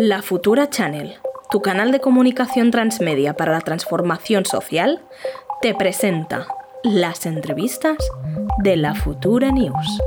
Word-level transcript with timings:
La 0.00 0.22
Futura 0.22 0.70
Channel, 0.70 1.16
tu 1.50 1.60
canal 1.60 1.90
de 1.90 1.98
comunicación 1.98 2.70
transmedia 2.70 3.34
para 3.34 3.50
la 3.50 3.62
transformación 3.62 4.46
social, 4.46 5.02
te 5.60 5.74
presenta 5.74 6.46
las 6.84 7.26
entrevistas 7.26 7.96
de 8.62 8.76
la 8.76 8.94
Futura 8.94 9.50
News. 9.50 9.98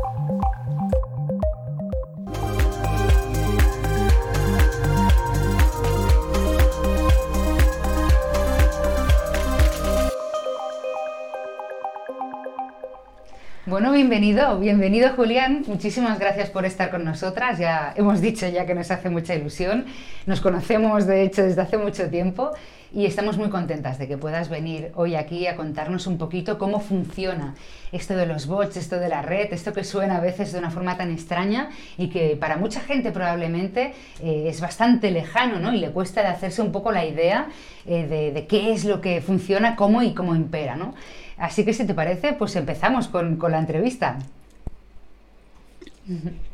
Bueno, 13.72 13.94
bienvenido, 13.94 14.60
bienvenido 14.60 15.12
Julián. 15.16 15.64
Muchísimas 15.66 16.20
gracias 16.20 16.50
por 16.50 16.66
estar 16.66 16.92
con 16.92 17.06
nosotras. 17.06 17.58
Ya 17.58 17.94
hemos 17.96 18.20
dicho 18.20 18.46
ya 18.50 18.66
que 18.66 18.76
nos 18.76 18.92
hace 18.92 19.10
mucha 19.10 19.34
ilusión. 19.34 19.86
Nos 20.26 20.42
conocemos 20.42 21.08
de 21.08 21.24
hecho 21.24 21.42
desde 21.44 21.62
hace 21.62 21.78
mucho 21.78 22.10
tiempo 22.10 22.52
y 22.94 23.06
estamos 23.06 23.38
muy 23.38 23.48
contentas 23.48 23.98
de 23.98 24.10
que 24.10 24.18
puedas 24.18 24.50
venir 24.50 24.92
hoy 24.96 25.16
aquí 25.16 25.48
a 25.48 25.56
contarnos 25.56 26.06
un 26.06 26.18
poquito 26.18 26.58
cómo 26.58 26.82
funciona 26.82 27.56
esto 27.94 28.18
de 28.18 28.26
los 28.26 28.46
bots, 28.46 28.76
esto 28.76 29.00
de 29.00 29.08
la 29.08 29.22
red, 29.22 29.54
esto 29.54 29.72
que 29.72 29.86
suena 29.86 30.18
a 30.18 30.20
veces 30.20 30.52
de 30.52 30.60
una 30.60 30.70
forma 30.70 30.98
tan 30.98 31.10
extraña 31.10 31.70
y 31.98 32.10
que 32.10 32.36
para 32.36 32.58
mucha 32.58 32.82
gente 32.82 33.14
probablemente 33.14 33.94
eh, 34.22 34.48
es 34.48 34.60
bastante 34.60 35.12
lejano 35.12 35.62
¿no? 35.62 35.74
y 35.74 35.78
le 35.78 35.92
cuesta 35.92 36.22
de 36.22 36.28
hacerse 36.28 36.62
un 36.62 36.74
poco 36.74 36.92
la 36.92 37.06
idea 37.06 37.48
eh, 37.86 38.06
de, 38.06 38.34
de, 38.34 38.48
qué 38.48 38.74
es 38.74 38.84
lo 38.84 39.00
que 39.00 39.22
funciona, 39.22 39.78
cómo 39.78 40.04
y 40.04 40.14
cómo 40.14 40.36
impera. 40.36 40.76
¿no? 40.76 40.94
Así 41.42 41.66
que 41.66 41.74
si 41.74 41.88
te 41.88 41.96
parece, 41.96 42.34
pues 42.34 42.56
empezamos 42.56 43.08
con, 43.08 43.40
la 43.50 43.58
entrevista. 43.58 44.20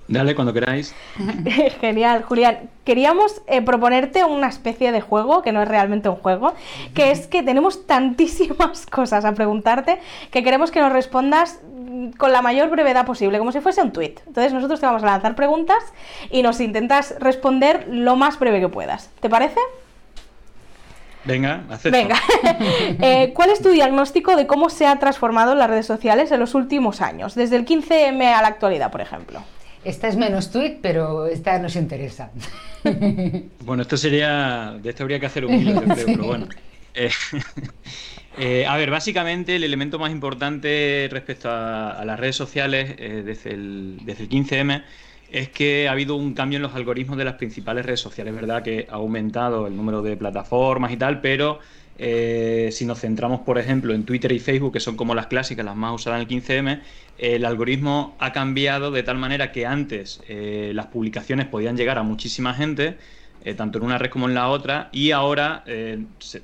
Dale, 0.07 0.33
cuando 0.33 0.53
queráis. 0.53 0.95
Genial, 1.81 2.23
Julián. 2.23 2.69
Queríamos 2.85 3.41
eh, 3.47 3.61
proponerte 3.61 4.23
una 4.23 4.47
especie 4.47 4.93
de 4.93 5.01
juego, 5.01 5.41
que 5.41 5.51
no 5.51 5.61
es 5.61 5.67
realmente 5.67 6.07
un 6.07 6.15
juego, 6.15 6.53
que 6.93 7.11
es 7.11 7.27
que 7.27 7.43
tenemos 7.43 7.85
tantísimas 7.85 8.85
cosas 8.89 9.25
a 9.25 9.33
preguntarte 9.33 9.99
que 10.31 10.41
queremos 10.41 10.71
que 10.71 10.79
nos 10.79 10.93
respondas 10.93 11.59
con 12.17 12.31
la 12.31 12.41
mayor 12.41 12.69
brevedad 12.69 13.05
posible, 13.05 13.39
como 13.39 13.51
si 13.51 13.59
fuese 13.59 13.81
un 13.81 13.91
tweet. 13.91 14.15
Entonces 14.25 14.53
nosotros 14.53 14.79
te 14.79 14.85
vamos 14.85 15.03
a 15.03 15.07
lanzar 15.07 15.35
preguntas 15.35 15.83
y 16.31 16.43
nos 16.43 16.61
intentas 16.61 17.13
responder 17.19 17.87
lo 17.89 18.15
más 18.15 18.39
breve 18.39 18.61
que 18.61 18.69
puedas. 18.69 19.09
¿Te 19.19 19.29
parece? 19.29 19.59
Venga, 21.27 21.63
acepto. 21.69 21.97
Venga. 21.97 22.19
Eh, 23.01 23.33
¿Cuál 23.33 23.51
es 23.51 23.61
tu 23.61 23.69
diagnóstico 23.69 24.35
de 24.35 24.47
cómo 24.47 24.69
se 24.69 24.87
ha 24.87 24.97
transformado 24.97 25.53
las 25.55 25.69
redes 25.69 25.85
sociales 25.85 26.31
en 26.31 26.39
los 26.39 26.55
últimos 26.55 27.01
años, 27.01 27.35
desde 27.35 27.55
el 27.55 27.65
15M 27.65 28.33
a 28.33 28.41
la 28.41 28.47
actualidad, 28.47 28.91
por 28.91 29.01
ejemplo? 29.01 29.43
Esta 29.83 30.07
es 30.07 30.15
menos 30.15 30.51
tweet, 30.51 30.79
pero 30.81 31.27
esta 31.27 31.59
nos 31.59 31.75
interesa. 31.75 32.31
Bueno, 33.65 33.81
esto 33.81 33.97
sería. 33.97 34.77
De 34.81 34.91
esto 34.91 35.03
habría 35.03 35.19
que 35.19 35.25
hacer 35.25 35.45
un 35.45 35.53
hilo, 35.53 35.81
creo, 35.93 36.05
pero 36.05 36.23
bueno. 36.25 36.47
Eh, 36.93 37.09
eh, 38.37 38.65
a 38.65 38.77
ver, 38.77 38.89
básicamente 38.89 39.57
el 39.57 39.63
elemento 39.65 39.99
más 39.99 40.11
importante 40.11 41.09
respecto 41.11 41.49
a, 41.51 42.01
las 42.05 42.17
redes 42.17 42.37
sociales 42.37 42.95
desde, 42.97 43.51
el, 43.51 43.99
desde 44.03 44.23
el 44.23 44.29
15M 44.29 44.83
es 45.31 45.49
que 45.49 45.87
ha 45.87 45.91
habido 45.91 46.15
un 46.15 46.33
cambio 46.33 46.57
en 46.57 46.63
los 46.63 46.75
algoritmos 46.75 47.17
de 47.17 47.25
las 47.25 47.35
principales 47.35 47.85
redes 47.85 47.99
sociales, 47.99 48.33
¿verdad? 48.33 48.63
Que 48.63 48.87
ha 48.89 48.95
aumentado 48.95 49.67
el 49.67 49.75
número 49.75 50.01
de 50.01 50.15
plataformas 50.15 50.91
y 50.91 50.97
tal, 50.97 51.21
pero 51.21 51.59
eh, 51.97 52.69
si 52.71 52.85
nos 52.85 53.01
centramos, 53.01 53.41
por 53.41 53.57
ejemplo, 53.57 53.93
en 53.93 54.03
Twitter 54.03 54.31
y 54.31 54.39
Facebook, 54.39 54.73
que 54.73 54.79
son 54.79 54.95
como 54.95 55.15
las 55.15 55.27
clásicas, 55.27 55.65
las 55.65 55.75
más 55.75 55.93
usadas 55.95 56.21
en 56.21 56.27
el 56.27 56.43
15M, 56.43 56.81
el 57.17 57.45
algoritmo 57.45 58.15
ha 58.19 58.31
cambiado 58.31 58.91
de 58.91 59.03
tal 59.03 59.17
manera 59.17 59.51
que 59.51 59.65
antes 59.65 60.21
eh, 60.27 60.71
las 60.73 60.87
publicaciones 60.87 61.47
podían 61.47 61.75
llegar 61.75 61.97
a 61.97 62.03
muchísima 62.03 62.53
gente, 62.53 62.97
eh, 63.43 63.53
tanto 63.53 63.79
en 63.79 63.85
una 63.85 63.97
red 63.97 64.09
como 64.09 64.27
en 64.29 64.35
la 64.35 64.49
otra, 64.49 64.89
y 64.91 65.11
ahora, 65.11 65.63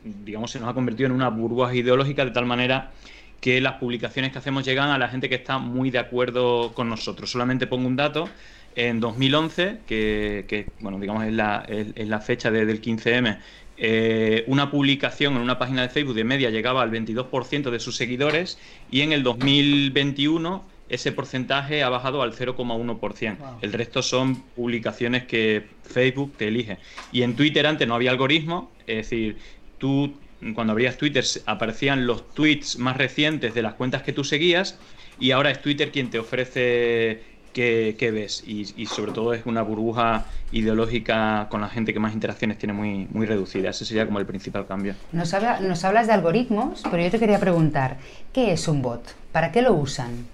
digamos, 0.04 0.52
se 0.52 0.60
nos 0.60 0.70
ha 0.70 0.74
convertido 0.74 1.08
en 1.08 1.14
una 1.14 1.30
burbuja 1.30 1.74
ideológica 1.74 2.26
de 2.26 2.32
tal 2.32 2.46
manera 2.46 2.92
que 3.40 3.60
las 3.60 3.74
publicaciones 3.74 4.32
que 4.32 4.38
hacemos 4.38 4.64
llegan 4.64 4.90
a 4.90 4.98
la 4.98 5.10
gente 5.10 5.28
que 5.28 5.36
está 5.36 5.58
muy 5.58 5.92
de 5.92 6.00
acuerdo 6.00 6.72
con 6.74 6.90
nosotros. 6.90 7.30
Solamente 7.30 7.68
pongo 7.68 7.88
un 7.88 7.98
dato 7.98 8.30
en 8.76 9.00
2011, 9.00 9.80
que, 9.88 10.68
bueno, 10.80 11.00
digamos 11.00 11.26
es 11.26 11.34
la, 11.34 11.66
es, 11.68 12.08
la 12.08 12.20
fecha 12.20 12.52
del 12.52 12.82
15M, 12.82 13.40
eh, 13.78 14.44
una 14.48 14.70
publicación 14.70 15.36
en 15.36 15.42
una 15.42 15.58
página 15.58 15.82
de 15.82 15.90
Facebook 15.90 16.16
de 16.16 16.24
media 16.24 16.50
llegaba 16.50 16.84
al 16.84 16.92
22% 16.92 17.72
de 17.72 17.80
sus 17.80 17.96
seguidores 17.96 18.60
y 18.92 19.02
en 19.02 19.14
el 19.14 19.24
2021 19.24 20.64
ese 20.90 21.12
porcentaje 21.12 21.82
ha 21.82 21.90
bajado 21.90 22.22
al 22.22 22.34
0,1%. 22.34 23.38
El 23.62 23.74
resto 23.74 24.04
son 24.04 24.44
publicaciones 24.56 25.24
que 25.24 25.66
Facebook 25.84 26.34
te 26.38 26.50
elige. 26.50 26.78
Y 27.12 27.24
en 27.24 27.36
Twitter 27.36 27.66
antes 27.66 27.88
no 27.88 27.96
había 27.96 28.12
algoritmo, 28.12 28.72
es 28.86 28.98
decir, 28.98 29.38
tú 29.80 30.14
cuando 30.54 30.72
abrías 30.72 30.98
Twitter 30.98 31.24
aparecían 31.46 32.06
los 32.06 32.30
tweets 32.34 32.78
más 32.78 32.98
recientes 32.98 33.54
de 33.54 33.62
las 33.62 33.74
cuentas 33.76 34.04
que 34.04 34.12
tú 34.12 34.24
seguías 34.24 34.78
y 35.20 35.32
ahora 35.32 35.52
es 35.52 35.62
Twitter 35.62 35.92
quien 35.92 36.10
te 36.10 36.20
ofrece 36.20 37.22
¿Qué, 37.54 38.12
ves? 38.12 38.44
Y, 38.46 38.86
sobre 38.88 39.12
todo 39.12 39.34
es 39.34 39.46
una 39.46 39.62
burbuja 39.62 40.26
ideológica 40.52 41.48
con 41.50 41.62
la 41.62 41.70
gente 41.70 41.94
que 41.94 42.00
más 42.00 42.14
interacciones 42.14 42.58
tiene 42.58 42.74
muy, 42.74 43.08
muy 43.12 43.28
reducida. 43.28 43.70
Ese 43.70 43.86
sería 43.86 44.06
como 44.06 44.20
el 44.20 44.26
principal 44.26 44.66
cambio. 44.66 44.96
Nos, 45.12 45.34
nos 45.62 45.84
hablas 45.84 46.08
de 46.08 46.14
algoritmos, 46.14 46.84
pero 46.90 47.04
yo 47.04 47.12
te 47.12 47.20
quería 47.20 47.40
preguntar, 47.40 47.98
¿qué 48.34 48.54
es 48.54 48.68
un 48.68 48.82
bot? 48.82 49.16
¿Para 49.32 49.52
qué 49.52 49.62
lo 49.62 49.74
usan? 49.74 50.26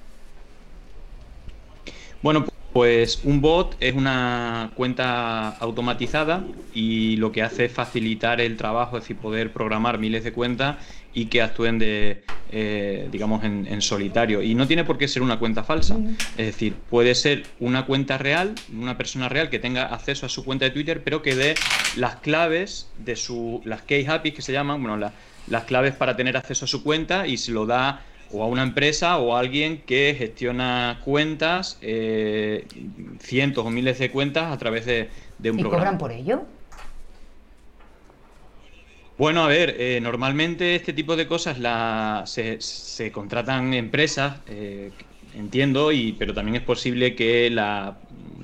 Bueno, 2.21 2.45
pues 2.73 3.21
un 3.23 3.41
bot 3.41 3.75
es 3.79 3.95
una 3.95 4.71
cuenta 4.75 5.49
automatizada 5.49 6.43
y 6.73 7.15
lo 7.17 7.31
que 7.31 7.41
hace 7.41 7.65
es 7.65 7.71
facilitar 7.71 8.41
el 8.41 8.57
trabajo, 8.57 8.97
es 8.97 9.03
decir, 9.03 9.17
poder 9.17 9.51
programar 9.51 9.97
miles 9.97 10.23
de 10.23 10.31
cuentas 10.31 10.77
y 11.13 11.25
que 11.25 11.41
actúen 11.41 11.79
de, 11.79 12.23
eh, 12.51 13.07
digamos, 13.11 13.43
en, 13.43 13.81
solitario. 13.81 14.41
Y 14.41 14.55
no 14.55 14.67
tiene 14.67 14.83
por 14.83 14.97
qué 14.97 15.07
ser 15.07 15.21
una 15.21 15.39
cuenta 15.39 15.63
falsa. 15.63 15.97
Es 16.37 16.45
decir, 16.45 16.75
puede 16.89 17.15
ser 17.15 17.43
una 17.59 17.85
cuenta 17.85 18.17
real, 18.17 18.55
una 18.77 18.97
persona 18.97 19.29
real 19.29 19.49
que 19.49 19.59
tenga 19.59 19.85
acceso 19.85 20.25
a 20.25 20.29
su 20.29 20.45
cuenta 20.45 20.65
de 20.65 20.71
Twitter, 20.71 21.01
pero 21.03 21.21
que 21.21 21.35
dé 21.35 21.55
las 21.95 22.17
claves 22.17 22.89
de 22.97 23.15
su, 23.15 23.61
las 23.65 23.81
key 23.81 24.05
happy 24.05 24.31
que 24.31 24.41
se 24.41 24.51
llaman, 24.51 24.81
bueno, 24.81 25.11
las 25.47 25.63
claves 25.65 25.93
para 25.95 26.15
tener 26.15 26.37
acceso 26.37 26.65
a 26.65 26.67
su 26.67 26.83
cuenta 26.83 27.27
y 27.27 27.37
se 27.37 27.51
lo 27.51 27.65
da 27.65 28.03
o 28.31 28.43
a 28.43 28.47
una 28.47 28.63
empresa 28.63 29.17
o 29.17 29.35
a 29.35 29.39
alguien 29.39 29.81
que 29.85 30.15
gestiona 30.17 31.01
cuentas, 31.03 31.77
eh, 31.81 32.67
cientos 33.19 33.65
o 33.65 33.69
miles 33.69 33.97
de 33.99 34.11
cuentas 34.11 34.51
a 34.51 34.57
través 34.57 34.85
de, 34.85 35.09
un 35.39 35.59
¿Y 35.59 35.61
programa. 35.61 35.69
cobran 35.69 35.97
por 35.97 36.11
ello? 36.11 36.43
Bueno, 39.19 39.43
a 39.43 39.47
ver, 39.49 39.75
eh, 39.77 39.99
normalmente 40.01 40.75
este 40.75 40.93
tipo 40.93 41.17
de 41.17 41.27
cosas 41.27 41.57
se, 42.25 43.11
contratan 43.11 43.73
empresas, 43.73 44.39
eh, 44.47 44.91
entiendo, 45.35 45.91
y, 45.91 46.13
pero 46.13 46.33
también 46.33 46.55
es 46.55 46.61
posible 46.61 47.15
que 47.15 47.49
la, 47.49 47.97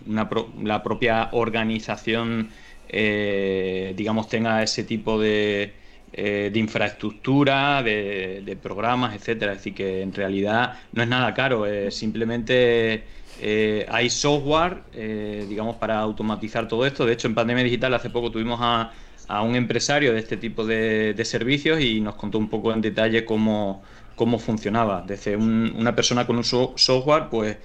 la 0.06 0.84
propia 0.84 1.30
organización, 1.32 2.50
digamos, 2.92 4.28
tenga 4.28 4.64
ese 4.64 4.84
tipo 4.84 5.18
de, 5.18 5.76
eh, 6.12 6.50
de 6.52 6.60
infraestructura, 6.60 7.82
de, 7.82 8.58
programas, 8.62 9.16
etcétera. 9.16 9.54
Es 9.54 9.60
decir, 9.60 9.76
que 9.76 10.02
en 10.02 10.14
realidad 10.14 10.78
no 10.92 11.04
es 11.04 11.08
nada 11.08 11.34
caro, 11.34 11.66
simplemente 11.90 13.06
eh, 13.38 13.86
hay 13.90 14.10
software, 14.10 14.84
eh, 14.94 15.46
digamos, 15.50 15.76
para 15.78 16.00
automatizar 16.00 16.68
todo 16.68 16.86
esto. 16.86 17.06
De 17.06 17.14
hecho, 17.14 17.28
en 17.28 17.36
Pandemia 17.36 17.64
Digital 17.64 17.94
hace 17.94 18.10
poco 18.10 18.32
tuvimos 18.32 18.60
a, 18.62 18.92
un 19.28 19.56
empresario 19.56 20.14
de 20.14 20.20
este 20.20 20.38
tipo 20.38 20.66
de, 20.66 21.20
servicios 21.26 21.82
y 21.82 22.02
nos 22.02 22.16
contó 22.16 22.38
un 22.38 22.50
poco 22.50 22.72
en 22.74 22.82
detalle 22.82 23.26
cómo, 23.26 23.84
cómo 24.16 24.40
funcionaba. 24.40 25.04
Desde 25.06 25.36
una 25.36 25.96
persona 25.96 26.26
con 26.28 26.38
un 26.38 26.44
software, 26.44 27.30
pues 27.30 27.58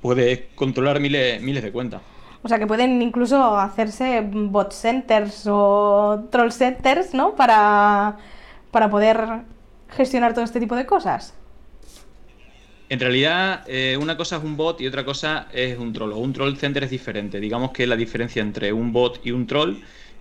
puede 0.00 0.48
controlar 0.54 1.00
miles, 1.00 1.42
miles 1.42 1.62
de 1.62 1.72
cuentas. 1.72 2.02
O 2.42 2.48
sea, 2.48 2.58
que 2.58 2.66
pueden 2.66 3.02
incluso 3.02 3.58
hacerse 3.58 4.22
bot 4.32 4.72
centers 4.72 5.44
o 5.46 6.28
troll 6.30 6.52
centers, 6.52 7.12
¿no? 7.12 7.34
Para, 7.34 8.16
para 8.70 8.88
poder 8.88 9.42
gestionar 9.90 10.34
todo 10.34 10.44
este 10.44 10.60
tipo 10.60 10.76
de 10.76 10.86
cosas. 10.86 11.34
En 12.90 13.00
realidad, 13.00 13.64
eh, 13.66 13.98
una 14.00 14.16
cosa 14.16 14.36
es 14.36 14.44
un 14.44 14.56
bot 14.56 14.80
y 14.80 14.86
otra 14.86 15.04
cosa 15.04 15.48
es 15.52 15.78
un 15.78 15.92
troll. 15.92 16.12
O 16.12 16.18
un 16.18 16.32
troll 16.32 16.56
center 16.56 16.84
es 16.84 16.90
diferente. 16.90 17.38
Digamos 17.38 17.72
que 17.72 17.86
la 17.86 17.96
diferencia 17.96 18.40
entre 18.40 18.72
un 18.72 18.92
bot 18.92 19.20
y 19.26 19.32
un 19.32 19.46
troll 19.46 19.76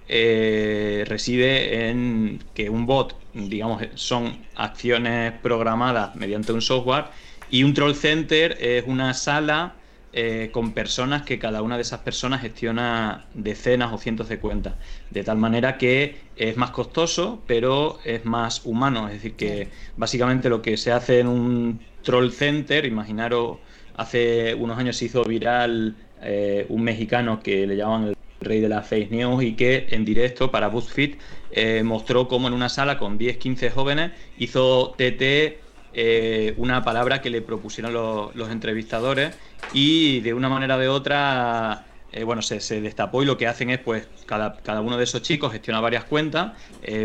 eh, 0.07 1.04
reside 1.07 1.89
en 1.89 2.39
que 2.54 2.69
un 2.69 2.86
bot, 2.86 3.15
digamos, 3.33 3.83
son 3.95 4.38
acciones 4.56 5.33
programadas 5.42 6.15
mediante 6.15 6.54
un 6.54 6.62
software 6.62 7.06
y 7.50 7.63
un 7.63 7.74
troll 7.74 7.94
center 7.94 8.57
es 8.59 8.83
una 8.88 9.13
sala 9.13 9.75
eh, 10.13 10.50
con 10.51 10.71
personas 10.71 11.24
que 11.24 11.38
cada 11.38 11.62
una 11.62 11.75
de 11.75 11.81
esas 11.81 12.00
personas 12.00 12.42
gestiona 12.42 13.25
decenas 13.33 13.94
o 13.94 13.98
cientos 13.98 14.30
de 14.30 14.39
cuentas. 14.39 14.75
De 15.12 15.24
tal 15.24 15.38
manera 15.38 15.77
que 15.77 16.15
es 16.36 16.57
más 16.57 16.71
costoso, 16.71 17.44
pero 17.45 18.00
es 18.04 18.25
más 18.25 18.65
humano. 18.65 19.07
Es 19.07 19.15
decir, 19.15 19.36
que 19.36 19.69
básicamente 19.95 20.50
lo 20.50 20.62
que 20.62 20.77
se 20.77 20.92
hace 20.92 21.19
en 21.19 21.27
un 21.27 21.80
troll 22.04 22.31
center, 22.31 22.86
imaginaros, 22.86 23.57
hace 23.95 24.56
unos 24.56 24.77
años 24.77 24.98
se 24.98 25.06
hizo 25.06 25.24
viral 25.24 25.95
eh, 26.21 26.65
un 26.69 26.83
mexicano 26.83 27.42
que 27.42 27.68
le 27.68 27.75
llamaban 27.75 28.15
rey 28.39 28.61
de 28.61 28.69
las 28.69 28.87
fake 28.87 29.11
news 29.11 29.43
y 29.43 29.55
que 29.55 29.87
en 29.89 30.05
directo 30.05 30.51
para 30.51 30.67
BuzzFeed 30.67 31.15
eh, 31.51 31.83
mostró 31.83 32.27
cómo 32.27 32.47
en 32.47 32.53
una 32.53 32.69
sala 32.69 32.97
con 32.97 33.17
10-15 33.17 33.71
jóvenes 33.71 34.11
hizo 34.37 34.95
TT 34.97 35.65
eh, 35.99 36.53
una 36.57 36.83
palabra 36.83 37.21
que 37.21 37.31
le 37.31 37.41
propusieron 37.41 37.91
los, 37.91 38.51
entrevistadores 38.51 39.35
y 39.73 40.19
de 40.19 40.35
una 40.35 40.49
manera 40.49 40.75
o 40.75 40.79
de 40.79 40.87
otra 40.87 41.86
eh, 42.12 42.24
bueno, 42.24 42.42
se, 42.42 42.81
destapó 42.81 43.21
y 43.21 43.25
lo 43.25 43.38
que 43.38 43.48
hacen 43.48 43.69
es, 43.69 43.80
pues, 43.80 44.07
cada, 44.25 44.57
cada 44.57 44.81
uno 44.81 44.98
de 44.98 45.04
esos 45.04 45.21
chicos 45.21 45.51
gestiona 45.51 45.80
varias 45.80 46.06
cuentas, 46.06 46.54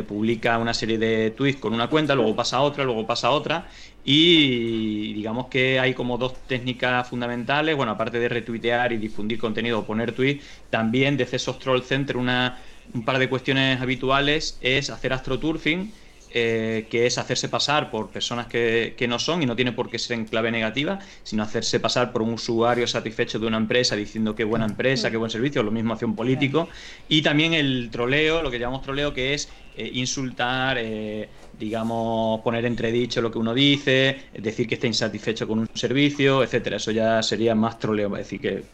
publica 0.07 0.59
una 0.59 0.75
serie 0.75 0.99
de 0.99 1.31
tweets 1.33 1.61
con 1.61 1.75
una 1.75 1.89
cuenta, 1.89 2.15
luego 2.15 2.37
pasa 2.37 2.59
a 2.59 2.61
otra, 2.63 2.85
luego 2.85 3.07
pasa 3.07 3.29
a 3.29 3.31
otra, 3.33 3.67
y 4.05 5.13
digamos 5.13 5.47
que 5.47 5.79
hay 5.79 5.95
como 5.95 6.19
dos 6.19 6.35
técnicas 6.47 7.09
fundamentales, 7.09 7.77
bueno, 7.77 7.93
aparte 7.93 8.19
de 8.19 8.29
retuitear 8.29 8.93
y 8.93 8.97
difundir 8.97 9.39
contenido 9.39 9.81
o 9.81 9.85
poner 9.85 10.13
tweets, 10.13 10.45
también 10.71 11.17
desde 11.17 11.37
esos 11.37 11.59
Troll 11.59 11.83
Center 11.83 12.17
una, 12.17 12.59
un 12.95 13.05
par 13.05 13.19
de 13.19 13.29
cuestiones 13.29 13.81
habituales 13.81 14.59
es 14.61 14.91
hacer 14.91 15.13
astroturfing, 15.13 15.93
eh, 16.35 16.87
que 16.91 17.07
es 17.07 17.19
hacerse 17.19 17.49
pasar 17.49 17.91
por 17.91 18.11
personas 18.11 18.47
que, 18.47 18.95
que, 18.97 19.07
no 19.07 19.19
son 19.19 19.43
y 19.43 19.47
no 19.47 19.55
tiene 19.55 19.73
por 19.73 19.91
qué 19.91 19.99
ser 19.99 20.19
en 20.19 20.25
clave 20.25 20.51
negativa, 20.51 20.99
sino 21.23 21.43
hacerse 21.43 21.81
pasar 21.81 22.13
por 22.13 22.23
un 22.23 22.35
usuario 22.35 22.87
satisfecho 22.87 23.39
de 23.39 23.47
una 23.47 23.59
empresa 23.59 23.97
diciendo 23.97 24.35
qué 24.35 24.45
buena 24.45 24.65
empresa, 24.65 25.11
qué 25.11 25.17
buen 25.17 25.31
servicio, 25.31 25.63
lo 25.63 25.71
mismo 25.71 25.95
hace 25.95 26.05
un 26.05 26.17
político. 26.17 26.69
Y 27.09 27.23
también 27.23 27.55
el 27.55 27.91
troleo, 27.91 28.43
lo 28.43 28.51
que 28.51 28.59
llamamos 28.59 28.83
troleo, 28.83 29.13
que 29.13 29.35
es 29.35 29.49
eh, 29.75 29.91
insultar, 29.95 30.77
eh, 30.79 31.31
digamos, 31.59 32.43
poner 32.43 32.67
entredicho 32.67 33.23
lo 33.23 33.31
que 33.31 33.39
uno 33.39 33.55
dice, 33.55 34.19
decir 34.35 34.69
que 34.69 34.75
está 34.75 34.87
insatisfecho 34.87 35.49
con 35.49 35.61
un 35.61 35.69
servicio, 35.73 36.43
etcétera. 36.43 36.77
Eso 36.77 36.91
ya 36.91 37.23
sería 37.23 37.55
más 37.55 37.79
troleo, 37.79 38.15
es 38.17 38.25
decir, 38.25 38.41
que 38.41 38.65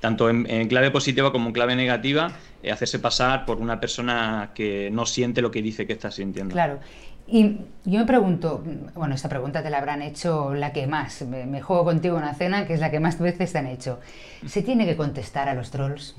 tanto 0.00 0.28
en, 0.28 0.68
clave 0.68 0.90
positiva 0.90 1.32
como 1.32 1.46
en 1.46 1.52
clave 1.54 1.76
negativa, 1.76 2.36
hacerse 2.70 2.98
pasar 2.98 3.44
por 3.44 3.58
una 3.58 3.80
persona 3.80 4.50
que 4.54 4.90
no 4.92 5.06
siente 5.06 5.42
lo 5.42 5.50
que 5.50 5.62
dice 5.62 5.86
que 5.86 5.92
está 5.92 6.10
sintiendo. 6.10 6.52
Claro. 6.52 6.78
Y 7.26 7.56
yo 7.84 8.00
me 8.00 8.04
pregunto, 8.04 8.62
bueno, 8.94 9.14
esta 9.14 9.30
pregunta 9.30 9.62
te 9.62 9.70
la 9.70 9.78
habrán 9.78 10.02
hecho 10.02 10.54
la 10.54 10.72
que 10.72 10.86
más, 10.86 11.22
me, 11.22 11.60
juego 11.62 11.84
contigo 11.84 12.16
una 12.16 12.34
cena, 12.34 12.66
que 12.66 12.74
es 12.74 12.80
la 12.80 12.90
que 12.90 13.00
más 13.00 13.18
veces 13.18 13.52
te 13.52 13.58
han 13.58 13.66
hecho. 13.66 13.98
¿Se 14.46 14.62
tiene 14.62 14.84
que 14.84 14.96
contestar 14.96 15.48
a 15.48 15.54
los 15.54 15.70
trolls? 15.70 16.14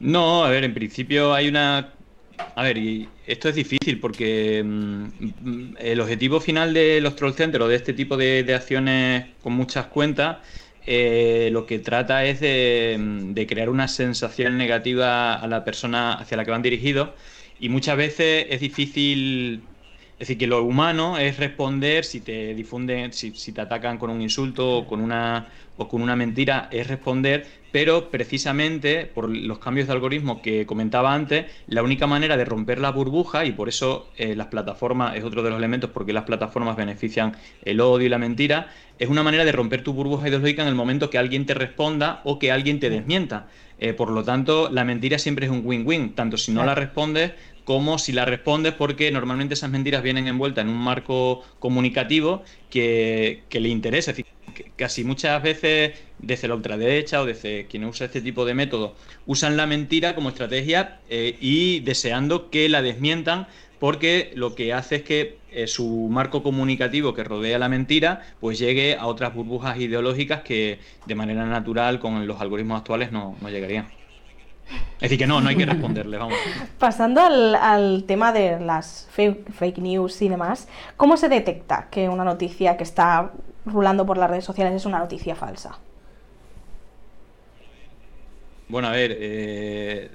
No, 0.00 0.44
a 0.44 0.50
ver, 0.50 0.62
en 0.62 0.74
principio 0.74 1.34
hay 1.34 1.48
una 1.48 1.92
a 2.54 2.62
ver, 2.62 2.78
y 2.78 3.08
esto 3.26 3.48
es 3.48 3.54
difícil 3.54 4.00
porque 4.00 4.62
mm, 4.64 5.76
el 5.78 6.00
objetivo 6.00 6.40
final 6.40 6.74
de 6.74 7.00
los 7.00 7.16
troll 7.16 7.32
centers 7.32 7.64
o 7.64 7.68
de 7.68 7.76
este 7.76 7.92
tipo 7.92 8.16
de, 8.16 8.54
acciones 8.54 9.26
con 9.42 9.52
muchas 9.54 9.86
cuentas 9.86 10.38
eh, 10.90 11.50
lo 11.52 11.66
que 11.66 11.78
trata 11.78 12.24
es 12.24 12.38
mm, 12.40 13.34
de, 13.34 13.46
crear 13.46 13.68
una 13.68 13.88
sensación 13.88 14.56
negativa 14.56 15.34
a 15.34 15.46
la 15.46 15.62
persona 15.62 16.14
hacia 16.14 16.38
la 16.38 16.46
que 16.46 16.50
van 16.50 16.62
dirigidos 16.62 17.10
y 17.60 17.68
muchas 17.68 17.96
veces 17.98 18.46
es 18.48 18.60
difícil, 18.60 19.62
es 20.18 20.26
decir, 20.26 20.38
que 20.38 20.46
lo 20.48 20.64
humano 20.64 21.16
es 21.16 21.36
responder 21.36 22.04
si 22.04 22.20
te 22.20 22.52
difunden, 22.54 23.12
si, 23.12 23.30
si 23.36 23.52
te 23.52 23.60
atacan 23.60 23.98
con 23.98 24.10
un 24.10 24.20
insulto 24.20 24.78
o 24.78 24.86
con 24.86 25.00
una, 25.00 25.46
o 25.76 25.86
con 25.86 26.02
una 26.02 26.16
mentira, 26.16 26.68
es 26.72 26.88
responder 26.88 27.46
pero 27.70 28.10
precisamente 28.10 29.06
por 29.06 29.28
los 29.28 29.58
cambios 29.58 29.86
de 29.86 29.92
algoritmo 29.92 30.40
que 30.40 30.64
comentaba 30.66 31.12
antes, 31.12 31.46
la 31.66 31.82
única 31.82 32.06
manera 32.06 32.36
de 32.36 32.44
romper 32.44 32.80
la 32.80 32.90
burbuja, 32.90 33.44
y 33.44 33.52
por 33.52 33.68
eso 33.68 34.08
eh, 34.16 34.34
las 34.34 34.46
plataformas 34.46 35.16
es 35.16 35.24
otro 35.24 35.42
de 35.42 35.50
los 35.50 35.58
elementos 35.58 35.90
porque 35.90 36.12
las 36.12 36.24
plataformas 36.24 36.76
benefician 36.76 37.36
el 37.62 37.80
odio 37.80 38.06
y 38.06 38.08
la 38.08 38.18
mentira, 38.18 38.68
es 38.98 39.08
una 39.08 39.22
manera 39.22 39.44
de 39.44 39.52
romper 39.52 39.84
tu 39.84 39.92
burbuja 39.92 40.28
ideológica 40.28 40.62
en 40.62 40.68
el 40.68 40.74
momento 40.74 41.10
que 41.10 41.18
alguien 41.18 41.46
te 41.46 41.54
responda 41.54 42.20
o 42.24 42.38
que 42.38 42.50
alguien 42.50 42.80
te 42.80 42.90
desmienta. 42.90 43.48
Eh, 43.80 43.92
por 43.92 44.10
lo 44.10 44.24
tanto, 44.24 44.70
la 44.70 44.84
mentira 44.84 45.18
siempre 45.18 45.46
es 45.46 45.52
un 45.52 45.62
win-win, 45.64 46.14
tanto 46.14 46.36
si 46.36 46.50
no 46.50 46.64
la 46.64 46.74
respondes 46.74 47.32
como 47.68 47.98
si 47.98 48.12
la 48.12 48.24
respondes, 48.24 48.72
porque 48.72 49.10
normalmente 49.10 49.52
esas 49.52 49.68
mentiras 49.68 50.02
vienen 50.02 50.26
envueltas 50.26 50.64
en 50.64 50.70
un 50.70 50.78
marco 50.78 51.44
comunicativo 51.58 52.42
que, 52.70 53.42
le 53.50 53.68
interesa 53.68 54.14
casi 54.76 55.04
muchas 55.04 55.42
veces 55.42 55.98
desde 56.18 56.48
la 56.48 56.54
ultraderecha 56.54 57.20
o 57.20 57.26
desde 57.26 57.66
quienes 57.66 57.90
usa 57.90 58.06
este 58.06 58.22
tipo 58.22 58.46
de 58.46 58.54
métodos 58.54 58.92
usan 59.26 59.58
la 59.58 59.66
mentira 59.66 60.14
como 60.14 60.30
estrategia 60.30 60.98
eh, 61.10 61.36
y 61.42 61.80
deseando 61.80 62.48
que 62.48 62.70
la 62.70 62.80
desmientan 62.80 63.46
porque 63.78 64.32
lo 64.34 64.54
que 64.54 64.72
hace 64.72 64.96
es 64.96 65.02
que 65.02 65.36
eh, 65.52 65.66
su 65.66 66.08
marco 66.10 66.42
comunicativo 66.42 67.12
que 67.12 67.22
rodea 67.22 67.58
la 67.58 67.68
mentira 67.68 68.22
pues 68.40 68.58
llegue 68.58 68.96
a 68.96 69.06
otras 69.06 69.34
burbujas 69.34 69.78
ideológicas 69.78 70.40
que 70.40 70.78
de 71.04 71.14
manera 71.14 71.44
natural 71.44 72.00
con 72.00 72.26
los 72.26 72.40
algoritmos 72.40 72.78
actuales 72.78 73.12
no, 73.12 73.36
llegarían. 73.42 73.97
Es 74.96 75.02
decir, 75.02 75.18
que 75.18 75.26
no, 75.26 75.40
no 75.40 75.48
hay 75.48 75.56
que 75.56 75.64
responderle, 75.64 76.18
vamos. 76.18 76.34
Pasando 76.78 77.20
al, 77.20 77.54
al, 77.54 78.04
tema 78.04 78.32
de 78.32 78.58
las 78.60 79.08
fake 79.12 79.78
news 79.78 80.20
y 80.22 80.28
demás, 80.28 80.68
¿cómo 80.96 81.16
se 81.16 81.28
detecta 81.28 81.88
que 81.90 82.08
una 82.08 82.24
noticia 82.24 82.76
que 82.76 82.82
está 82.82 83.30
rulando 83.68 84.06
por 84.06 84.18
las 84.18 84.30
redes 84.30 84.44
sociales 84.44 84.74
es 84.74 84.86
una 84.86 84.98
noticia 84.98 85.34
falsa. 85.34 85.78
Bueno, 88.68 88.88
a 88.88 88.92
ver, 88.92 89.16
eh, 89.18 90.10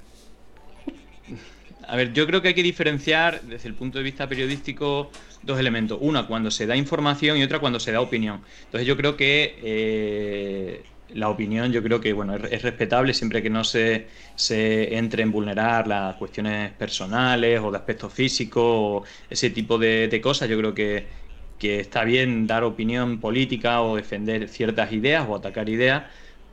a 1.88 1.96
ver, 1.96 2.12
yo 2.12 2.26
creo 2.26 2.40
que 2.40 2.48
hay 2.48 2.54
que 2.54 2.62
diferenciar 2.62 3.42
desde 3.42 3.68
el 3.68 3.74
punto 3.74 3.98
de 3.98 4.04
vista 4.04 4.28
periodístico 4.28 5.10
dos 5.42 5.58
elementos. 5.58 5.98
Una 6.00 6.26
cuando 6.26 6.50
se 6.50 6.66
da 6.66 6.76
información 6.76 7.36
y 7.38 7.42
otra 7.42 7.58
cuando 7.58 7.80
se 7.80 7.90
da 7.90 8.00
opinión. 8.00 8.42
Entonces 8.66 8.86
yo 8.86 8.96
creo 8.96 9.16
que 9.16 9.58
eh, 9.62 10.84
la 11.10 11.28
opinión 11.28 11.70
yo 11.72 11.82
creo 11.82 12.00
que 12.00 12.12
bueno 12.12 12.34
es, 12.36 12.62
respetable 12.62 13.14
siempre 13.14 13.42
que 13.42 13.50
no 13.50 13.64
se, 13.64 14.08
se, 14.34 14.96
entre 14.96 15.22
en 15.22 15.30
vulnerar 15.32 15.86
las 15.86 16.16
cuestiones 16.16 16.72
personales 16.72 17.60
o 17.60 17.70
de 17.70 17.78
aspecto 17.78 18.10
físico 18.10 18.62
o 18.98 19.04
ese 19.28 19.50
tipo 19.50 19.78
de, 19.78 20.08
de 20.08 20.20
cosas. 20.20 20.48
Yo 20.48 20.58
creo 20.58 20.74
que 20.74 21.24
que 21.58 21.80
está 21.80 22.04
bien 22.04 22.46
dar 22.46 22.64
opinión 22.64 23.20
política 23.20 23.82
o 23.82 23.96
defender 23.96 24.48
ciertas 24.48 24.92
ideas 24.92 25.26
o 25.28 25.36
atacar 25.36 25.68
ideas, 25.68 26.04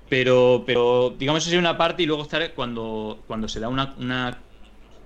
pero, 0.09 0.63
pero 0.65 1.15
digamos 1.18 1.44
eso 1.44 1.56
es 1.56 1.59
una 1.59 1.77
parte 1.77 2.04
y 2.04 2.06
luego 2.06 2.24
estar 2.24 2.54
cuando, 2.54 3.24
cuando 3.27 3.47
se 3.47 3.59
da 3.59 3.69
una, 3.69 3.95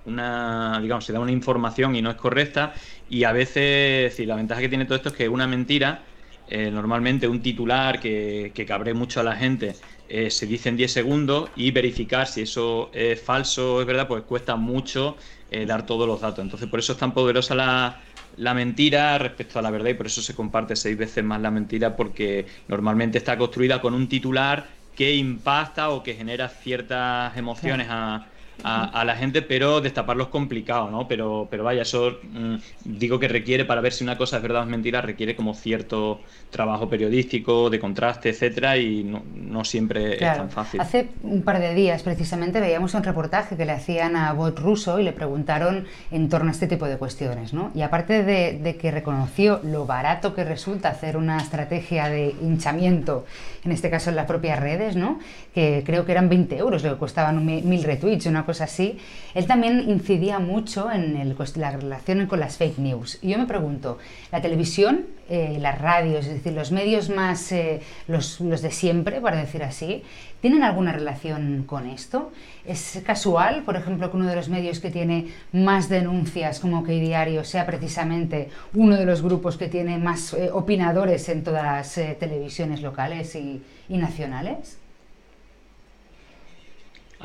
una, 0.04 0.78
digamos, 0.80 1.04
se 1.04 1.12
da 1.12 1.20
una 1.20 1.32
información 1.32 1.96
y 1.96 2.02
no 2.02 2.10
es 2.10 2.16
correcta 2.16 2.74
y 3.08 3.24
a 3.24 3.32
veces, 3.32 4.18
la 4.20 4.36
ventaja 4.36 4.60
que 4.60 4.68
tiene 4.68 4.84
todo 4.84 4.96
esto 4.96 5.08
es 5.10 5.14
que 5.14 5.28
una 5.28 5.46
mentira, 5.46 6.04
eh, 6.46 6.70
normalmente 6.70 7.28
un 7.28 7.42
titular 7.42 8.00
que, 8.00 8.52
que 8.54 8.66
cabre 8.66 8.94
mucho 8.94 9.20
a 9.20 9.22
la 9.24 9.36
gente, 9.36 9.80
eh, 10.06 10.30
se 10.30 10.46
dice 10.46 10.68
en 10.68 10.76
10 10.76 10.92
segundos 10.92 11.50
y 11.56 11.70
verificar 11.72 12.26
si 12.28 12.42
eso 12.42 12.90
es 12.94 13.20
falso 13.22 13.76
o 13.76 13.80
es 13.80 13.86
verdad, 13.86 14.06
pues 14.08 14.22
cuesta 14.24 14.56
mucho 14.56 15.16
eh, 15.48 15.66
dar 15.66 15.86
todos 15.86 16.06
los 16.06 16.20
datos. 16.20 16.42
Entonces, 16.42 16.68
por 16.68 16.78
eso 16.80 16.92
es 16.92 16.98
tan 16.98 17.12
poderosa 17.14 17.54
la, 17.54 18.02
la 18.32 18.54
mentira 18.54 19.18
respecto 19.18 19.58
a 19.58 19.62
la 19.62 19.70
verdad 19.70 19.90
y 19.90 19.94
por 19.94 20.06
eso 20.06 20.22
se 20.22 20.34
comparte 20.34 20.76
seis 20.76 20.96
veces 20.96 21.24
más 21.24 21.40
la 21.40 21.50
mentira 21.50 21.96
porque 21.96 22.46
normalmente 22.68 23.18
está 23.18 23.36
construida 23.38 23.80
con 23.80 23.94
un 23.94 24.08
titular 24.08 24.68
que 24.94 25.14
impacta 25.14 25.90
o 25.90 26.02
que 26.02 26.14
genera 26.14 26.48
ciertas 26.48 27.36
emociones 27.36 27.88
a, 27.90 28.30
a, 28.62 29.04
la 29.04 29.16
gente, 29.16 29.42
pero 29.42 29.80
destaparlo 29.80 30.24
es 30.24 30.28
complicado, 30.30 30.90
¿no? 30.90 31.06
Pero, 31.06 31.46
pero 31.50 31.64
vaya, 31.64 31.82
eso 31.82 32.18
mm, 32.22 32.56
digo 32.84 33.18
que 33.18 33.28
requiere, 33.28 33.64
para 33.64 33.80
ver 33.80 33.92
si 33.92 34.04
una 34.04 34.16
cosa 34.16 34.38
es 34.38 34.42
verdad 34.42 34.62
o 34.62 34.64
es 34.64 34.70
mentira, 34.70 35.00
requiere 35.00 35.36
como 35.36 35.54
cierto 35.54 36.20
trabajo 36.50 36.88
periodístico, 36.88 37.70
de 37.70 37.78
contraste, 37.78 38.30
etcétera, 38.30 38.76
y 38.76 39.04
no, 39.04 39.64
siempre 39.64 40.14
es 40.14 40.20
tan 40.20 40.50
fácil. 40.50 40.80
Hace 40.80 41.08
un 41.22 41.42
par 41.42 41.60
de 41.60 41.74
días, 41.74 42.02
precisamente, 42.02 42.60
veíamos 42.60 42.94
un 42.94 43.02
reportaje 43.02 43.56
que 43.56 43.64
le 43.64 43.72
hacían 43.72 44.16
a 44.16 44.32
Bot 44.32 44.58
Russo 44.58 44.98
y 44.98 45.04
le 45.04 45.12
preguntaron 45.12 45.86
en 46.10 46.28
torno 46.28 46.48
a 46.48 46.52
este 46.52 46.66
tipo 46.66 46.86
de 46.86 46.96
cuestiones, 46.96 47.52
¿no? 47.52 47.70
Y 47.74 47.82
aparte 47.82 48.22
de, 48.22 48.58
de 48.58 48.76
que 48.76 48.90
reconoció 48.90 49.60
lo 49.62 49.86
barato 49.86 50.34
que 50.34 50.44
resulta 50.44 50.88
hacer 50.88 51.16
una 51.16 51.36
estrategia 51.38 52.08
de 52.08 52.34
hinchamiento, 52.40 53.26
en 53.64 53.72
este 53.72 53.90
caso 53.90 54.10
en 54.10 54.16
las 54.16 54.26
propias 54.26 54.58
redes, 54.60 54.96
¿no? 54.96 55.18
Que 55.54 55.82
creo 55.84 56.04
que 56.04 56.12
eran 56.12 56.28
20 56.28 56.56
euros 56.56 56.82
lo 56.82 56.94
que 56.94 56.98
costaban 56.98 57.44
mil 57.44 57.84
retweets, 57.84 58.26
una 58.26 58.45
cosa 58.46 58.64
así, 58.64 58.98
él 59.34 59.46
también 59.46 59.90
incidía 59.90 60.38
mucho 60.38 60.90
en 60.90 61.16
el, 61.16 61.36
la 61.56 61.70
relación 61.72 62.26
con 62.26 62.40
las 62.40 62.56
fake 62.56 62.78
news. 62.78 63.18
Y 63.20 63.30
yo 63.30 63.38
me 63.38 63.46
pregunto, 63.46 63.98
¿la 64.32 64.40
televisión, 64.40 65.06
eh, 65.28 65.58
las 65.60 65.78
radios, 65.78 66.26
es 66.26 66.34
decir, 66.34 66.52
los 66.52 66.72
medios 66.72 67.10
más, 67.10 67.52
eh, 67.52 67.82
los, 68.06 68.38
de 68.38 68.70
siempre, 68.70 69.20
para 69.20 69.36
decir 69.36 69.62
así, 69.62 70.02
¿tienen 70.40 70.62
alguna 70.62 70.92
relación 70.92 71.64
con 71.66 71.86
esto? 71.86 72.32
¿Es 72.64 73.02
casual, 73.04 73.64
por 73.64 73.76
ejemplo, 73.76 74.10
que 74.10 74.16
uno 74.16 74.26
de 74.26 74.36
los 74.36 74.48
medios 74.48 74.80
que 74.80 74.90
tiene 74.90 75.28
más 75.52 75.88
denuncias, 75.88 76.60
como 76.60 76.84
que 76.84 76.92
Diario, 76.92 77.44
sea 77.44 77.66
precisamente 77.66 78.48
uno 78.74 78.96
de 78.96 79.04
los 79.04 79.20
grupos 79.20 79.56
que 79.56 79.68
tiene 79.68 79.98
más 79.98 80.32
eh, 80.32 80.50
opinadores 80.52 81.28
en 81.28 81.44
todas 81.44 81.64
las 81.64 82.18
televisiones 82.18 82.80
locales 82.80 83.34
y 83.34 83.62
nacionales? 83.88 84.78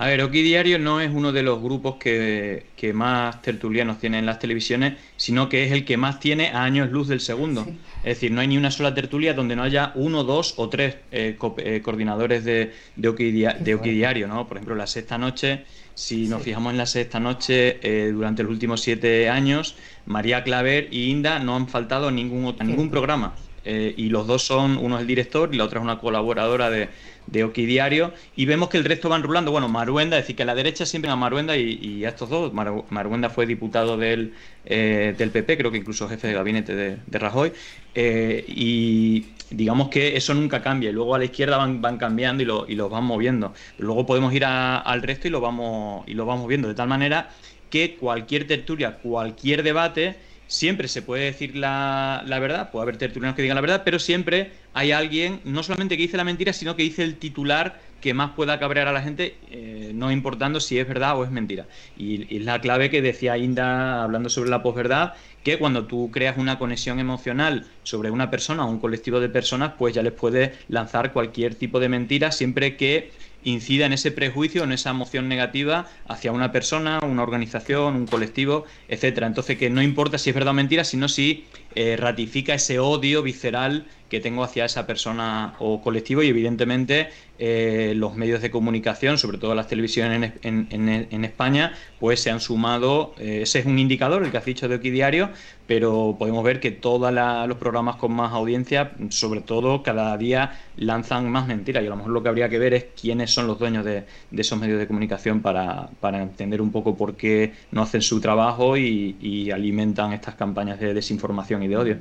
A 0.01 0.07
ver, 0.07 0.23
Oki 0.23 0.41
Diario 0.41 0.79
no 0.79 0.99
es 0.99 1.11
uno 1.13 1.31
de 1.31 1.43
los 1.43 1.61
grupos 1.61 1.97
que, 1.97 2.91
más 2.91 3.39
tertulianos 3.43 3.99
tiene 3.99 4.17
en 4.17 4.25
las 4.25 4.39
televisiones, 4.39 4.95
sino 5.15 5.47
que 5.47 5.63
es 5.63 5.71
el 5.71 5.85
que 5.85 5.95
más 5.95 6.19
tiene 6.19 6.49
a 6.49 6.63
años 6.63 6.89
luz 6.89 7.07
del 7.07 7.19
segundo. 7.19 7.67
Es 7.97 8.15
decir, 8.15 8.31
no 8.31 8.41
hay 8.41 8.47
ni 8.47 8.57
una 8.57 8.71
sola 8.71 8.95
tertulia 8.95 9.35
donde 9.35 9.55
no 9.55 9.61
haya 9.61 9.91
uno, 9.93 10.23
dos 10.23 10.55
o 10.57 10.69
tres 10.69 10.95
eh, 11.11 11.37
eh, 11.57 11.81
coordinadores 11.83 12.43
de, 12.43 12.73
de, 12.95 13.09
Oki, 13.09 13.91
Diario, 13.91 14.27
¿no? 14.27 14.47
Por 14.47 14.57
ejemplo, 14.57 14.73
la 14.73 14.87
sexta 14.87 15.19
noche, 15.19 15.65
si 15.93 16.27
nos 16.27 16.41
fijamos 16.41 16.71
en 16.71 16.79
la 16.79 16.87
sexta 16.87 17.19
noche, 17.19 17.77
eh, 17.83 18.11
durante 18.11 18.41
los 18.41 18.51
últimos 18.51 18.81
siete 18.81 19.29
años, 19.29 19.75
María 20.07 20.43
Claver 20.43 20.87
y 20.89 21.11
Inda 21.11 21.37
no 21.37 21.55
han 21.55 21.67
faltado 21.67 22.07
a 22.07 22.11
ningún, 22.11 22.55
a 22.57 22.63
ningún 22.63 22.89
programa. 22.89 23.35
Y 23.63 24.09
los 24.09 24.27
dos 24.27 24.43
son, 24.43 24.77
uno 24.77 24.95
es 24.95 25.01
el 25.01 25.07
director 25.07 25.49
y 25.53 25.57
la 25.57 25.65
otra 25.65 25.79
es 25.79 25.83
una 25.83 25.99
colaboradora 25.99 26.69
de, 26.69 26.89
de 27.27 27.43
Oki 27.43 27.65
Diario 27.65 28.13
y 28.35 28.45
vemos 28.45 28.69
que 28.69 28.77
el 28.77 28.85
resto 28.85 29.09
van 29.09 29.23
rulando. 29.23 29.51
Bueno, 29.51 29.69
Maruenda, 29.69 30.17
es 30.17 30.23
decir, 30.23 30.35
que 30.35 30.43
a 30.43 30.45
la 30.45 30.55
derecha 30.55 30.85
siempre 30.85 31.09
a 31.11 31.15
Maruenda 31.15 31.55
y, 31.57 32.03
a 32.05 32.09
estos 32.09 32.29
dos. 32.29 32.51
Maruenda 32.53 33.29
fue 33.29 33.45
diputado 33.45 33.97
del, 33.97 34.33
eh, 34.65 35.15
del 35.17 35.31
PP, 35.31 35.57
creo 35.57 35.71
que 35.71 35.77
incluso 35.77 36.07
jefe 36.07 36.27
de 36.27 36.33
gabinete 36.33 36.75
de, 36.75 37.19
Rajoy. 37.19 37.53
Eh, 37.95 38.45
y 38.47 39.25
digamos 39.49 39.89
que 39.89 40.17
eso 40.17 40.33
nunca 40.33 40.61
cambia. 40.61 40.89
Y 40.89 40.93
luego 40.93 41.15
a 41.15 41.19
la 41.19 41.25
izquierda 41.25 41.57
van, 41.57 41.81
van 41.81 41.97
cambiando 41.97 42.43
y, 42.43 42.45
lo, 42.45 42.65
y 42.67 42.75
los 42.75 42.89
van 42.89 43.03
moviendo. 43.03 43.53
Luego 43.77 44.05
podemos 44.05 44.33
ir 44.33 44.45
al 44.45 45.01
resto 45.01 45.27
y 45.27 45.31
lo, 45.31 45.41
vamos, 45.41 46.07
y 46.07 46.13
lo 46.13 46.25
vamos 46.25 46.47
viendo. 46.47 46.67
De 46.67 46.75
tal 46.75 46.87
manera 46.87 47.29
que 47.69 47.95
cualquier 47.95 48.47
tertulia, 48.47 48.97
cualquier 48.97 49.63
debate 49.63 50.17
siempre 50.51 50.89
se 50.89 51.01
puede 51.01 51.23
decir 51.23 51.55
la, 51.55 52.25
verdad, 52.27 52.71
puede 52.71 52.83
haber 52.83 52.97
tertulianos 52.97 53.37
que 53.37 53.41
digan 53.41 53.55
la 53.55 53.61
verdad, 53.61 53.83
pero 53.85 53.99
siempre 53.99 54.51
hay 54.73 54.91
alguien, 54.91 55.39
no 55.45 55.63
solamente 55.63 55.95
que 55.95 56.03
dice 56.03 56.17
la 56.17 56.25
mentira, 56.25 56.51
sino 56.51 56.75
que 56.75 56.83
dice 56.83 57.03
el 57.03 57.15
titular 57.15 57.79
que 58.01 58.13
más 58.13 58.31
pueda 58.31 58.59
cabrear 58.59 58.89
a 58.89 58.91
la 58.91 59.01
gente, 59.01 59.37
eh, 59.49 59.91
no 59.95 60.11
importando 60.11 60.59
si 60.59 60.77
es 60.77 60.85
verdad 60.85 61.17
o 61.17 61.23
es 61.23 61.31
mentira. 61.31 61.67
Y, 61.95 62.35
es 62.35 62.43
la 62.43 62.59
clave 62.59 62.89
que 62.89 63.01
decía 63.01 63.37
Inda 63.37 64.03
hablando 64.03 64.27
sobre 64.27 64.49
la 64.49 64.61
posverdad, 64.61 65.13
que 65.41 65.57
cuando 65.57 65.85
tú 65.85 66.11
creas 66.11 66.37
una 66.37 66.59
conexión 66.59 66.99
emocional 66.99 67.65
sobre 67.83 68.11
una 68.11 68.29
persona 68.29 68.65
o 68.65 68.69
un 68.69 68.79
colectivo 68.79 69.21
de 69.21 69.29
personas, 69.29 69.73
pues 69.77 69.95
ya 69.95 70.01
les 70.01 70.11
puedes 70.11 70.51
lanzar 70.67 71.13
cualquier 71.13 71.55
tipo 71.55 71.79
de 71.79 71.87
mentira 71.87 72.33
siempre 72.33 72.75
que 72.75 73.11
incida 73.43 73.85
en 73.85 73.93
ese 73.93 74.11
prejuicio, 74.11 74.63
en 74.63 74.71
esa 74.71 74.91
emoción 74.91 75.27
negativa 75.27 75.87
hacia 76.07 76.31
una 76.31 76.51
persona, 76.51 76.99
una 77.03 77.23
organización, 77.23 77.95
un 77.95 78.07
colectivo, 78.07 78.65
etcétera. 78.87 79.27
Entonces 79.27 79.57
que 79.57 79.69
no 79.69 79.81
importa 79.81 80.17
si 80.17 80.29
es 80.29 80.35
verdad 80.35 80.51
o 80.51 80.55
mentira, 80.55 80.83
sino 80.83 81.07
si 81.07 81.45
eh, 81.75 81.95
ratifica 81.97 82.53
ese 82.53 82.79
odio 82.79 83.23
visceral 83.23 83.87
que 84.09 84.19
tengo 84.19 84.43
hacia 84.43 84.65
esa 84.65 84.85
persona 84.85 85.55
o 85.59 85.81
colectivo 85.81 86.21
y 86.21 86.27
evidentemente 86.27 87.09
eh, 87.43 87.93
los 87.95 88.15
medios 88.15 88.39
de 88.43 88.51
comunicación, 88.51 89.17
sobre 89.17 89.39
todo 89.39 89.55
las 89.55 89.67
televisiones 89.67 90.33
en, 90.43 91.25
España, 91.25 91.73
pues 91.99 92.21
se 92.21 92.29
han 92.29 92.39
sumado, 92.39 93.15
eh, 93.17 93.39
ese 93.41 93.57
es 93.57 93.65
un 93.65 93.79
indicador, 93.79 94.23
el 94.23 94.29
que 94.29 94.37
has 94.37 94.45
dicho 94.45 94.67
de 94.67 94.77
Diario, 94.77 95.31
pero 95.65 96.15
podemos 96.19 96.43
ver 96.43 96.59
que 96.59 96.69
todos 96.69 97.11
los 97.11 97.57
programas 97.57 97.95
con 97.95 98.13
más 98.13 98.31
audiencia, 98.33 98.91
sobre 99.09 99.41
todo 99.41 99.81
cada 99.81 100.15
día 100.19 100.59
lanzan 100.77 101.31
más 101.31 101.47
mentiras 101.47 101.83
y 101.83 101.87
a 101.87 101.89
lo 101.89 101.95
mejor 101.95 102.11
lo 102.11 102.21
que 102.21 102.29
habría 102.29 102.47
que 102.47 102.59
ver 102.59 102.75
es 102.75 102.85
quiénes 102.99 103.31
son 103.31 103.47
los 103.47 103.57
dueños 103.57 103.85
de, 103.85 104.03
esos 104.37 104.59
medios 104.59 104.77
de 104.77 104.85
comunicación 104.85 105.41
para, 105.41 105.89
entender 106.21 106.61
un 106.61 106.71
poco 106.71 106.95
por 106.95 107.15
qué 107.15 107.53
no 107.71 107.81
hacen 107.81 108.03
su 108.03 108.21
trabajo 108.21 108.77
y 108.77 109.49
alimentan 109.49 110.13
estas 110.13 110.35
campañas 110.35 110.79
de 110.79 110.93
desinformación 110.93 111.63
y 111.63 111.67
de 111.67 111.77
odio. 111.77 111.97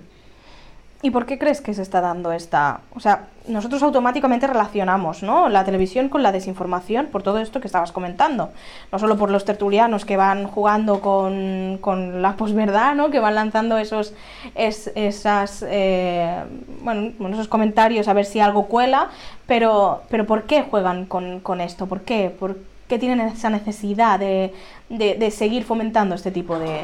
¿Y 1.03 1.11
por 1.11 1.25
qué 1.25 1.39
crees 1.39 1.63
que 1.63 1.73
se 1.73 1.81
está 1.81 2.03
dando 2.03 2.31
esta...? 2.31 2.81
O 2.95 3.01
sea, 3.01 3.29
nosotros 3.49 3.83
automáticamente 3.83 4.47
relacionamos 4.47 5.23
¿no? 5.23 5.49
la 5.49 5.65
televisión 5.65 6.11
con 6.11 6.23
la 6.23 6.31
desinformación 6.31 7.07
por 7.07 7.23
todo 7.23 7.39
esto 7.39 7.59
que 7.59 7.69
estabas 7.69 7.91
comentando. 7.91 8.51
No 8.93 8.99
solo 8.99 9.17
por 9.17 9.31
los 9.31 9.47
tertulianos 9.47 10.05
que 10.05 10.19
van 10.19 10.47
jugando 10.47 11.01
con, 11.01 11.79
con 11.81 12.21
la 12.21 12.37
posverdad, 12.37 12.95
¿no? 12.95 13.09
que 13.09 13.19
van 13.19 13.35
lanzando 13.35 13.79
esos, 13.79 14.13
esas, 14.55 15.65
eh, 15.67 16.45
bueno, 16.83 17.13
esos 17.31 17.49
comentarios 17.49 18.07
a 18.07 18.13
ver 18.13 18.27
si 18.27 18.41
algo 18.41 18.67
cuela, 18.67 19.09
pero, 19.47 20.03
pero 20.11 20.27
¿por 20.27 20.43
qué 20.43 20.63
juegan 20.63 21.07
con, 21.07 21.41
con 21.41 21.63
esto? 21.63 21.87
¿Por 21.87 22.03
qué? 22.03 22.29
¿Por 22.29 22.59
qué 22.89 22.99
tienen 22.99 23.21
esa 23.21 23.49
necesidad 23.49 24.19
de, 24.19 24.53
de, 24.91 25.15
de 25.15 25.31
seguir 25.31 25.65
fomentando 25.65 26.15
este 26.15 26.31
tipo 26.31 26.59
de, 26.59 26.83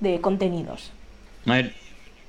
de 0.00 0.20
contenidos? 0.20 0.92
A 1.46 1.52
ver, 1.52 1.74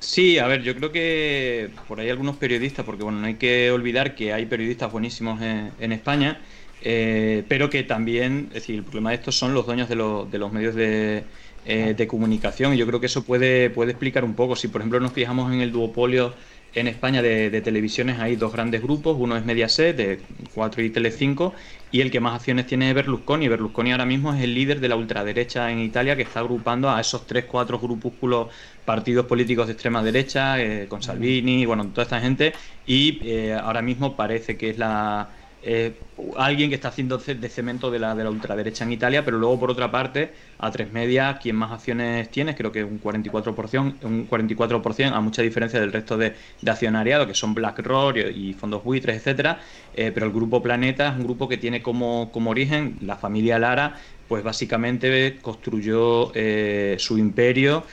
Sí, 0.06 0.38
a 0.38 0.46
ver, 0.46 0.62
yo 0.62 0.76
creo 0.76 0.92
que 0.92 1.72
por 1.88 2.00
ahí 2.00 2.10
algunos 2.12 2.38
periodistas, 2.38 2.86
porque 2.86 3.04
bueno, 3.04 3.20
no 3.20 3.26
hay 3.26 3.36
que 3.36 3.72
olvidar 3.72 4.14
que 4.14 4.34
hay 4.34 4.46
periodistas 4.46 4.92
buenísimos 4.92 5.42
en, 5.42 5.92
España, 5.92 6.42
eh, 6.84 7.44
pero 7.50 7.72
que 7.72 7.84
también, 7.84 8.46
es 8.50 8.54
decir, 8.56 8.76
el 8.76 8.84
problema 8.84 9.10
de 9.10 9.16
estos 9.16 9.36
son 9.36 9.56
los 9.56 9.66
dueños 9.66 9.90
de, 9.90 9.96
de 9.96 10.38
los 10.38 10.54
medios 10.54 10.76
de, 10.76 11.24
eh, 11.66 11.96
de, 11.98 12.08
comunicación. 12.08 12.76
Y 12.76 12.78
yo 12.78 12.86
creo 12.86 13.00
que 13.00 13.08
eso 13.08 13.26
puede, 13.26 13.72
puede 13.72 13.92
explicar 13.94 14.24
un 14.24 14.36
poco. 14.36 14.56
Si, 14.56 14.68
por 14.68 14.82
ejemplo, 14.82 15.00
nos 15.00 15.12
fijamos 15.12 15.52
en 15.52 15.62
el 15.62 15.72
duopolio 15.72 16.36
en 16.76 16.88
España 16.88 17.22
de, 17.22 17.62
televisiones 17.62 18.20
hay 18.20 18.36
dos 18.36 18.52
grandes 18.52 18.82
grupos, 18.82 19.16
uno 19.18 19.38
es 19.38 19.46
Mediaset 19.46 19.96
de 19.96 20.20
4 20.54 20.84
y 20.84 20.90
Tele5 20.90 21.54
y 21.92 22.02
el 22.02 22.12
que 22.12 22.20
más 22.20 22.36
acciones 22.36 22.68
tiene 22.68 22.90
es 22.90 22.96
Berlusconi. 22.96 23.48
Berlusconi 23.48 23.94
ahora 23.94 24.06
mismo 24.06 24.34
es 24.34 24.44
el 24.44 24.54
líder 24.54 24.82
de 24.82 24.90
la 24.90 24.98
ultraderecha 24.98 25.72
en 25.72 25.80
Italia 25.80 26.18
que 26.18 26.24
está 26.24 26.42
agrupando 26.42 26.90
a 26.90 27.00
esos 27.00 27.26
tres, 27.26 27.46
cuatro 27.46 27.80
grupúsculos 27.80 28.50
partidos 28.84 29.26
políticos 29.26 29.68
de 29.68 29.74
extrema 29.74 30.04
derecha, 30.04 30.62
eh, 30.62 30.88
con 30.90 31.02
Salvini, 31.02 31.66
bueno, 31.66 31.88
toda 31.88 32.04
esta 32.04 32.20
gente 32.20 32.54
y 32.86 33.20
eh, 33.24 33.54
ahora 33.54 33.82
mismo 33.82 34.18
parece 34.18 34.58
que 34.58 34.70
es 34.70 34.78
la 34.78 35.30
eh, 35.68 35.94
alguien 36.38 36.70
que 36.70 36.76
está 36.76 36.90
haciendo 36.90 37.18
de 37.18 37.50
cemento 37.50 37.90
de 37.90 37.98
la, 37.98 38.14
de 38.14 38.24
la 38.24 38.30
ultraderecha 38.30 38.84
en 38.84 38.92
Italia, 38.92 39.26
pero 39.26 39.40
luego 39.40 39.60
por 39.60 39.72
otra 39.72 39.90
parte, 39.90 40.32
a 40.60 40.70
tres 40.70 40.94
media, 40.94 41.40
quien 41.42 41.56
más 41.56 41.72
acciones 41.72 42.30
tiene, 42.30 42.56
creo 42.56 42.72
que 42.72 42.84
un 42.84 43.02
44%, 43.02 43.96
un 44.04 44.30
44% 44.30 45.12
a 45.12 45.22
mucha 45.22 45.42
diferencia 45.42 45.80
del 45.80 45.92
resto 45.92 46.18
de, 46.18 46.36
accionariado, 46.68 47.26
que 47.26 47.34
son 47.34 47.56
BlackRock 47.56 48.16
y 48.36 48.54
fondos 48.54 48.84
buitres, 48.84 49.18
etcétera, 49.18 49.60
eh, 49.96 50.12
pero 50.14 50.28
el 50.28 50.32
grupo 50.32 50.62
Planeta 50.62 51.10
es 51.10 51.16
un 51.16 51.24
grupo 51.24 51.50
que 51.50 51.58
tiene 51.58 51.82
como, 51.82 52.32
como 52.32 52.52
origen 52.52 52.98
la 53.02 53.16
familia 53.16 53.58
Lara, 53.58 53.96
pues 54.28 54.44
básicamente 54.44 55.40
construyó 55.42 56.32
eh, 56.36 56.96
su 57.00 57.18
imperio 57.18 57.84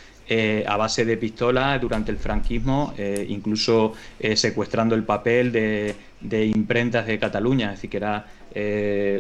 a 0.66 0.78
base 0.78 1.04
de 1.04 1.18
pistolas 1.18 1.78
durante 1.78 2.10
el 2.10 2.16
franquismo, 2.16 2.94
incluso 3.28 3.92
secuestrando 4.34 4.94
el 4.94 5.04
papel 5.04 5.52
de, 5.52 5.94
imprentas 6.30 7.06
de 7.06 7.18
Cataluña, 7.18 7.72
es 7.72 7.78
decir, 7.78 7.90
que 7.90 7.96
era 7.96 8.26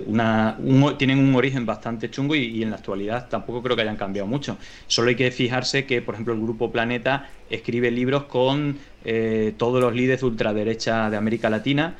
una, 0.06 0.58
tienen 0.98 1.18
un 1.18 1.34
origen 1.34 1.64
bastante 1.64 2.10
chungo 2.10 2.34
y, 2.34 2.62
en 2.62 2.70
la 2.70 2.76
actualidad 2.76 3.28
tampoco 3.28 3.62
creo 3.62 3.76
que 3.76 3.82
hayan 3.82 3.96
cambiado 3.96 4.28
mucho. 4.28 4.58
Solo 4.86 5.08
hay 5.08 5.16
que 5.16 5.30
fijarse 5.30 5.86
que, 5.86 6.02
por 6.02 6.14
ejemplo, 6.14 6.34
el 6.34 6.40
Grupo 6.40 6.70
Planeta 6.70 7.30
escribe 7.48 7.90
libros 7.90 8.24
con 8.24 8.78
todos 9.56 9.80
los 9.80 9.94
líderes 9.94 10.20
de 10.20 10.26
ultraderecha 10.26 11.10
de 11.10 11.16
América 11.16 11.50
Latina 11.50 11.96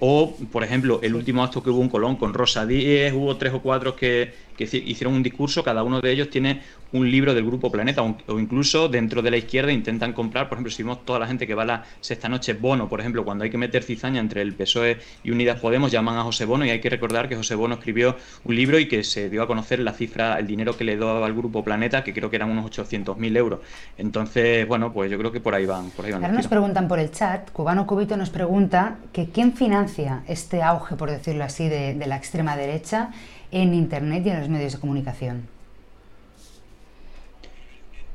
o, 0.00 0.36
por 0.50 0.64
ejemplo, 0.64 1.00
el 1.02 1.14
último 1.14 1.42
acto 1.42 1.62
que 1.62 1.70
hubo 1.70 1.82
en 1.82 1.88
Colón 1.88 2.16
con 2.16 2.32
Rosa 2.32 2.66
Díez, 2.66 3.12
hubo 3.12 3.36
tres 3.36 3.52
o 3.52 3.60
cuatro 3.60 3.94
que, 3.94 4.32
que 4.56 4.64
hicieron 4.64 5.14
un 5.14 5.22
discurso, 5.22 5.62
cada 5.62 5.82
uno 5.82 6.00
de 6.00 6.10
ellos 6.10 6.30
tiene 6.30 6.62
un 6.92 7.10
libro 7.10 7.34
del 7.34 7.44
Grupo 7.44 7.70
Planeta 7.72 8.02
o, 8.02 8.38
incluso 8.38 8.88
dentro 8.88 9.20
de 9.20 9.30
la 9.30 9.36
izquierda 9.36 9.72
intentan 9.72 10.12
comprar, 10.12 10.48
por 10.48 10.56
ejemplo, 10.56 10.70
si 10.72 10.82
vemos 10.82 11.04
toda 11.04 11.18
la 11.18 11.26
gente 11.26 11.46
que 11.46 11.54
va 11.54 11.64
a 11.64 11.66
la 11.66 11.84
sexta 12.00 12.28
noche, 12.28 12.54
Bono, 12.54 12.88
por 12.88 13.00
ejemplo, 13.00 13.24
cuando 13.24 13.44
hay 13.44 13.50
que 13.50 13.58
meter 13.58 13.82
cizaña 13.82 14.20
entre 14.20 14.42
el 14.42 14.54
PSOE 14.54 14.98
y 15.24 15.30
Unidas 15.32 15.60
Podemos, 15.60 15.90
llaman 15.90 16.16
a 16.16 16.22
José 16.22 16.44
Bono 16.44 16.64
y 16.64 16.70
hay 16.70 16.80
que 16.80 16.90
recordar 16.90 17.28
que 17.28 17.36
José 17.36 17.56
Bono 17.56 17.74
escribió 17.74 18.16
un 18.44 18.54
libro 18.54 18.78
y 18.78 18.86
que 18.86 19.02
se 19.02 19.28
dio 19.28 19.42
a 19.42 19.46
conocer 19.46 19.80
la 19.80 19.92
cifra, 19.92 20.38
el 20.38 20.46
dinero 20.46 20.76
que 20.76 20.84
le 20.84 20.96
daba 20.96 21.26
al 21.26 21.34
Grupo 21.34 21.64
Planeta, 21.64 22.04
que 22.04 22.14
creo 22.14 22.30
que 22.30 22.36
eran 22.36 22.50
unos 22.50 22.70
800.000 22.70 23.36
euros. 23.36 23.60
Entonces, 23.98 24.66
bueno, 24.68 24.92
pues 24.92 25.10
yo 25.10 25.18
creo 25.18 25.32
que 25.32 25.40
por 25.40 25.54
ahí 25.54 25.66
van. 25.66 25.90
Por 25.90 26.04
ahí 26.04 26.12
van 26.12 26.22
Ahora 26.22 26.36
nos 26.36 26.46
preguntan 26.46 26.86
por 26.86 27.00
el 27.00 27.10
chat, 27.10 27.50
Cubano 27.50 27.86
Cubito 27.86 28.16
nos 28.16 28.30
pregunta 28.30 28.98
que 29.12 29.30
quién 29.30 29.52
financia 29.54 30.22
este 30.28 30.62
auge, 30.62 30.94
por 30.94 31.10
decirlo 31.10 31.42
así, 31.42 31.68
de, 31.68 31.94
de 31.94 32.06
la 32.06 32.16
extrema 32.16 32.56
derecha 32.56 33.10
en 33.54 33.72
Internet 33.72 34.26
y 34.26 34.30
en 34.30 34.40
los 34.40 34.48
medios 34.48 34.72
de 34.74 34.80
comunicación. 34.80 35.48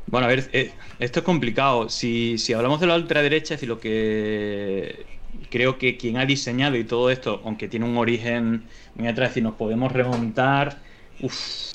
Bueno, 0.08 0.26
a 0.26 0.30
ver, 0.30 0.50
eh, 0.54 0.72
esto 1.00 1.20
es 1.20 1.26
complicado. 1.26 1.90
Si, 1.90 2.38
si 2.38 2.54
hablamos 2.54 2.80
de 2.80 2.88
la 2.88 2.96
ultraderecha, 2.96 3.54
es 3.54 3.62
decir, 3.62 3.70
lo 3.70 3.80
que 3.80 5.06
creo 5.50 5.78
que 5.78 5.98
quien 5.98 6.18
ha 6.18 6.26
diseñado 6.26 6.76
y 6.76 6.84
todo 6.84 7.10
esto, 7.10 7.42
aunque 7.46 7.68
tiene 7.68 7.86
un 7.86 7.98
origen 7.98 8.64
muy 8.96 9.08
atrás, 9.08 9.38
y 9.38 9.42
nos 9.42 9.56
podemos 9.56 9.92
remontar 9.92 10.80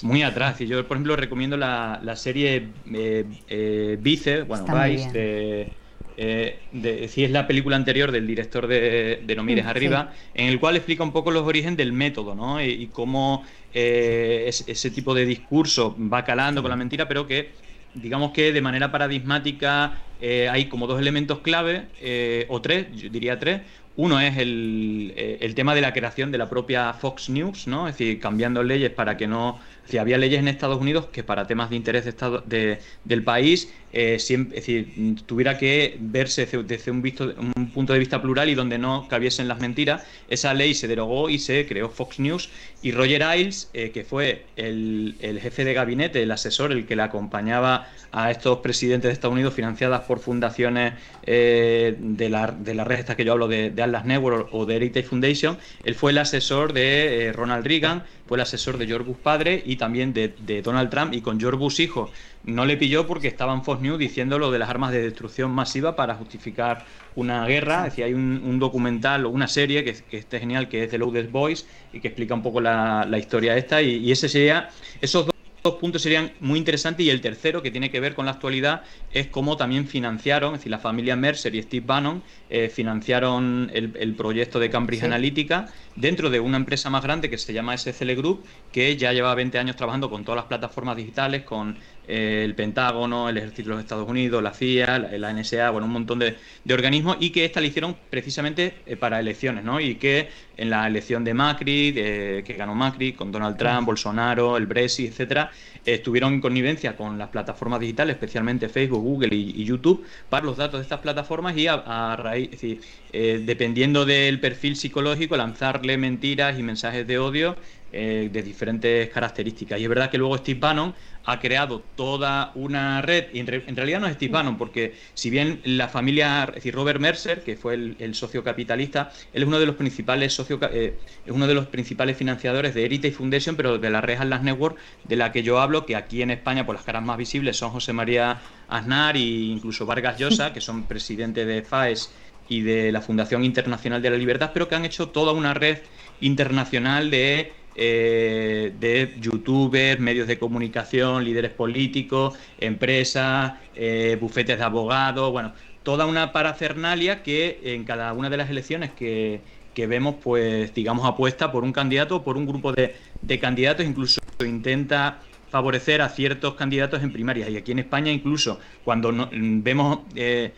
muy 0.03 0.23
atrás. 0.23 0.61
Y 0.61 0.67
yo, 0.67 0.87
por 0.87 0.97
ejemplo, 0.97 1.17
recomiendo 1.17 1.57
la, 1.57 2.01
la 2.03 2.17
serie 2.17 2.69
eh, 2.93 3.25
eh 3.49 3.99
Vice, 4.01 4.43
bueno, 4.43 4.67
Vice, 4.85 5.11
de, 5.11 5.73
eh, 6.17 6.59
de, 6.73 7.09
si 7.09 7.25
es 7.25 7.31
la 7.31 7.47
película 7.47 7.77
anterior 7.77 8.13
del 8.13 8.27
director 8.27 8.67
de, 8.67 9.23
de 9.25 9.37
No 9.37 9.43
Mires 9.43 9.65
mm, 9.65 9.69
Arriba, 9.69 10.13
en 10.35 10.49
el 10.49 10.61
cual 10.61 10.77
explica 10.77 11.03
un 11.03 11.13
poco 11.13 11.31
los 11.31 11.43
orígenes 11.43 11.77
del 11.77 11.93
método, 11.93 12.35
¿no? 12.35 12.63
Y, 12.63 12.89
cómo 12.93 13.45
ese 13.73 14.91
tipo 14.91 15.15
de 15.15 15.27
discurso 15.27 15.97
va 15.99 16.25
calando 16.25 16.63
con 16.63 16.71
la 16.71 16.77
mentira, 16.77 17.09
pero 17.09 17.27
que 17.27 17.51
digamos 17.95 18.33
que 18.33 18.53
de 18.53 18.61
manera 18.61 18.93
paradigmática 18.93 20.05
eh, 20.21 20.49
hay 20.49 20.67
como 20.67 20.87
dos 20.87 21.01
elementos 21.01 21.41
clave, 21.41 21.89
eh, 22.01 22.47
o 22.49 22.61
tres, 22.61 22.87
yo 22.95 23.09
diría 23.09 23.39
tres. 23.39 23.63
Uno 23.97 24.21
es 24.21 24.37
el, 24.39 25.15
el, 25.17 25.55
tema 25.55 25.73
de 25.75 25.81
la 25.81 25.93
creación 25.93 26.33
de 26.33 26.39
la 26.39 26.51
propia 26.51 26.93
Fox 26.95 27.29
News, 27.29 27.69
¿no? 27.69 27.87
Es 27.87 27.97
decir, 27.97 28.19
cambiando 28.19 28.65
leyes 28.65 28.91
para 28.91 29.17
que 29.17 29.29
no 29.29 29.61
si 29.87 29.99
había 29.99 30.19
leyes 30.19 30.39
en 30.39 30.49
Estados 30.49 30.81
Unidos 30.81 31.07
que 31.07 31.23
para 31.23 31.47
temas 31.47 31.71
de 31.71 31.77
interés 31.77 32.05
de 32.05 32.11
estado, 32.11 32.43
de, 32.47 32.79
del 33.05 33.23
país 33.23 33.69
eh, 33.97 34.19
siempre, 34.19 34.59
es 34.59 34.67
decir, 34.67 35.15
tuviera 35.25 35.57
que 35.57 35.97
verse 36.01 36.47
desde 36.65 36.91
un, 36.91 37.01
visto, 37.01 37.33
un, 37.57 37.71
punto 37.71 37.93
de 37.93 38.01
vista 38.01 38.21
plural 38.21 38.49
y 38.49 38.57
donde 38.57 38.77
no 38.77 39.07
cabiesen 39.09 39.47
las 39.47 39.61
mentiras. 39.61 40.03
Esa 40.29 40.53
ley 40.53 40.75
se 40.75 40.89
derogó 40.89 41.31
y 41.31 41.39
se 41.39 41.65
creó 41.65 41.89
Fox 41.89 42.19
News. 42.19 42.51
Y 42.83 42.91
Roger 42.91 43.23
Ailes, 43.23 43.71
eh, 43.73 43.93
que 43.93 44.03
fue 44.03 44.47
el, 44.57 45.15
el, 45.21 45.41
jefe 45.41 45.65
de 45.65 45.75
gabinete, 45.75 46.21
el 46.21 46.33
asesor, 46.33 46.73
el 46.73 46.87
que 46.87 46.97
le 46.97 47.03
acompañaba 47.03 47.89
a 48.11 48.33
estos 48.33 48.59
presidentes 48.59 49.11
de 49.11 49.13
Estados 49.13 49.33
Unidos 49.33 49.55
financiadas 49.55 50.01
por 50.03 50.19
fundaciones 50.19 50.95
eh, 51.23 51.97
de, 51.97 52.29
la, 52.29 52.49
de 52.49 52.75
la 52.75 52.83
red 52.83 52.99
esta 52.99 53.17
que 53.17 53.25
yo 53.25 53.33
hablo 53.33 53.47
de, 53.47 53.71
de 53.71 53.83
Atlas 53.83 54.05
Network 54.05 54.49
o 54.53 54.67
de 54.67 54.75
Heritage 54.75 55.07
Foundation, 55.07 55.57
él 55.85 55.95
fue 55.95 56.11
el 56.11 56.19
asesor 56.19 56.73
de 56.73 57.33
Ronald 57.33 57.65
Reagan, 57.65 58.03
fue 58.27 58.39
el 58.39 58.43
asesor 58.43 58.79
de 58.79 58.87
George 58.87 59.07
Bush 59.07 59.19
padre 59.19 59.63
y 59.65 59.74
también 59.77 60.13
de, 60.13 60.63
Donald 60.63 60.91
Trump 60.91 61.15
y 61.15 61.21
con 61.21 61.39
George 61.41 61.59
Bush 61.59 61.81
hijo. 61.81 62.11
No 62.45 62.67
le 62.67 62.77
pilló 62.77 63.07
porque 63.07 63.29
estaba 63.29 63.55
en 63.55 63.65
Fox 63.65 63.81
News 63.81 63.99
diciendo 63.99 64.39
lo 64.39 64.51
de 64.51 64.59
las 64.59 64.69
armas 64.69 64.93
de 64.93 65.03
destrucción 65.03 65.51
masiva 65.51 65.97
para 65.97 66.15
justificar 66.15 66.85
una 67.15 67.47
guerra. 67.47 67.79
Es 67.79 67.93
decir, 67.93 68.05
hay 68.05 68.15
un, 68.15 68.59
documental 68.59 69.27
o 69.27 69.31
una 69.31 69.49
serie 69.49 69.85
que, 69.85 69.95
que 69.95 70.19
esté 70.19 70.41
genial 70.41 70.69
que 70.69 70.85
es 70.85 70.91
The 70.91 70.99
Loudest 70.99 71.31
Boys 71.31 71.67
y 71.93 72.01
que 72.01 72.09
explica 72.09 72.35
un 72.35 72.43
poco 72.43 72.61
la, 72.61 73.09
historia 73.19 73.57
esta 73.57 73.81
y, 73.81 73.97
y 73.97 74.13
ese 74.13 74.29
sería 74.29 74.69
esos 75.01 75.27
dos 75.27 75.34
dos 75.65 75.77
puntos 75.77 76.03
serían 76.03 76.31
muy 76.41 76.59
interesantes 76.59 77.07
y 77.07 77.09
el 77.09 77.23
tercero, 77.23 77.63
que 77.63 77.71
tiene 77.71 77.91
que 77.91 77.99
ver 77.99 78.15
con 78.15 78.27
la 78.27 78.33
actualidad, 78.33 78.83
es 79.11 79.29
cómo 79.29 79.57
también 79.57 79.89
financiaron, 79.89 80.53
es 80.53 80.61
decir, 80.61 80.71
la 80.71 80.79
familia 80.79 81.17
Mercer 81.17 81.55
y 81.55 81.63
Steve 81.63 81.87
Bannon 81.87 82.23
eh, 82.51 82.69
financiaron 82.69 83.71
el, 83.73 84.15
proyecto 84.15 84.61
de 84.61 84.69
Cambridge 84.69 85.05
Analytica 85.05 85.69
dentro 85.97 86.29
de 86.29 86.39
una 86.39 86.59
empresa 86.59 86.91
más 86.91 87.03
grande 87.03 87.31
que 87.31 87.39
se 87.39 87.55
llama 87.55 87.79
SCL 87.79 88.13
Group, 88.13 88.45
que 88.73 88.95
ya 88.99 89.15
lleva 89.15 89.35
20 89.35 89.59
años 89.59 89.77
trabajando 89.77 90.11
con 90.11 90.23
todas 90.23 90.37
las 90.37 90.45
plataformas 90.45 90.99
digitales, 90.99 91.45
con 91.45 91.79
el 92.07 92.55
Pentágono, 92.55 93.29
el 93.29 93.39
Ejército 93.39 93.71
de 93.71 93.75
los 93.77 93.83
Estados 93.83 94.09
Unidos, 94.09 94.43
la 94.43 94.53
CIA, 94.53 94.99
la, 94.99 95.33
NSA, 95.33 95.71
bueno, 95.71 95.87
un 95.87 95.93
montón 95.93 96.19
de, 96.19 96.37
organismos 96.73 97.17
y 97.21 97.31
que 97.31 97.45
esta 97.45 97.61
la 97.61 97.67
hicieron 97.67 97.97
precisamente 98.11 98.75
eh, 98.87 98.97
para 98.97 99.21
elecciones, 99.21 99.65
¿no? 99.65 99.81
Y 99.81 99.97
que 99.97 100.29
en 100.57 100.71
la 100.71 100.87
elección 100.87 101.25
de 101.25 101.35
Macri, 101.35 101.93
que 101.95 102.55
ganó 102.57 102.75
Macri, 102.75 103.13
con 103.13 103.33
Donald 103.33 103.57
Trump, 103.57 103.87
Bolsonaro, 103.87 104.57
el 104.57 104.67
Brexit, 104.67 105.11
etcétera, 105.11 105.51
estuvieron 105.85 106.35
en 106.35 106.41
connivencia 106.41 106.97
con 106.97 107.19
las 107.19 107.29
plataformas 107.29 107.81
digitales, 107.81 108.15
especialmente 108.15 108.69
Facebook, 108.69 109.03
Google 109.03 109.35
y, 109.35 109.65
YouTube, 109.65 110.05
para 110.29 110.45
los 110.45 110.57
datos 110.57 110.81
de 110.81 110.83
estas 110.83 111.01
plataformas 111.01 111.57
y 111.57 111.67
a, 111.67 112.17
raíz, 112.17 112.47
es 112.47 112.51
decir, 112.53 112.81
eh, 113.13 113.43
dependiendo 113.45 114.05
del 114.05 114.41
perfil 114.41 114.77
psicológico, 114.77 115.37
lanzarle 115.37 115.97
mentiras 115.97 116.59
y 116.59 116.63
mensajes 116.63 117.07
de 117.07 117.19
odio 117.19 117.57
eh, 117.97 118.29
de 118.33 118.43
diferentes 118.43 119.09
características. 119.11 119.79
Y 119.79 119.85
es 119.85 119.89
verdad 119.89 120.11
que 120.11 120.19
luego 120.19 120.37
Steve 120.37 120.59
Bannon 120.59 120.93
ha 121.27 121.39
creado 121.39 121.81
toda 121.95 122.51
una 122.57 123.01
red, 123.03 123.27
y 123.33 123.39
en, 123.39 123.47
realidad 123.47 124.01
no 124.01 124.09
es 124.09 124.15
Steve 124.15 124.33
Bannon, 124.33 124.59
porque 124.59 124.95
si 125.15 125.31
bien 125.31 125.61
la 125.63 125.87
familia, 125.87 126.43
es 126.49 126.55
decir, 126.57 126.75
Robert 126.75 126.99
Mercer, 126.99 127.45
que 127.45 127.55
fue 127.55 127.75
el, 127.75 128.15
socio 128.17 128.43
capitalista, 128.43 129.13
él 129.33 129.43
es 129.43 129.47
uno 129.47 129.61
de 129.61 129.67
los 129.67 129.77
principales 129.77 130.33
socio, 130.33 130.59
eh, 130.73 130.99
es 131.25 131.33
uno 131.33 131.47
de 131.47 131.55
los 131.55 131.67
principales 131.67 132.17
financiadores 132.17 132.75
de 132.75 132.85
Heritage 132.85 133.15
Foundation, 133.15 133.55
pero 133.55 133.79
de 133.79 133.91
la 133.91 134.01
red 134.01 134.19
Atlas 134.19 134.43
Network, 134.43 134.77
de 135.05 135.15
la 135.15 135.31
que 135.31 135.45
yo 135.45 135.61
hablo, 135.61 135.87
que 135.87 135.95
aquí 135.95 136.21
en 136.21 136.33
España, 136.33 136.67
por 136.67 136.75
las 136.75 136.85
caras 136.85 137.05
más 137.05 137.17
visibles, 137.17 137.57
son 137.57 137.71
José 137.71 137.93
María 137.93 138.41
Aznar 138.67 139.17
e 139.17 139.21
incluso 139.21 139.87
Vargas 139.87 140.19
Llosa, 140.19 140.53
que 140.53 140.61
son 140.61 140.83
presidentes 140.83 141.47
de 141.47 141.63
FAES 141.63 142.11
y 142.49 142.63
de 142.63 142.93
la 142.93 143.01
Fundación 143.01 143.45
Internacional 143.45 144.03
de 144.03 144.11
la 144.11 144.17
Libertad, 144.17 144.51
pero 144.53 144.69
que 144.69 144.75
han 144.75 144.85
hecho 144.85 145.11
toda 145.11 145.33
una 145.33 145.55
red 145.55 145.79
internacional 146.21 147.11
de 147.11 147.53
eh, 147.77 148.73
de 148.79 149.17
youtubers, 149.21 149.99
medios 150.01 150.29
de 150.29 150.39
comunicación, 150.39 151.25
líderes 151.25 151.51
políticos, 151.51 152.39
empresas, 152.59 153.55
eh, 153.75 154.17
bufetes 154.21 154.59
de 154.59 154.65
abogados, 154.65 155.33
bueno, 155.33 155.53
toda 155.83 156.07
una 156.07 156.33
parafernalia 156.33 157.23
que 157.23 157.61
en 157.63 157.85
cada 157.85 158.13
una 158.13 158.31
de 158.31 158.37
las 158.37 158.51
elecciones 158.51 158.91
que, 158.93 159.41
vemos, 159.77 160.17
pues 160.23 160.73
digamos, 160.73 161.05
apuesta 161.05 161.51
por 161.51 161.65
un 161.65 161.73
candidato 161.73 162.23
por 162.23 162.37
un 162.37 162.47
grupo 162.47 162.73
de, 162.73 162.95
candidatos, 163.41 163.85
incluso 163.85 164.21
intenta 164.45 165.19
favorecer 165.51 166.01
a 166.01 166.09
ciertos 166.09 166.55
candidatos 166.55 167.03
en 167.03 167.13
primarias. 167.13 167.51
Y 167.51 167.57
aquí 167.57 167.73
en 167.73 167.81
España, 167.81 168.11
incluso 168.13 168.61
cuando 168.85 169.29
vemos, 169.33 170.01
eh, 170.15 170.53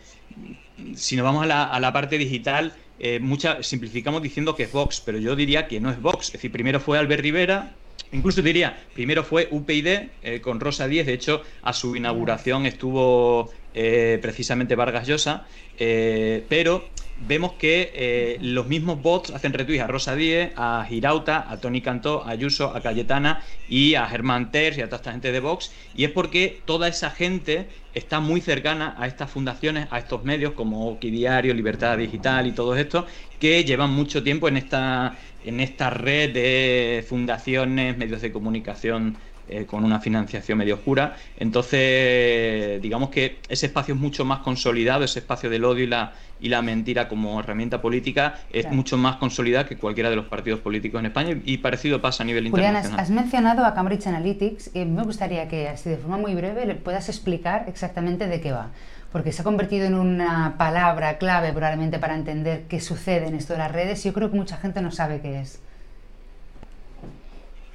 si 0.95 1.15
nos 1.15 1.25
vamos 1.25 1.43
a 1.43 1.47
la, 1.47 1.63
a 1.63 1.79
la 1.79 1.91
parte 1.91 2.17
digital, 2.17 2.73
eh, 2.99 3.19
mucha, 3.19 3.61
simplificamos 3.63 4.21
diciendo 4.21 4.55
que 4.55 4.63
es 4.63 4.71
Vox, 4.71 5.01
pero 5.05 5.17
yo 5.17 5.35
diría 5.35 5.67
que 5.67 5.79
no 5.79 5.89
es 5.89 6.01
Vox. 6.01 6.27
Es 6.27 6.33
decir, 6.33 6.51
primero 6.51 6.79
fue 6.79 6.97
Albert 6.97 7.21
Rivera, 7.21 7.75
incluso 8.11 8.41
diría, 8.41 8.83
primero 8.93 9.23
fue 9.23 9.47
UPyD 9.51 9.87
eh, 10.23 10.41
con 10.41 10.59
Rosa 10.59 10.87
Díez, 10.87 11.05
de 11.05 11.13
hecho, 11.13 11.43
a 11.61 11.73
su 11.73 11.95
inauguración 11.95 12.65
estuvo 12.65 13.51
eh, 13.73 14.19
precisamente 14.21 14.75
Vargas 14.75 15.07
Llosa, 15.07 15.45
pero 15.77 16.89
vemos 17.19 17.53
que 17.53 18.37
los 18.41 18.67
mismos 18.67 19.01
bots 19.01 19.31
hacen 19.31 19.53
retweets 19.53 19.83
a 19.83 19.87
Rosa 19.87 20.15
Díez, 20.15 20.51
a 20.55 20.85
Girauta, 20.87 21.49
a 21.49 21.59
Tony 21.59 21.81
Cantó, 21.81 22.23
a 22.23 22.29
Ayuso, 22.31 22.75
a 22.75 22.81
Cayetana 22.81 23.43
y 23.67 23.95
a 23.95 24.05
Germán 24.07 24.51
Terz 24.51 24.77
y 24.77 24.81
a 24.81 24.85
toda 24.85 24.97
esta 24.97 25.11
gente 25.11 25.31
de 25.31 25.39
Vox, 25.39 25.71
y 25.95 26.03
es 26.03 26.11
porque 26.11 26.61
toda 26.65 26.87
esa 26.87 27.09
gente 27.09 27.69
está 27.93 28.19
muy 28.19 28.41
cercana 28.41 28.95
a 28.97 29.07
estas 29.07 29.31
fundaciones, 29.31 29.87
a 29.89 29.97
estos 29.99 30.23
medios 30.23 30.53
como 30.53 30.89
Okidiario, 30.89 31.53
Libertad 31.53 31.97
Digital 31.97 32.47
y 32.47 32.51
todo 32.51 32.75
esto, 32.75 33.07
que 33.39 33.63
llevan 33.63 33.91
mucho 33.91 34.23
tiempo 34.23 34.47
en 34.47 34.57
esta, 34.57 35.17
en 35.43 35.59
esta 35.59 35.89
red 35.89 36.33
de 36.33 37.05
fundaciones, 37.07 37.97
medios 37.97 38.21
de 38.21 38.31
comunicación 38.31 39.17
eh, 39.49 39.65
con 39.65 39.83
una 39.83 39.99
financiación 39.99 40.57
medio 40.57 40.75
oscura. 40.75 41.15
Entonces, 41.37 42.81
digamos 42.81 43.09
que 43.09 43.39
ese 43.49 43.67
espacio 43.67 43.93
es 43.93 43.99
mucho 43.99 44.25
más 44.25 44.39
consolidado, 44.39 45.03
ese 45.03 45.19
espacio 45.19 45.49
del 45.49 45.65
odio 45.65 45.83
y 45.83 45.87
la, 45.87 46.13
y 46.39 46.49
la 46.49 46.61
mentira 46.61 47.07
como 47.07 47.39
herramienta 47.39 47.81
política 47.81 48.39
es 48.51 48.69
mucho 48.71 48.97
más 48.97 49.17
consolidada 49.17 49.65
que 49.65 49.77
cualquiera 49.77 50.09
de 50.09 50.15
los 50.15 50.25
partidos 50.25 50.59
políticos 50.59 50.99
en 50.99 51.07
España 51.07 51.37
y 51.45 51.57
parecido 51.59 52.01
pasa 52.01 52.23
a 52.23 52.25
nivel 52.25 52.49
Julián, 52.49 52.75
internacional. 52.75 52.99
Has, 52.99 53.09
mencionado 53.09 53.65
a 53.65 53.73
Cambridge 53.73 54.07
Analytics 54.07 54.71
y 54.75 54.85
me 54.85 55.03
gustaría 55.03 55.47
que, 55.47 55.69
así 55.69 55.89
de 55.89 55.97
forma 55.97 56.17
muy 56.17 56.35
breve, 56.35 56.65
le 56.65 56.75
puedas 56.75 57.09
explicar 57.09 57.65
exactamente 57.67 58.27
de 58.27 58.41
qué 58.41 58.51
va 58.51 58.71
porque 59.11 59.31
se 59.31 59.41
ha 59.41 59.45
convertido 59.45 59.85
en 59.85 59.95
una 59.95 60.55
palabra 60.57 61.17
clave 61.17 61.51
probablemente 61.53 61.97
para 61.97 62.13
entender 62.13 62.63
qué 62.67 62.81
sucede 62.81 63.27
en 63.27 63.35
esto 63.35 63.53
de 63.53 63.59
las 63.59 63.71
redes 63.71 64.05
y 64.05 64.09
yo 64.09 64.13
creo 64.13 64.29
que 64.29 64.37
mucha 64.37 64.57
gente 64.57 64.81
no 64.81 64.91
sabe 64.91 65.21
qué 65.21 65.39
es. 65.39 65.61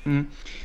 Mm. 0.05 0.23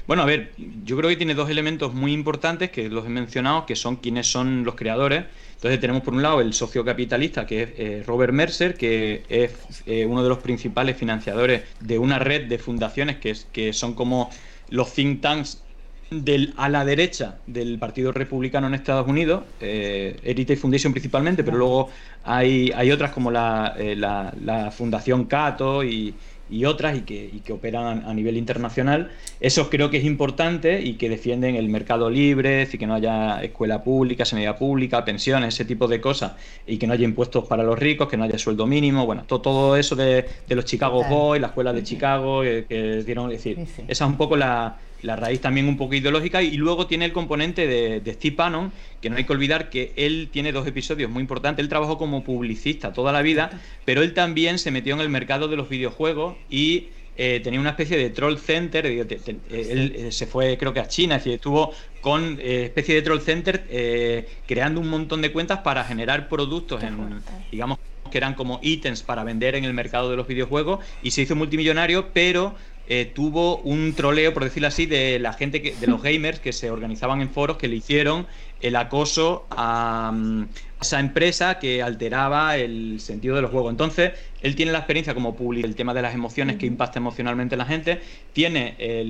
Bueno, 0.07 0.23
a 0.23 0.25
ver, 0.25 0.51
yo 0.83 0.97
creo 0.97 1.09
que 1.09 1.15
tiene 1.15 1.35
dos 1.35 1.49
elementos 1.49 1.93
muy 1.93 2.13
importantes 2.13 2.71
que 2.71 2.89
los 2.89 3.05
he 3.05 3.09
mencionado, 3.09 3.65
que 3.65 3.75
son 3.75 3.97
quiénes 3.97 4.27
son 4.27 4.63
los 4.63 4.75
creadores. 4.75 5.25
Entonces 5.55 5.79
tenemos 5.79 6.03
por 6.03 6.13
un 6.13 6.21
lado 6.21 6.41
el 6.41 6.53
socio 6.53 6.85
capitalista, 6.85 7.45
que 7.45 7.63
es 7.63 7.69
eh, 7.77 8.03
Robert 8.05 8.33
Mercer, 8.33 8.75
que 8.75 9.23
es 9.29 9.51
eh, 9.85 10.05
uno 10.05 10.23
de 10.23 10.29
los 10.29 10.39
principales 10.39 10.97
financiadores 10.97 11.63
de 11.79 11.97
una 11.97 12.19
red 12.19 12.47
de 12.47 12.57
fundaciones 12.57 13.17
que, 13.17 13.31
es, 13.31 13.47
que 13.51 13.73
son 13.73 13.93
como 13.93 14.29
los 14.69 14.93
think 14.93 15.21
tanks 15.21 15.63
del, 16.09 16.53
a 16.57 16.69
la 16.69 16.85
derecha 16.85 17.39
del 17.47 17.79
Partido 17.79 18.11
Republicano 18.11 18.67
en 18.67 18.73
Estados 18.73 19.07
Unidos, 19.07 19.43
eh, 19.59 20.17
Heritage 20.23 20.59
Foundation 20.59 20.93
principalmente, 20.93 21.43
pero 21.43 21.57
luego 21.57 21.89
hay, 22.23 22.71
hay 22.75 22.91
otras 22.91 23.11
como 23.11 23.31
la, 23.31 23.75
eh, 23.77 23.95
la, 23.95 24.33
la 24.41 24.71
Fundación 24.71 25.25
Cato 25.25 25.83
y, 25.83 26.13
y 26.49 26.65
otras 26.65 26.97
y 26.97 27.01
que, 27.01 27.29
y 27.31 27.39
que 27.39 27.53
operan 27.53 28.03
a, 28.05 28.13
nivel 28.13 28.37
internacional. 28.37 29.11
Eso 29.39 29.69
creo 29.69 29.89
que 29.89 29.97
es 29.97 30.05
importante 30.05 30.81
y 30.81 30.93
que 30.93 31.09
defienden 31.09 31.55
el 31.55 31.69
mercado 31.69 32.09
libre, 32.09 32.61
es 32.61 32.67
decir, 32.67 32.79
que 32.79 32.87
no 32.87 32.95
haya 32.95 33.41
escuela 33.43 33.83
pública, 33.83 34.25
sanidad 34.25 34.57
pública, 34.57 35.05
pensiones, 35.05 35.53
ese 35.53 35.65
tipo 35.65 35.87
de 35.87 36.01
cosas, 36.01 36.33
y 36.65 36.77
que 36.77 36.87
no 36.87 36.93
haya 36.93 37.05
impuestos 37.05 37.45
para 37.45 37.63
los 37.63 37.77
ricos, 37.77 38.07
que 38.07 38.17
no 38.17 38.23
haya 38.23 38.37
sueldo 38.37 38.65
mínimo, 38.65 39.05
bueno, 39.05 39.23
todo, 39.25 39.41
todo 39.41 39.77
eso 39.77 39.95
de, 39.95 40.25
de 40.47 40.55
los 40.55 40.65
Chicago 40.65 41.03
Boys, 41.03 41.41
la 41.41 41.47
escuela 41.47 41.73
de 41.73 41.83
Chicago, 41.83 42.43
eh, 42.43 42.65
que 42.67 43.03
dieron, 43.03 43.31
es 43.31 43.43
decir, 43.43 43.59
esa 43.87 44.05
es 44.05 44.09
un 44.09 44.17
poco 44.17 44.35
la, 44.35 44.77
la 45.01 45.15
raíz 45.15 45.41
también 45.41 45.67
un 45.67 45.77
poco 45.77 45.95
ideológica 45.95 46.41
y 46.41 46.57
luego 46.57 46.87
tiene 46.87 47.05
el 47.05 47.13
componente 47.13 47.67
de, 47.67 48.01
de, 48.01 48.13
Steve 48.13 48.35
Bannon, 48.35 48.71
que 49.01 49.09
no 49.09 49.17
hay 49.17 49.23
que 49.23 49.33
olvidar 49.33 49.69
que 49.69 49.93
él 49.95 50.29
tiene 50.31 50.51
dos 50.51 50.67
episodios 50.67 51.09
muy 51.09 51.21
importantes. 51.21 51.63
Él 51.63 51.69
trabajó 51.69 51.97
como 51.97 52.23
publicista 52.23 52.93
toda 52.93 53.11
la 53.11 53.21
vida, 53.21 53.49
pero 53.85 54.01
él 54.01 54.13
también 54.13 54.59
se 54.59 54.71
metió 54.71 54.95
en 54.95 55.01
el 55.01 55.09
mercado 55.09 55.47
de 55.47 55.55
los 55.55 55.69
videojuegos 55.69 56.35
y 56.49 56.87
eh, 57.19 57.39
tenía 57.43 57.59
una 57.59 57.71
especie 57.71 57.97
de 57.97 58.11
troll 58.11 58.37
center. 58.37 58.85
él 58.85 59.07
eh, 59.49 60.11
se 60.11 60.27
fue, 60.27 60.55
creo 60.55 60.71
que 60.71 60.79
a 60.79 60.87
China, 60.87 61.15
es 61.15 61.23
decir, 61.23 61.33
estuvo 61.33 61.73
con 61.99 62.37
eh, 62.39 62.65
especie 62.65 62.93
de 62.93 63.01
troll 63.01 63.21
center 63.21 64.27
creando 64.45 64.79
un 64.79 64.87
montón 64.87 65.23
de 65.23 65.31
cuentas 65.31 65.59
para 65.59 65.83
generar 65.83 66.29
productos 66.29 66.83
en, 66.83 67.21
digamos, 67.51 67.79
que 68.11 68.19
eran 68.19 68.35
como 68.35 68.59
ítems 68.61 69.01
para 69.01 69.23
vender 69.23 69.55
en 69.55 69.65
el 69.65 69.73
mercado 69.73 70.11
de 70.11 70.15
los 70.15 70.27
videojuegos 70.27 70.85
y 71.01 71.11
se 71.11 71.23
hizo 71.23 71.35
multimillonario, 71.35 72.09
pero 72.13 72.55
eh, 72.89 73.11
tuvo 73.13 73.57
un 73.57 73.93
troleo, 73.93 74.33
por 74.33 74.43
decirlo 74.43 74.67
así, 74.67 74.85
de 74.85 75.19
la 75.19 75.33
gente, 75.33 75.61
que, 75.61 75.75
de 75.75 75.87
los 75.87 76.01
gamers 76.01 76.39
que 76.39 76.53
se 76.53 76.71
organizaban 76.71 77.21
en 77.21 77.29
foros 77.29 77.57
que 77.57 77.67
le 77.67 77.75
hicieron 77.75 78.27
el 78.61 78.75
acoso 78.75 79.45
a, 79.51 80.11
mm, 80.13 80.47
esa 80.81 80.99
empresa 80.99 81.59
que 81.59 81.81
alteraba 81.81 82.55
el 82.57 82.99
sentido 82.99 83.35
de 83.35 83.41
los 83.41 83.51
juegos. 83.51 83.71
Entonces, 83.71 84.11
él 84.41 84.55
tiene 84.55 84.71
la 84.71 84.77
experiencia 84.79 85.13
como 85.13 85.35
público, 85.35 85.67
el 85.67 85.75
tema 85.75 85.93
de 85.93 86.01
las 86.01 86.13
emociones 86.13 86.57
que 86.57 86.65
impacta 86.65 86.99
emocionalmente 86.99 87.55
a 87.55 87.57
la 87.57 87.65
gente, 87.65 87.99
tiene 88.33 88.75
eh, 88.77 89.09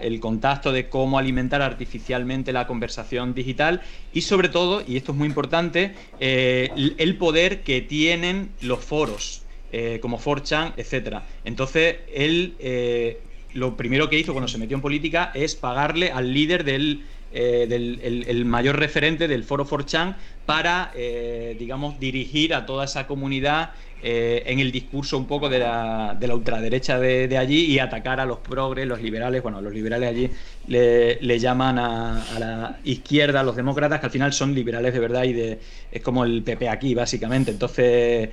el 0.00 0.20
contacto 0.20 0.72
de 0.72 0.88
cómo 0.88 1.18
alimentar 1.18 1.62
artificialmente 1.62 2.52
la 2.52 2.66
conversación 2.66 3.34
digital 3.34 3.82
y 4.12 4.22
sobre 4.22 4.48
todo, 4.48 4.82
y 4.86 4.96
esto 4.96 5.12
es 5.12 5.18
muy 5.18 5.28
importante, 5.28 5.94
eh, 6.20 6.70
el 6.96 7.16
poder 7.16 7.62
que 7.62 7.82
tienen 7.82 8.50
los 8.62 8.82
foros, 8.84 9.43
eh, 9.76 9.98
como 10.00 10.18
4chan, 10.18 10.74
etc. 10.76 11.18
Entonces, 11.44 11.96
él 12.14 12.54
lo 13.54 13.76
primero 13.76 14.08
que 14.08 14.18
hizo 14.18 14.32
cuando 14.32 14.48
se 14.48 14.58
metió 14.58 14.76
en 14.76 14.82
política 14.82 15.30
es 15.34 15.54
pagarle 15.54 16.10
al 16.10 16.32
líder 16.32 16.64
del 16.64 17.04
eh, 17.36 17.66
del 17.68 17.98
el, 18.28 18.44
mayor 18.44 18.78
referente 18.78 19.26
del 19.26 19.42
foro 19.42 19.66
4chan 19.66 20.14
para, 20.46 20.92
eh, 20.94 21.56
digamos, 21.58 21.98
dirigir 21.98 22.54
a 22.54 22.64
toda 22.64 22.84
esa 22.84 23.08
comunidad 23.08 23.72
eh, 24.04 24.44
en 24.46 24.60
el 24.60 24.70
discurso 24.70 25.18
un 25.18 25.26
poco 25.26 25.48
de 25.48 25.58
la, 25.58 26.16
de 26.16 26.28
la 26.28 26.36
ultraderecha 26.36 27.00
de, 27.00 27.36
allí 27.36 27.64
y 27.64 27.80
atacar 27.80 28.20
a 28.20 28.24
los 28.24 28.38
progres, 28.38 28.86
los 28.86 29.02
liberales, 29.02 29.42
bueno, 29.42 29.60
los 29.60 29.74
liberales 29.74 30.10
allí 30.10 30.30
le, 30.68 31.38
llaman 31.40 31.76
a, 31.80 32.22
a, 32.22 32.38
la 32.38 32.78
izquierda, 32.84 33.40
a 33.40 33.42
los 33.42 33.56
demócratas, 33.56 33.98
que 33.98 34.06
al 34.06 34.12
final 34.12 34.32
son 34.32 34.54
liberales 34.54 34.94
de 34.94 35.00
verdad 35.00 35.24
y 35.24 35.32
de, 35.32 35.58
es 35.90 36.02
como 36.02 36.24
el 36.24 36.44
PP 36.44 36.68
aquí, 36.68 36.94
básicamente. 36.94 37.50
Entonces 37.50 38.28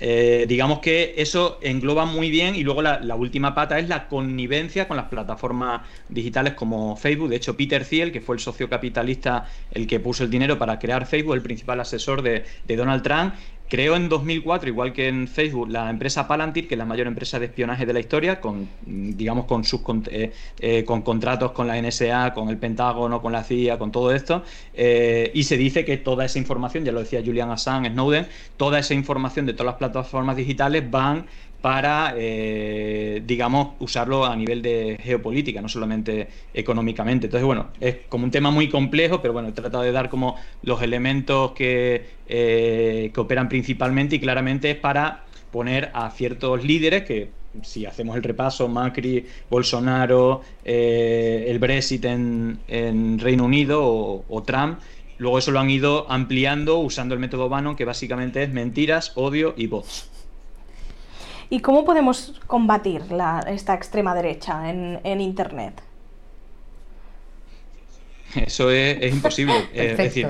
eh, 0.00 0.46
digamos 0.48 0.80
que 0.80 1.14
eso 1.18 1.58
engloba 1.60 2.06
muy 2.06 2.30
bien 2.30 2.54
y 2.54 2.62
luego 2.62 2.82
la, 2.82 3.14
última 3.14 3.54
pata 3.54 3.78
es 3.78 3.88
la 3.88 4.08
connivencia 4.08 4.88
con 4.88 4.96
las 4.96 5.06
plataformas 5.06 5.82
digitales 6.08 6.54
como 6.54 6.96
Facebook. 6.96 7.28
De 7.28 7.36
hecho, 7.36 7.56
Peter 7.56 7.84
Thiel, 7.84 8.10
que 8.10 8.20
fue 8.20 8.36
el 8.36 8.40
socio 8.40 8.68
capitalista, 8.68 9.46
el 9.70 9.86
que 9.86 10.00
puso 10.00 10.24
el 10.24 10.30
dinero 10.30 10.58
para 10.58 10.78
crear 10.78 11.06
Facebook, 11.06 11.34
el 11.34 11.42
principal 11.42 11.80
asesor 11.80 12.22
de, 12.22 12.44
de 12.66 12.76
Donald 12.76 13.02
Trump, 13.02 13.34
Creó 13.72 13.96
en 13.96 14.10
2004, 14.10 14.68
igual 14.68 14.92
que 14.92 15.08
en 15.08 15.26
Facebook, 15.26 15.70
la 15.70 15.88
empresa 15.88 16.28
Palantir, 16.28 16.68
que 16.68 16.74
es 16.74 16.78
la 16.78 16.84
mayor 16.84 17.06
empresa 17.06 17.38
de 17.38 17.46
espionaje 17.46 17.86
de 17.86 17.94
la 17.94 18.00
historia, 18.00 18.38
con, 18.38 18.68
digamos, 18.84 19.46
con, 19.46 19.64
sus, 19.64 19.80
eh, 20.10 20.30
eh, 20.60 20.84
con 20.84 21.00
contratos 21.00 21.52
con 21.52 21.66
la 21.66 21.80
NSA, 21.80 22.34
con 22.34 22.50
el 22.50 22.58
Pentágono, 22.58 23.22
con 23.22 23.32
la 23.32 23.42
CIA, 23.42 23.78
con 23.78 23.90
todo 23.90 24.12
esto. 24.12 24.42
Eh, 24.74 25.30
y 25.32 25.44
se 25.44 25.56
dice 25.56 25.86
que 25.86 25.96
toda 25.96 26.26
esa 26.26 26.38
información, 26.38 26.84
ya 26.84 26.92
lo 26.92 27.00
decía 27.00 27.22
Julian 27.24 27.50
Assange, 27.50 27.88
Snowden, 27.88 28.26
toda 28.58 28.78
esa 28.78 28.92
información 28.92 29.46
de 29.46 29.54
todas 29.54 29.68
las 29.68 29.76
plataformas 29.76 30.36
digitales 30.36 30.90
van 30.90 31.24
para, 31.62 32.14
eh, 32.18 33.22
digamos, 33.24 33.74
usarlo 33.78 34.26
a 34.26 34.34
nivel 34.34 34.60
de 34.60 34.98
geopolítica, 35.00 35.62
no 35.62 35.68
solamente 35.68 36.28
económicamente. 36.52 37.28
Entonces, 37.28 37.46
bueno, 37.46 37.68
es 37.80 37.98
como 38.08 38.24
un 38.24 38.32
tema 38.32 38.50
muy 38.50 38.68
complejo, 38.68 39.22
pero 39.22 39.32
bueno, 39.32 39.48
he 39.48 39.52
tratado 39.52 39.84
de 39.84 39.92
dar 39.92 40.10
como 40.10 40.36
los 40.62 40.82
elementos 40.82 41.52
que, 41.52 42.04
eh, 42.28 43.10
que 43.14 43.20
operan 43.20 43.48
principalmente 43.48 44.16
y 44.16 44.20
claramente 44.20 44.72
es 44.72 44.76
para 44.76 45.24
poner 45.52 45.90
a 45.94 46.10
ciertos 46.10 46.64
líderes 46.64 47.04
que 47.04 47.30
si 47.62 47.86
hacemos 47.86 48.16
el 48.16 48.22
repaso, 48.22 48.66
Macri, 48.66 49.26
Bolsonaro, 49.48 50.40
eh, 50.64 51.44
el 51.48 51.58
Brexit 51.58 52.04
en, 52.06 53.18
Reino 53.20 53.44
Unido 53.44 53.84
o, 53.84 54.24
o, 54.28 54.42
Trump, 54.42 54.80
luego 55.18 55.38
eso 55.38 55.50
lo 55.52 55.60
han 55.60 55.70
ido 55.70 56.10
ampliando 56.10 56.78
usando 56.78 57.14
el 57.14 57.20
método 57.20 57.48
Bannon, 57.48 57.76
que 57.76 57.84
básicamente 57.84 58.42
es 58.42 58.50
mentiras, 58.50 59.12
odio 59.16 59.54
y 59.56 59.66
bots. 59.66 60.11
¿Y 61.52 61.60
cómo 61.60 61.84
podemos 61.84 62.40
combatir 62.46 63.02
esta 63.46 63.74
extrema 63.74 64.14
derecha 64.14 64.70
en, 64.70 65.20
Internet? 65.20 65.82
Eso 68.34 68.70
es, 68.70 69.12
imposible. 69.12 69.68
Eh, 69.74 69.94
decir, 69.94 70.28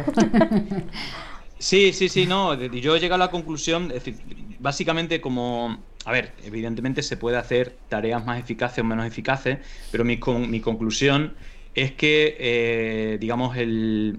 sí, 1.60 1.92
sí, 1.92 2.08
sí, 2.08 2.26
no. 2.26 2.60
Yo 2.60 2.96
he 2.96 2.98
llegado 2.98 3.22
a 3.22 3.26
la 3.26 3.30
conclusión, 3.30 3.92
es 3.92 4.04
decir, 4.04 4.16
básicamente 4.58 5.20
como, 5.20 5.78
a 6.04 6.10
ver, 6.10 6.32
evidentemente 6.42 7.04
se 7.04 7.16
puede 7.16 7.36
hacer 7.36 7.76
tareas 7.88 8.24
más 8.24 8.40
eficaces 8.40 8.80
o 8.80 8.84
menos 8.84 9.06
eficaces, 9.06 9.58
pero 9.92 10.04
mi, 10.04 10.18
mi 10.48 10.60
conclusión 10.60 11.36
es 11.76 11.92
que, 11.92 12.36
eh, 12.40 13.18
digamos, 13.20 13.56
el, 13.56 14.18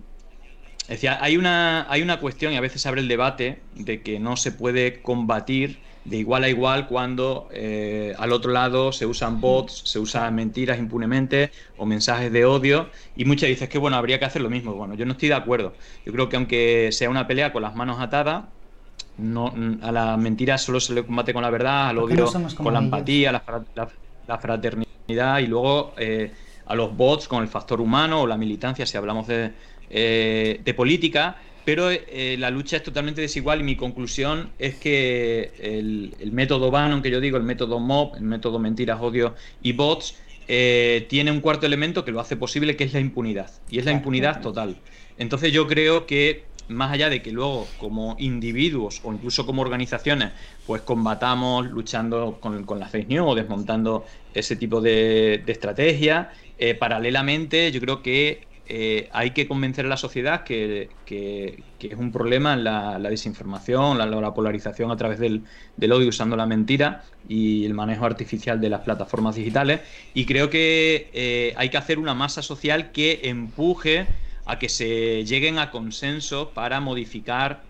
decía, 0.87 1.17
hay 1.21 1.35
una, 1.35 1.85
hay 1.91 2.01
una 2.01 2.21
cuestión 2.21 2.53
y 2.53 2.55
a 2.55 2.61
veces 2.61 2.81
se 2.81 2.87
abre 2.87 3.01
el 3.01 3.09
debate 3.09 3.59
de 3.75 4.01
que 4.01 4.21
no 4.21 4.37
se 4.37 4.53
puede 4.53 5.01
combatir 5.01 5.79
de 6.05 6.17
igual 6.17 6.43
a 6.43 6.49
igual 6.49 6.87
cuando 6.87 7.47
eh, 7.51 8.13
al 8.17 8.33
otro 8.33 8.51
lado 8.51 8.91
se 8.91 9.05
usan 9.05 9.39
bots, 9.39 9.83
se 9.85 9.99
usan 9.99 10.35
mentiras 10.35 10.77
impunemente 10.77 11.51
o 11.77 11.85
mensajes 11.85 12.31
de 12.31 12.45
odio 12.45 12.89
y 13.15 13.25
muchas 13.25 13.49
dices 13.49 13.69
que 13.69 13.77
bueno, 13.77 13.95
habría 13.97 14.19
que 14.19 14.25
hacer 14.25 14.41
lo 14.41 14.49
mismo. 14.49 14.73
Bueno, 14.73 14.95
yo 14.95 15.05
no 15.05 15.13
estoy 15.13 15.29
de 15.29 15.35
acuerdo. 15.35 15.73
Yo 16.05 16.11
creo 16.11 16.29
que 16.29 16.35
aunque 16.35 16.89
sea 16.91 17.09
una 17.09 17.25
pelea 17.25 17.53
con 17.53 17.61
las 17.61 17.75
manos 17.75 18.01
atadas, 18.01 18.45
no, 19.17 19.53
a 19.81 19.91
la 19.91 20.17
mentira 20.17 20.57
solo 20.57 20.79
se 20.79 20.93
le 20.93 21.05
combate 21.05 21.33
con 21.33 21.43
la 21.43 21.49
verdad, 21.49 21.89
al 21.89 21.99
odio 21.99 22.25
con 22.57 22.73
la 22.73 22.79
empatía, 22.79 23.31
la, 23.31 24.39
fraternidad 24.39 25.39
y 25.39 25.47
luego 25.47 25.93
eh, 25.97 26.31
a 26.65 26.75
los 26.75 26.95
bots 26.95 27.27
con 27.27 27.43
el 27.43 27.49
factor 27.49 27.79
humano 27.79 28.21
o 28.21 28.27
la 28.27 28.37
militancia 28.37 28.85
si 28.85 28.97
hablamos 28.97 29.27
de, 29.27 29.51
eh, 29.89 30.61
de 30.63 30.73
política 30.73 31.37
pero 31.65 31.89
eh, 31.91 32.35
la 32.37 32.49
lucha 32.49 32.77
es 32.77 32.83
totalmente 32.83 33.21
desigual 33.21 33.61
y 33.61 33.63
mi 33.63 33.75
conclusión 33.75 34.51
es 34.59 34.75
que 34.75 35.51
el, 35.59 36.31
método 36.31 36.71
Bannon, 36.71 37.01
que 37.01 37.09
yo 37.09 37.19
digo, 37.19 37.37
el 37.37 37.43
método 37.43 37.79
MOB, 37.79 38.17
el 38.17 38.23
método 38.23 38.59
mentiras, 38.59 38.99
odio 39.01 39.35
y 39.61 39.71
bots, 39.73 40.15
eh, 40.47 41.05
tiene 41.09 41.31
un 41.31 41.39
cuarto 41.39 41.65
elemento 41.65 42.03
que 42.03 42.11
lo 42.11 42.19
hace 42.19 42.35
posible, 42.35 42.75
que 42.75 42.83
es 42.83 42.93
la 42.93 42.99
impunidad. 42.99 43.49
Y 43.69 43.79
es 43.79 43.85
la 43.85 43.93
impunidad 43.93 44.41
total. 44.41 44.75
Entonces 45.17 45.53
yo 45.53 45.67
creo 45.67 46.05
que 46.05 46.43
más 46.67 46.91
allá 46.91 47.09
de 47.09 47.21
que 47.21 47.31
luego 47.31 47.67
como 47.77 48.15
individuos 48.19 49.01
o 49.03 49.13
incluso 49.13 49.45
como 49.45 49.61
organizaciones 49.61 50.31
pues 50.65 50.81
combatamos 50.81 51.65
luchando 51.67 52.37
con, 52.39 52.63
con 52.63 52.79
las 52.79 52.89
fake 52.89 53.09
news 53.09 53.25
o 53.29 53.35
desmontando 53.35 54.05
ese 54.33 54.55
tipo 54.55 54.81
de, 54.81 55.43
estrategias, 55.45 56.27
eh, 56.57 56.73
paralelamente 56.73 57.71
yo 57.71 57.81
creo 57.81 58.01
que 58.01 58.41
eh, 58.65 59.09
hay 59.11 59.31
que 59.31 59.45
convencer 59.45 59.85
a 59.85 59.89
la 59.89 59.97
sociedad 59.97 60.45
que, 60.45 60.89
es 61.09 61.97
un 61.97 62.11
problema 62.13 62.55
la, 62.55 62.97
desinformación, 62.97 63.97
la, 63.97 64.33
polarización 64.33 64.89
a 64.89 64.95
través 64.95 65.19
del, 65.19 65.43
odio 65.91 66.07
usando 66.07 66.37
la 66.37 66.45
mentira 66.45 67.03
y 67.27 67.65
el 67.65 67.73
manejo 67.73 68.05
artificial 68.05 68.61
de 68.61 68.69
las 68.69 68.81
plataformas 68.81 69.35
digitales. 69.35 69.81
Y 70.13 70.25
creo 70.25 70.49
que 70.49 71.09
eh, 71.13 71.53
hay 71.57 71.69
que 71.69 71.77
hacer 71.77 71.99
una 71.99 72.13
masa 72.13 72.41
social 72.41 72.91
que 72.91 73.21
empuje 73.25 74.07
a 74.45 74.59
que 74.59 74.69
se 74.69 75.25
lleguen 75.25 75.59
a 75.59 75.69
consenso 75.69 76.51
para 76.51 76.79
modificar 76.79 77.63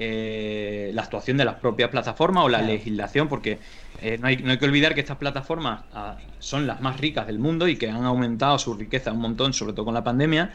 eh, 0.00 0.92
la 0.94 1.02
actuación 1.02 1.36
de 1.36 1.44
las 1.44 1.56
propias 1.56 1.90
plataformas 1.90 2.44
o 2.44 2.48
la 2.48 2.62
legislación, 2.62 3.28
porque 3.28 3.58
eh, 4.00 4.18
no, 4.18 4.26
hay, 4.28 4.36
que 4.36 4.64
olvidar 4.64 4.94
que 4.94 5.00
estas 5.00 5.16
plataformas 5.16 5.82
ah, 5.92 6.16
son 6.38 6.66
las 6.66 6.80
más 6.80 7.00
ricas 7.00 7.26
del 7.26 7.38
mundo 7.38 7.68
y 7.68 7.76
que 7.76 7.90
han 7.90 8.04
aumentado 8.04 8.58
su 8.58 8.74
riqueza 8.74 9.12
un 9.12 9.20
montón, 9.20 9.52
sobre 9.52 9.72
todo 9.72 9.84
con 9.84 9.94
la 9.94 10.04
pandemia, 10.04 10.52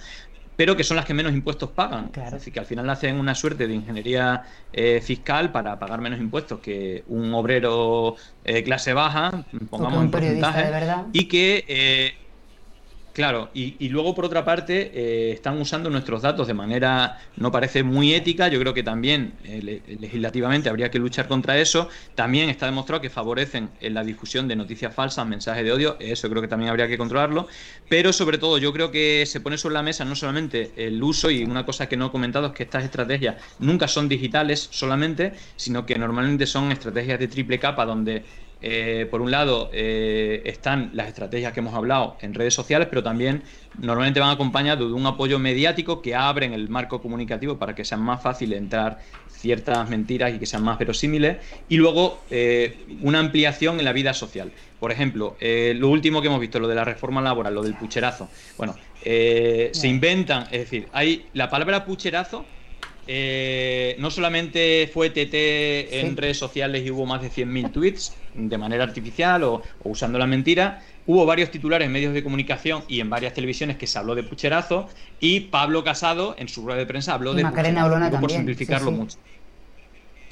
pero 0.55 0.77
que 0.77 0.83
son 0.83 0.97
las 0.97 1.05
que 1.05 1.13
menos 1.13 1.33
impuestos 1.33 1.71
pagan. 1.71 2.09
Claro. 2.09 2.37
Es 2.37 2.49
que 2.49 2.59
al 2.59 2.65
final 2.65 2.89
hacen 2.89 3.19
una 3.19 3.35
suerte 3.35 3.67
de 3.67 3.73
ingeniería 3.73 4.43
eh, 4.71 5.01
fiscal 5.01 5.51
para 5.51 5.79
pagar 5.79 5.99
menos 5.99 6.19
impuestos 6.19 6.59
que 6.59 7.03
un 7.07 7.33
obrero 7.33 8.15
eh, 8.45 8.63
clase 8.63 8.93
baja, 8.93 9.45
pongamos 9.69 10.03
en 10.03 10.11
porcentaje, 10.11 10.71
y 11.11 11.25
que 11.25 12.15
Claro, 13.13 13.51
y, 13.53 13.89
luego 13.89 14.15
por 14.15 14.25
otra 14.25 14.43
parte 14.43 14.89
eh, 14.91 15.33
están 15.33 15.61
usando 15.61 15.91
nuestros 15.91 16.23
datos 16.23 16.47
de 16.47 16.55
manera 16.55 17.19
no 17.35 17.51
parece 17.51 17.83
muy 17.83 18.11
ética, 18.11 18.47
yo 18.47 18.59
creo 18.59 18.73
que 18.73 18.81
también 18.81 19.37
eh, 19.43 19.83
legislativamente 19.99 20.67
habría 20.67 20.89
que 20.89 20.97
luchar 20.97 21.27
contra 21.27 21.59
eso, 21.59 21.89
también 22.15 22.49
está 22.49 22.65
demostrado 22.65 23.03
que 23.03 23.11
favorecen 23.11 23.69
en 23.81 23.93
la 23.93 24.03
difusión 24.03 24.47
de 24.47 24.55
noticias 24.55 24.95
falsas, 24.95 25.27
mensajes 25.27 25.63
de 25.63 25.71
odio, 25.71 25.95
eso 25.99 26.27
creo 26.27 26.41
que 26.41 26.47
también 26.47 26.71
habría 26.71 26.87
que 26.87 26.97
controlarlo, 26.97 27.47
pero 27.87 28.11
sobre 28.13 28.39
todo 28.39 28.57
yo 28.57 28.73
creo 28.73 28.89
que 28.89 29.27
se 29.27 29.41
pone 29.41 29.59
sobre 29.59 29.73
la 29.73 29.83
mesa 29.83 30.05
no 30.05 30.15
solamente 30.15 30.73
el 30.75 31.01
uso 31.03 31.29
y 31.29 31.43
una 31.43 31.67
cosa 31.67 31.87
que 31.87 31.95
no 31.95 32.07
he 32.07 32.11
comentado 32.11 32.47
es 32.47 32.53
que 32.53 32.63
estas 32.63 32.83
estrategias 32.83 33.35
nunca 33.59 33.87
son 33.87 34.09
digitales 34.09 34.69
solamente, 34.71 35.33
sino 35.55 35.85
que 35.85 35.99
normalmente 35.99 36.47
son 36.47 36.71
estrategias 36.71 37.19
de 37.19 37.27
triple 37.27 37.59
capa 37.59 37.85
donde 37.85 38.25
eh, 38.65 39.07
por 39.11 39.21
un 39.21 39.29
lado, 39.29 39.69
eh, 39.73 40.41
están 40.45 40.91
las 40.93 41.09
estrategias 41.09 41.51
que 41.51 41.59
hemos 41.59 41.73
hablado 41.73 42.15
en 42.21 42.33
redes 42.33 42.53
sociales, 42.53 42.87
pero 42.89 43.03
también 43.03 43.43
normalmente 43.77 44.21
van 44.21 44.29
acompañados 44.29 44.87
de 44.87 44.93
un 44.93 45.05
apoyo 45.05 45.37
mediático 45.37 46.01
que 46.01 46.15
abren 46.15 46.53
el 46.53 46.69
marco 46.69 47.01
comunicativo 47.01 47.57
para 47.57 47.75
que 47.75 47.83
sea 47.83 47.97
más 47.97 48.23
fácil 48.23 48.53
entrar 48.53 48.99
ciertas 49.29 49.89
mentiras 49.89 50.33
y 50.33 50.39
que 50.39 50.45
sean 50.45 50.63
más 50.63 50.79
verosímiles. 50.79 51.39
Y 51.67 51.75
luego, 51.75 52.21
eh, 52.31 52.85
una 53.01 53.19
ampliación 53.19 53.79
en 53.79 53.85
la 53.85 53.91
vida 53.91 54.13
social. 54.13 54.53
Por 54.79 54.93
ejemplo, 54.93 55.35
lo 55.41 55.89
último 55.89 56.21
que 56.21 56.27
hemos 56.27 56.39
visto, 56.39 56.59
lo 56.59 56.67
de 56.69 56.75
la 56.75 56.85
reforma 56.85 57.21
laboral, 57.21 57.53
lo 57.53 57.63
del 57.63 57.73
pucherazo. 57.73 58.29
Bueno, 58.57 58.75
se 59.01 59.87
inventan, 59.87 60.43
es 60.43 60.59
decir, 60.59 60.87
hay 60.91 61.25
la 61.33 61.49
palabra 61.49 61.85
pucherazo 61.85 62.45
eh, 63.07 63.95
no 63.99 64.09
solamente 64.11 64.89
fue 64.93 65.09
TT 65.09 65.99
en 66.01 66.15
redes 66.15 66.37
sociales 66.37 66.85
y 66.85 66.91
hubo 66.91 67.05
más 67.05 67.21
de 67.21 67.29
100.000 67.29 67.71
tweets 67.71 68.15
de 68.33 68.57
manera 68.57 68.83
artificial 68.83 69.43
o, 69.43 69.61
usando 69.83 70.17
la 70.17 70.27
mentira, 70.27 70.81
hubo 71.05 71.25
varios 71.25 71.51
titulares 71.51 71.85
en 71.85 71.91
medios 71.91 72.13
de 72.13 72.23
comunicación 72.23 72.83
y 72.87 72.99
en 72.99 73.09
varias 73.09 73.33
televisiones 73.33 73.77
que 73.77 73.87
se 73.87 73.99
habló 73.99 74.15
de 74.15 74.23
pucherazo 74.23 74.87
y 75.19 75.41
Pablo 75.41 75.83
Casado 75.83 76.35
en 76.37 76.47
su 76.47 76.63
rueda 76.63 76.79
de 76.79 76.85
prensa 76.85 77.13
habló 77.13 77.33
de 77.33 77.43
Macarena 77.43 77.83
pucherazo, 77.83 78.21
por 78.21 78.31
simplificarlo 78.31 78.91
mucho. 78.91 79.17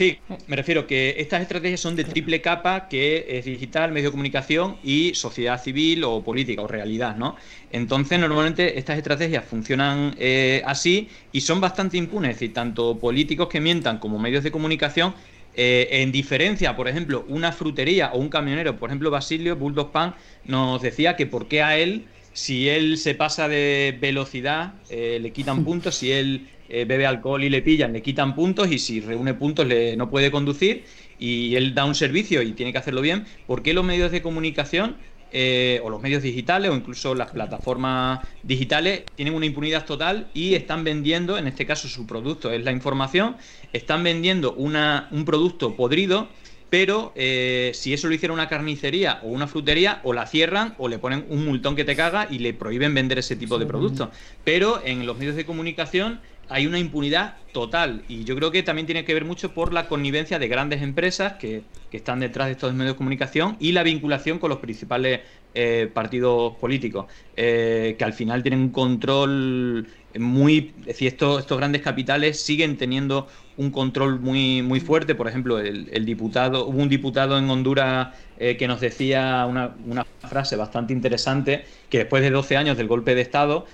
Sí, 0.01 0.17
me 0.47 0.55
refiero 0.55 0.87
que 0.87 1.13
estas 1.19 1.43
estrategias 1.43 1.79
son 1.79 1.95
de 1.95 2.03
triple 2.03 2.41
capa, 2.41 2.87
que 2.87 3.23
es 3.37 3.45
digital, 3.45 3.91
medio 3.91 4.07
de 4.07 4.11
comunicación 4.13 4.77
y 4.83 5.13
sociedad 5.13 5.61
civil 5.61 6.03
o 6.05 6.23
política 6.23 6.63
o 6.63 6.67
realidad, 6.67 7.15
¿no? 7.17 7.35
Entonces, 7.71 8.17
normalmente 8.17 8.79
estas 8.79 8.97
estrategias 8.97 9.45
funcionan 9.45 10.15
eh, 10.17 10.63
así 10.65 11.07
y 11.31 11.41
son 11.41 11.61
bastante 11.61 11.97
impunes, 11.97 12.31
es 12.31 12.35
decir, 12.37 12.51
tanto 12.51 12.97
políticos 12.97 13.47
que 13.47 13.61
mientan 13.61 13.99
como 13.99 14.17
medios 14.17 14.43
de 14.43 14.49
comunicación, 14.49 15.13
eh, 15.53 15.87
en 15.91 16.11
diferencia, 16.11 16.75
por 16.75 16.87
ejemplo, 16.87 17.23
una 17.27 17.51
frutería 17.51 18.09
o 18.11 18.17
un 18.17 18.29
camionero, 18.29 18.77
por 18.77 18.89
ejemplo, 18.89 19.11
Basilio, 19.11 19.55
Bulldog 19.55 19.91
Pan, 19.91 20.15
nos 20.45 20.81
decía 20.81 21.15
que 21.15 21.27
por 21.27 21.47
qué 21.47 21.61
a 21.61 21.77
él, 21.77 22.07
si 22.33 22.69
él 22.69 22.97
se 22.97 23.15
pasa 23.15 23.47
de 23.47 23.97
velocidad, 23.99 24.73
eh, 24.89 25.19
le 25.21 25.31
quitan 25.31 25.63
puntos, 25.65 25.95
si 25.95 26.11
él 26.11 26.49
eh, 26.69 26.85
bebe 26.85 27.05
alcohol 27.05 27.43
y 27.43 27.49
le 27.49 27.61
pillan, 27.61 27.93
le 27.93 28.01
quitan 28.01 28.35
puntos. 28.35 28.71
Y 28.71 28.79
si 28.79 28.99
reúne 29.01 29.33
puntos 29.33 29.67
le, 29.67 29.95
no 29.97 30.09
puede 30.09 30.31
conducir. 30.31 30.85
Y 31.19 31.55
él 31.55 31.75
da 31.75 31.85
un 31.85 31.95
servicio 31.95 32.41
y 32.41 32.53
tiene 32.53 32.71
que 32.71 32.79
hacerlo 32.79 33.01
bien, 33.01 33.25
¿por 33.45 33.61
qué 33.61 33.73
los 33.73 33.85
medios 33.85 34.11
de 34.11 34.23
comunicación 34.23 34.97
eh, 35.33 35.79
o 35.83 35.89
los 35.89 36.01
medios 36.01 36.23
digitales 36.23 36.69
o 36.71 36.75
incluso 36.75 37.15
las 37.15 37.31
plataformas 37.31 38.19
digitales 38.43 39.03
tienen 39.15 39.33
una 39.33 39.45
impunidad 39.45 39.85
total 39.85 40.29
y 40.33 40.55
están 40.55 40.83
vendiendo, 40.83 41.37
en 41.37 41.47
este 41.47 41.65
caso 41.65 41.87
su 41.87 42.05
producto 42.05 42.51
es 42.51 42.65
la 42.65 42.71
información, 42.73 43.37
están 43.71 44.03
vendiendo 44.03 44.53
una, 44.53 45.07
un 45.11 45.23
producto 45.23 45.77
podrido 45.77 46.27
pero 46.71 47.11
eh, 47.15 47.71
si 47.73 47.93
eso 47.93 48.07
lo 48.07 48.13
hiciera 48.13 48.33
una 48.33 48.47
carnicería 48.47 49.19
o 49.23 49.27
una 49.27 49.45
frutería, 49.45 49.99
o 50.03 50.13
la 50.13 50.25
cierran 50.25 50.73
o 50.77 50.87
le 50.87 50.99
ponen 50.99 51.25
un 51.27 51.43
multón 51.43 51.75
que 51.75 51.83
te 51.83 51.97
caga 51.97 52.29
y 52.31 52.39
le 52.39 52.53
prohíben 52.53 52.93
vender 52.93 53.19
ese 53.19 53.35
tipo 53.35 53.59
de 53.59 53.65
productos. 53.65 54.07
Pero 54.45 54.81
en 54.85 55.05
los 55.05 55.17
medios 55.17 55.35
de 55.35 55.45
comunicación 55.45 56.21
hay 56.47 56.67
una 56.67 56.79
impunidad 56.79 57.35
total 57.51 58.03
y 58.07 58.23
yo 58.23 58.37
creo 58.37 58.51
que 58.51 58.63
también 58.63 58.85
tiene 58.85 59.03
que 59.03 59.13
ver 59.13 59.25
mucho 59.25 59.53
por 59.53 59.73
la 59.73 59.89
connivencia 59.89 60.39
de 60.39 60.47
grandes 60.47 60.81
empresas 60.81 61.33
que, 61.33 61.63
están 61.91 62.21
detrás 62.21 62.47
de 62.47 62.53
estos 62.53 62.73
medios 62.73 62.93
de 62.93 62.97
comunicación 62.97 63.57
y 63.59 63.73
la 63.73 63.83
vinculación 63.83 64.39
con 64.39 64.49
los 64.49 64.59
principales 64.59 65.19
eh, 65.53 65.91
partidos 65.93 66.55
políticos, 66.55 67.07
eh, 67.35 67.95
que 67.99 68.03
al 68.05 68.13
final 68.13 68.43
tienen 68.43 68.61
un 68.61 68.69
control 68.69 69.89
muy... 70.19 70.73
Es 70.85 71.01
estos, 71.01 71.41
estos 71.41 71.57
grandes 71.57 71.81
capitales 71.81 72.41
siguen 72.41 72.77
teniendo 72.77 73.27
un 73.57 73.71
control 73.71 74.19
muy, 74.19 74.61
muy 74.61 74.79
fuerte. 74.79 75.15
Por 75.15 75.27
ejemplo, 75.27 75.59
el, 75.59 76.05
diputado, 76.05 76.65
hubo 76.67 76.81
un 76.81 76.89
diputado 76.89 77.37
en 77.37 77.49
Honduras 77.49 78.09
eh, 78.37 78.57
que 78.57 78.67
nos 78.67 78.81
decía 78.81 79.45
una, 79.47 79.75
una, 79.85 80.05
frase 80.27 80.55
bastante 80.55 80.93
interesante, 80.93 81.65
que 81.89 81.99
después 81.99 82.23
de 82.23 82.29
12 82.29 82.55
años 82.55 82.77
del 82.77 82.87
golpe 82.87 83.15
de 83.15 83.21
Estado 83.21 83.65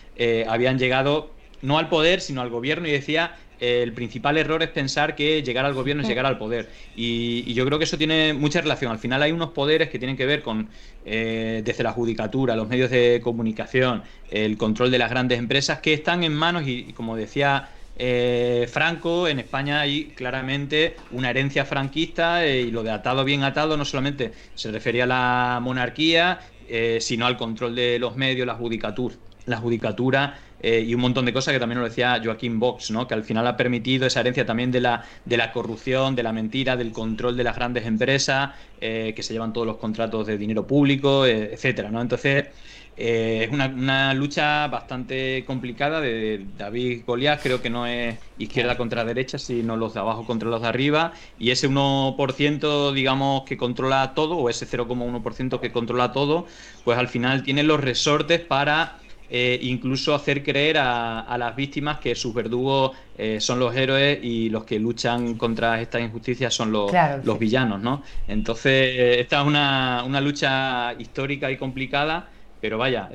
habían 0.47 0.79
llegado 0.79 1.31
no 1.61 1.77
al 1.77 1.89
poder, 1.89 2.21
sino 2.21 2.41
al 2.41 2.49
gobierno, 2.49 2.87
y 2.87 2.91
decía 2.91 3.35
el 3.59 3.93
principal 3.93 4.37
error 4.37 4.61
es 4.61 4.69
pensar 4.69 5.15
que 5.15 5.41
llegar 5.41 5.65
al 5.65 5.73
gobierno 5.73 6.03
es 6.03 6.09
llegar 6.09 6.25
al 6.25 6.37
poder. 6.37 6.69
Y, 6.95 7.53
yo 7.53 7.65
creo 7.65 7.79
que 7.79 7.85
eso 7.85 7.97
tiene 7.97 8.33
mucha 8.33 8.61
relación. 8.61 8.91
Al 8.91 8.99
final 8.99 9.23
hay 9.23 9.31
unos 9.31 9.49
poderes 9.49 9.89
que 9.89 9.97
tienen 9.97 10.15
que 10.15 10.25
ver 10.25 10.41
con, 10.41 10.69
eh, 11.05 11.61
desde 11.65 11.83
la 11.83 11.91
judicatura, 11.91 12.55
los 12.55 12.67
medios 12.67 12.91
de 12.91 13.19
comunicación, 13.23 14.03
el 14.29 14.57
control 14.57 14.91
de 14.91 14.99
las 14.99 15.09
grandes 15.09 15.39
empresas, 15.39 15.79
que 15.79 15.93
están 15.93 16.23
en 16.23 16.33
manos, 16.33 16.63
y, 16.67 16.93
como 16.93 17.15
decía 17.15 17.69
eh, 17.97 18.67
Franco, 18.71 19.27
en 19.27 19.39
España 19.39 19.81
hay 19.81 20.05
claramente 20.15 20.95
una 21.11 21.31
herencia 21.31 21.65
franquista 21.65 22.45
eh, 22.45 22.61
y 22.61 22.71
lo 22.71 22.83
de 22.83 22.91
atado 22.91 23.23
bien 23.25 23.43
atado 23.43 23.75
no 23.75 23.85
solamente 23.85 24.33
se 24.53 24.71
refería 24.71 25.05
a 25.05 25.07
la 25.07 25.59
monarquía, 25.61 26.39
sino 26.99 27.25
al 27.25 27.37
control 27.37 27.75
de 27.75 27.97
los 27.97 28.17
medios, 28.17 28.45
la 28.45 28.55
judicatura, 28.55 29.15
la 29.47 29.57
judicatura 29.57 30.37
eh, 30.59 30.83
y 30.85 30.95
un 30.95 31.01
montón 31.01 31.25
de 31.25 31.33
cosas 31.33 31.53
que 31.53 31.59
también 31.59 31.79
lo 31.79 31.87
decía 31.87 32.19
Joaquín 32.23 32.59
Vox, 32.59 32.89
¿no? 32.91 33.07
que 33.07 33.13
al 33.13 33.23
final 33.23 33.45
ha 33.47 33.55
permitido 33.55 34.07
esa 34.07 34.21
herencia 34.21 34.45
también 34.45 34.71
de 34.71 34.81
la, 34.81 35.03
de 35.25 35.37
la 35.37 35.51
corrupción, 35.51 36.15
de 36.15 36.23
la 36.23 36.33
mentira, 36.33 36.75
del 36.75 36.91
control 36.91 37.37
de 37.37 37.43
las 37.43 37.55
grandes 37.55 37.85
empresas, 37.85 38.51
eh, 38.81 39.13
que 39.15 39.23
se 39.23 39.33
llevan 39.33 39.53
todos 39.53 39.67
los 39.67 39.77
contratos 39.77 40.25
de 40.25 40.37
dinero 40.37 40.65
público, 40.65 41.25
eh, 41.25 41.53
etcétera. 41.53 41.91
¿no? 41.91 42.01
Entonces, 42.01 42.47
es 42.99 43.51
una, 43.51 43.67
una, 43.67 44.13
lucha 44.15 44.67
bastante 44.69 45.43
complicada 45.45 46.01
de 46.01 46.43
David 46.57 47.03
Goliat, 47.05 47.39
creo 47.43 47.61
que 47.61 47.69
no 47.69 47.85
es 47.85 48.17
izquierda 48.39 48.75
contra 48.75 49.05
derecha, 49.05 49.37
sino 49.37 49.77
los 49.77 49.93
de 49.93 49.99
abajo 49.99 50.25
contra 50.25 50.49
los 50.49 50.63
de 50.63 50.67
arriba, 50.67 51.13
y 51.37 51.51
ese 51.51 51.69
1%, 51.69 52.93
digamos, 52.93 53.43
que 53.43 53.55
controla 53.55 54.15
todo, 54.15 54.37
o 54.37 54.49
ese 54.49 54.65
0,1% 54.65 55.59
que 55.59 55.71
controla 55.71 56.11
todo, 56.11 56.47
pues 56.83 56.97
al 56.97 57.07
final 57.07 57.43
tiene 57.43 57.61
los 57.61 57.79
resortes 57.79 58.39
para 58.39 58.97
eh, 59.29 59.59
incluso 59.63 60.15
hacer 60.15 60.41
creer 60.41 60.77
a, 60.79 61.35
las 61.37 61.55
víctimas 61.55 61.99
que 61.99 62.15
sus 62.15 62.33
verdugos 62.33 62.95
eh, 63.17 63.39
son 63.41 63.59
los 63.59 63.75
héroes 63.75 64.19
y 64.23 64.49
los 64.49 64.63
que 64.63 64.79
luchan 64.79 65.35
contra 65.35 65.81
estas 65.81 66.01
injusticias 66.01 66.53
son 66.53 66.71
los, 66.71 66.91
los 67.23 67.37
villanos, 67.37 67.81
¿no? 67.81 68.03
Entonces, 68.27 68.71
eh, 68.71 69.19
esta 69.19 69.41
es 69.41 69.47
una, 69.47 70.03
una, 70.05 70.21
lucha 70.21 70.93
histórica 70.93 71.51
y 71.51 71.57
complicada, 71.57 72.29
pero 72.61 72.77
vaya, 72.77 73.09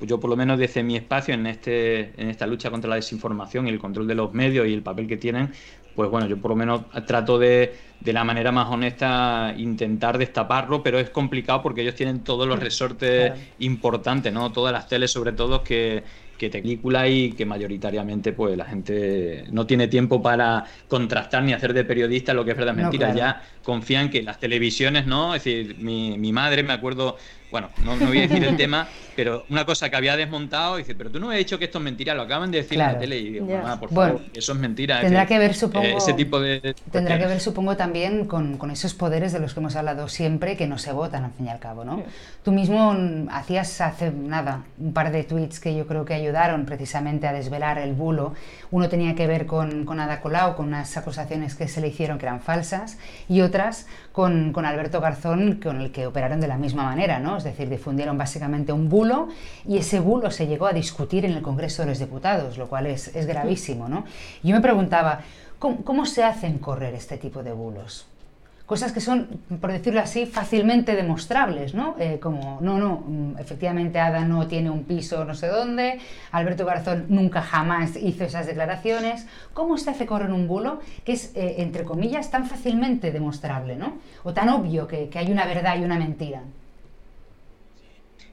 yo 0.00 0.18
por 0.18 0.30
lo 0.30 0.36
menos 0.36 0.58
desde 0.58 0.82
mi 0.82 0.96
espacio 0.96 1.34
en, 1.34 1.46
este, 1.46 2.12
en 2.16 2.30
esta 2.30 2.46
lucha 2.46 2.70
contra 2.70 2.88
la 2.88 2.96
desinformación 2.96 3.66
y 3.66 3.70
el 3.70 3.78
control 3.78 4.06
de 4.06 4.14
los 4.14 4.32
medios 4.32 4.66
y 4.66 4.72
el 4.72 4.82
papel 4.82 5.06
que 5.06 5.18
tienen, 5.18 5.52
pues 5.94 6.10
bueno, 6.10 6.26
yo 6.26 6.40
por 6.40 6.50
lo 6.50 6.56
menos 6.56 6.86
trato 7.06 7.38
de, 7.38 7.78
de 7.98 8.12
la 8.12 8.24
manera 8.24 8.52
más 8.52 8.68
honesta 8.68 9.54
intentar 9.56 10.18
destaparlo, 10.18 10.82
pero 10.82 10.98
es 10.98 11.10
complicado 11.10 11.62
porque 11.62 11.82
ellos 11.82 11.94
tienen 11.94 12.24
todos 12.24 12.46
los 12.48 12.58
resortes 12.58 13.32
importantes, 13.58 14.32
¿no? 14.32 14.52
Todas 14.52 14.72
las 14.72 14.88
teles, 14.88 15.10
sobre 15.12 15.32
todo, 15.32 15.62
que, 15.62 16.04
que 16.36 16.48
te 16.48 16.62
película 16.62 17.06
y 17.08 17.34
que 17.34 17.44
mayoritariamente 17.44 18.32
pues 18.32 18.56
la 18.56 18.64
gente 18.64 19.44
no 19.50 19.66
tiene 19.66 19.88
tiempo 19.88 20.22
para 20.22 20.64
contrastar 20.88 21.42
ni 21.42 21.52
hacer 21.52 21.74
de 21.74 21.84
periodista 21.84 22.32
lo 22.32 22.44
que 22.44 22.52
es 22.52 22.56
verdad 22.56 22.74
mentira. 22.74 23.10
Ya 23.10 23.42
confían 23.62 24.08
que 24.10 24.22
las 24.22 24.38
televisiones, 24.38 25.06
¿no? 25.06 25.34
Es 25.34 25.44
decir, 25.44 25.76
mi, 25.78 26.16
mi 26.18 26.32
madre, 26.32 26.62
me 26.62 26.72
acuerdo, 26.72 27.16
bueno, 27.50 27.70
no, 27.84 27.96
no, 27.96 28.06
voy 28.06 28.18
a 28.18 28.22
decir 28.22 28.44
el 28.44 28.56
tema, 28.56 28.86
pero 29.16 29.44
una 29.50 29.64
cosa 29.64 29.90
que 29.90 29.96
había 29.96 30.16
desmontado, 30.16 30.76
dice, 30.76 30.94
pero 30.94 31.10
tú 31.10 31.18
no 31.18 31.30
has 31.30 31.36
dicho 31.36 31.58
que 31.58 31.66
esto 31.66 31.78
es 31.78 31.84
mentira, 31.84 32.14
lo 32.14 32.22
acaban 32.22 32.50
de 32.50 32.58
decir 32.58 32.80
en 32.80 32.86
la 32.86 32.98
tele 32.98 33.18
y 33.18 33.30
digo, 33.30 33.46
por 33.78 33.92
favor, 33.92 34.20
eso 34.34 34.52
es 34.52 34.58
mentira. 34.58 35.00
Tendrá 35.00 35.26
que, 35.26 35.38
ver, 35.38 35.54
supongo, 35.54 35.86
eh, 35.86 35.96
ese 35.96 36.14
tipo 36.14 36.40
de, 36.40 36.74
tendrá 36.90 37.18
que 37.18 37.26
ver, 37.26 37.40
supongo, 37.40 37.76
también 37.76 38.26
con, 38.26 38.56
con, 38.56 38.70
esos 38.70 38.94
poderes 38.94 39.32
de 39.32 39.40
los 39.40 39.52
que 39.54 39.60
hemos 39.60 39.76
hablado 39.76 40.08
siempre 40.08 40.56
que 40.56 40.66
no 40.66 40.78
se 40.78 40.92
votan, 40.92 41.24
al 41.24 41.32
fin 41.32 41.46
y 41.46 41.48
al 41.50 41.58
cabo, 41.58 41.84
¿no? 41.84 42.02
Tú 42.44 42.52
mismo 42.52 42.96
hacías 43.30 43.80
hace 43.80 44.10
nada 44.10 44.64
un 44.78 44.92
par 44.92 45.10
de 45.10 45.24
tweets 45.24 45.60
que 45.60 45.74
yo 45.74 45.86
creo 45.86 46.04
que 46.04 46.14
ayudaron 46.14 46.64
precisamente 46.64 47.26
a 47.26 47.32
desvelar 47.32 47.78
el 47.78 47.94
bulo. 47.94 48.34
Uno 48.70 48.88
tenía 48.88 49.14
que 49.14 49.26
ver 49.26 49.46
con, 49.46 49.84
con 49.84 50.00
Ada 50.00 50.20
Colau, 50.20 50.56
con 50.56 50.68
unas 50.68 50.96
acusaciones 50.96 51.54
que 51.54 51.68
se 51.68 51.80
le 51.80 51.88
hicieron 51.88 52.18
que 52.18 52.26
eran 52.26 52.40
falsas, 52.40 52.98
y 53.28 53.40
otras 53.40 53.86
con, 54.12 54.52
con 54.52 54.64
Alberto 54.64 55.00
Garzón, 55.00 55.60
con 55.62 55.80
el 55.80 55.92
que 55.92 56.06
operaron 56.06 56.40
de 56.40 56.48
la 56.48 56.56
misma 56.56 56.84
manera, 56.84 57.18
¿no? 57.18 57.39
Es 57.46 57.52
decir, 57.52 57.68
difundieron 57.68 58.16
básicamente 58.16 58.72
un 58.72 58.88
bulo 58.88 59.28
y 59.66 59.78
ese 59.78 60.00
bulo 60.00 60.30
se 60.30 60.46
llegó 60.46 60.66
a 60.66 60.72
discutir 60.72 61.24
en 61.24 61.32
el 61.32 61.42
Congreso 61.42 61.82
de 61.82 61.88
los 61.88 61.98
Diputados, 61.98 62.58
lo 62.58 62.68
cual 62.68 62.86
es, 62.86 63.10
gravísimo. 63.26 63.88
¿no? 63.88 64.04
Yo 64.42 64.54
me 64.54 64.60
preguntaba, 64.60 65.20
¿cómo, 65.58 65.84
¿cómo 65.84 66.06
se 66.06 66.24
hacen 66.24 66.58
correr 66.58 66.94
este 66.94 67.18
tipo 67.18 67.42
de 67.42 67.52
bulos? 67.52 68.06
cosas 68.70 68.92
que 68.92 69.00
son, 69.00 69.26
por 69.60 69.72
decirlo 69.72 69.98
así, 69.98 70.26
fácilmente 70.26 70.94
demostrables, 70.94 71.74
¿no? 71.74 71.96
Eh, 71.98 72.20
como, 72.20 72.58
no, 72.60 72.78
no, 72.78 73.02
mm, 73.04 73.38
efectivamente 73.40 73.98
Ada 73.98 74.24
no 74.24 74.46
tiene 74.46 74.70
un 74.70 74.84
piso 74.84 75.24
no 75.24 75.34
sé 75.34 75.48
dónde, 75.48 75.98
Alberto 76.30 76.64
Garzón 76.64 77.06
nunca 77.08 77.42
jamás 77.42 77.96
hizo 77.96 78.22
esas 78.22 78.46
declaraciones. 78.46 79.26
¿Cómo 79.54 79.76
se 79.76 79.90
hace 79.90 80.06
correr 80.06 80.30
un 80.30 80.46
bulo 80.46 80.78
que 81.04 81.14
es, 81.14 81.32
eh, 81.34 81.56
entre 81.58 81.82
comillas, 81.82 82.30
tan 82.30 82.46
fácilmente 82.46 83.10
demostrable, 83.10 83.74
¿no? 83.74 83.94
O 84.22 84.32
tan 84.34 84.48
obvio 84.50 84.86
que 84.86 85.10
hay 85.16 85.32
una 85.32 85.46
verdad 85.46 85.76
y 85.76 85.82
una 85.82 85.98
mentira. 85.98 86.42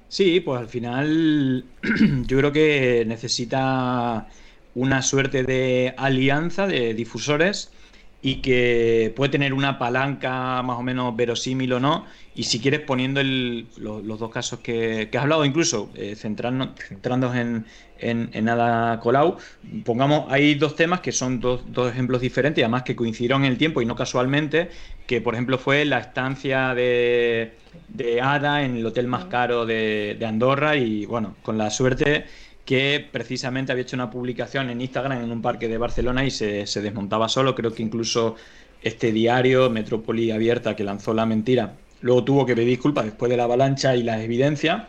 Sí, 0.09 0.39
pues 0.39 0.59
al 0.59 0.69
final 0.69 1.73
yo 2.27 2.37
creo 2.37 2.51
que 2.51 3.03
necesita 3.05 4.27
una 4.73 5.01
suerte 5.01 5.43
de 5.43 5.93
alianza 5.97 6.65
de 6.67 6.93
difusores 6.93 7.73
y 8.21 8.35
que 8.41 9.13
puede 9.15 9.31
tener 9.31 9.53
una 9.53 9.77
palanca 9.77 10.61
más 10.63 10.77
o 10.77 10.83
menos 10.83 11.15
verosímil 11.15 11.73
o 11.73 11.79
no. 11.79 12.05
Y 12.35 12.43
si 12.43 12.59
quieres, 12.59 12.81
poniendo 12.81 13.21
los 13.23 14.19
dos 14.19 14.31
casos 14.31 14.59
que, 14.59 15.09
has 15.11 15.23
hablado, 15.23 15.45
incluso 15.45 15.89
eh, 15.95 16.15
centrándonos 16.15 17.35
en, 17.35 17.65
en, 17.99 18.49
Ada 18.49 18.99
Colau, 18.99 19.37
pongamos, 19.83 20.25
hay 20.29 20.55
dos 20.55 20.75
temas 20.75 21.01
que 21.01 21.11
son 21.11 21.39
dos, 21.39 21.61
dos, 21.67 21.91
ejemplos 21.91 22.21
diferentes 22.21 22.61
y 22.61 22.63
además 22.63 22.83
que 22.83 22.95
coincidieron 22.95 23.43
en 23.43 23.51
el 23.51 23.57
tiempo 23.57 23.81
y 23.81 23.85
no 23.85 23.95
casualmente, 23.95 24.69
que 25.07 25.19
por 25.21 25.33
ejemplo 25.33 25.57
fue 25.57 25.85
la 25.85 25.99
estancia 25.99 26.75
de, 26.75 27.53
de 27.87 28.21
Ada 28.21 28.63
en 28.63 28.77
el 28.77 28.85
hotel 28.85 29.07
más 29.07 29.25
caro 29.25 29.65
de, 29.65 30.15
de 30.19 30.25
Andorra 30.25 30.75
y 30.75 31.05
bueno, 31.05 31.35
con 31.41 31.57
la 31.57 31.71
suerte 31.71 32.25
que 32.67 33.07
precisamente 33.13 33.71
había 33.71 33.83
hecho 33.83 33.95
una 33.95 34.11
publicación 34.11 34.69
en 34.69 34.81
Instagram 34.81 35.23
en 35.23 35.31
un 35.31 35.41
parque 35.41 35.69
de 35.69 35.77
Barcelona 35.77 36.25
y 36.25 36.31
se, 36.31 36.65
desmontaba 36.81 37.29
solo. 37.29 37.55
Creo 37.55 37.73
que 37.73 37.81
incluso 37.81 38.35
este 38.81 39.13
diario, 39.13 39.69
Metrópoli 39.69 40.31
Abierta, 40.31 40.75
que 40.75 40.83
lanzó 40.83 41.13
la 41.13 41.25
mentira, 41.25 41.75
luego 42.01 42.25
tuvo 42.25 42.45
que 42.45 42.55
pedir 42.55 42.67
disculpas 42.67 43.05
después 43.05 43.29
de 43.29 43.37
la 43.37 43.45
avalancha 43.45 43.95
y 43.95 44.03
las 44.03 44.19
evidencias. 44.19 44.83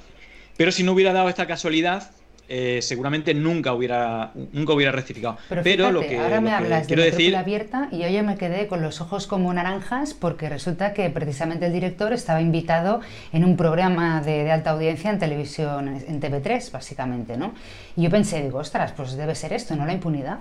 Pero 0.56 0.72
si 0.72 0.82
no 0.82 0.90
hubiera 0.90 1.12
dado 1.12 1.28
esta 1.28 1.46
casualidad, 1.46 2.10
eh, 2.48 2.80
seguramente 2.80 3.34
nunca 3.34 3.74
hubiera, 3.74 4.32
nunca 4.52 4.72
hubiera 4.72 4.90
rectificado. 4.90 5.36
Pero, 5.62 5.92
lo 5.92 6.00
que, 6.00 6.18
ahora 6.18 6.40
me 6.40 6.52
hablas 6.52 6.86
quiero 6.86 7.02
de 7.02 7.10
decir... 7.10 7.36
abierta 7.36 7.88
y 7.92 7.98
yo 7.98 8.08
ya 8.08 8.22
me 8.22 8.36
quedé 8.36 8.66
con 8.66 8.80
los 8.80 9.00
ojos 9.00 9.26
como 9.26 9.52
naranjas 9.52 10.14
porque 10.14 10.48
resulta 10.48 10.94
que 10.94 11.10
precisamente 11.10 11.66
el 11.66 11.72
director 11.72 12.12
estaba 12.12 12.40
invitado 12.40 13.00
en 13.32 13.44
un 13.44 13.56
programa 13.56 14.22
de, 14.22 14.50
alta 14.50 14.70
audiencia 14.70 15.10
en 15.10 15.18
televisión, 15.18 15.88
en 15.88 16.20
TV3, 16.20 16.70
básicamente, 16.70 17.36
¿no? 17.36 17.52
Y 17.96 18.02
yo 18.02 18.10
pensé, 18.10 18.42
digo, 18.42 18.58
ostras, 18.58 18.92
pues 18.96 19.16
debe 19.16 19.34
ser 19.34 19.52
esto, 19.52 19.76
¿no? 19.76 19.84
La 19.84 19.92
impunidad. 19.92 20.38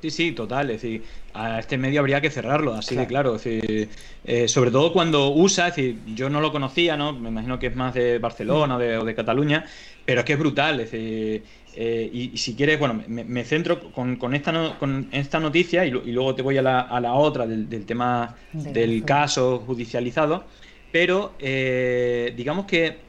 Sí, 0.00 0.10
sí, 0.10 0.32
total. 0.32 0.70
Es 0.70 0.82
decir, 0.82 1.02
a 1.34 1.58
este 1.58 1.76
medio 1.76 2.00
habría 2.00 2.20
que 2.20 2.30
cerrarlo, 2.30 2.74
así 2.74 2.94
de 2.94 3.06
claro. 3.06 3.36
Eh, 3.44 4.46
sobre 4.46 4.70
todo 4.70 4.92
cuando 4.92 5.30
usa, 5.30 5.68
es 5.68 5.76
decir, 5.76 5.98
yo 6.14 6.30
no 6.30 6.40
lo 6.40 6.52
conocía, 6.52 6.96
¿no? 6.96 7.12
Me 7.12 7.30
imagino 7.30 7.58
que 7.58 7.66
es 7.66 7.76
más 7.76 7.94
de 7.94 8.18
Barcelona 8.18 8.76
o 8.76 9.04
de, 9.04 9.14
Cataluña, 9.14 9.64
pero 10.04 10.20
es 10.20 10.24
que 10.24 10.34
es 10.34 10.38
brutal. 10.38 10.78
Es 10.80 10.92
decir, 10.92 11.42
eh, 11.74 12.10
y, 12.12 12.36
si 12.36 12.54
quieres, 12.54 12.78
bueno, 12.78 13.02
me, 13.08 13.44
centro 13.44 13.90
con, 13.90 14.34
esta 14.34 14.76
con 14.78 15.08
esta 15.10 15.40
noticia 15.40 15.84
y, 15.84 15.90
luego 15.90 16.34
te 16.34 16.42
voy 16.42 16.58
a 16.58 16.62
la, 16.62 17.14
otra 17.14 17.46
del, 17.46 17.84
tema 17.84 18.36
del 18.52 19.04
caso 19.04 19.64
judicializado. 19.66 20.44
Pero 20.92 21.34
eh, 21.40 22.32
digamos 22.36 22.66
que 22.66 23.08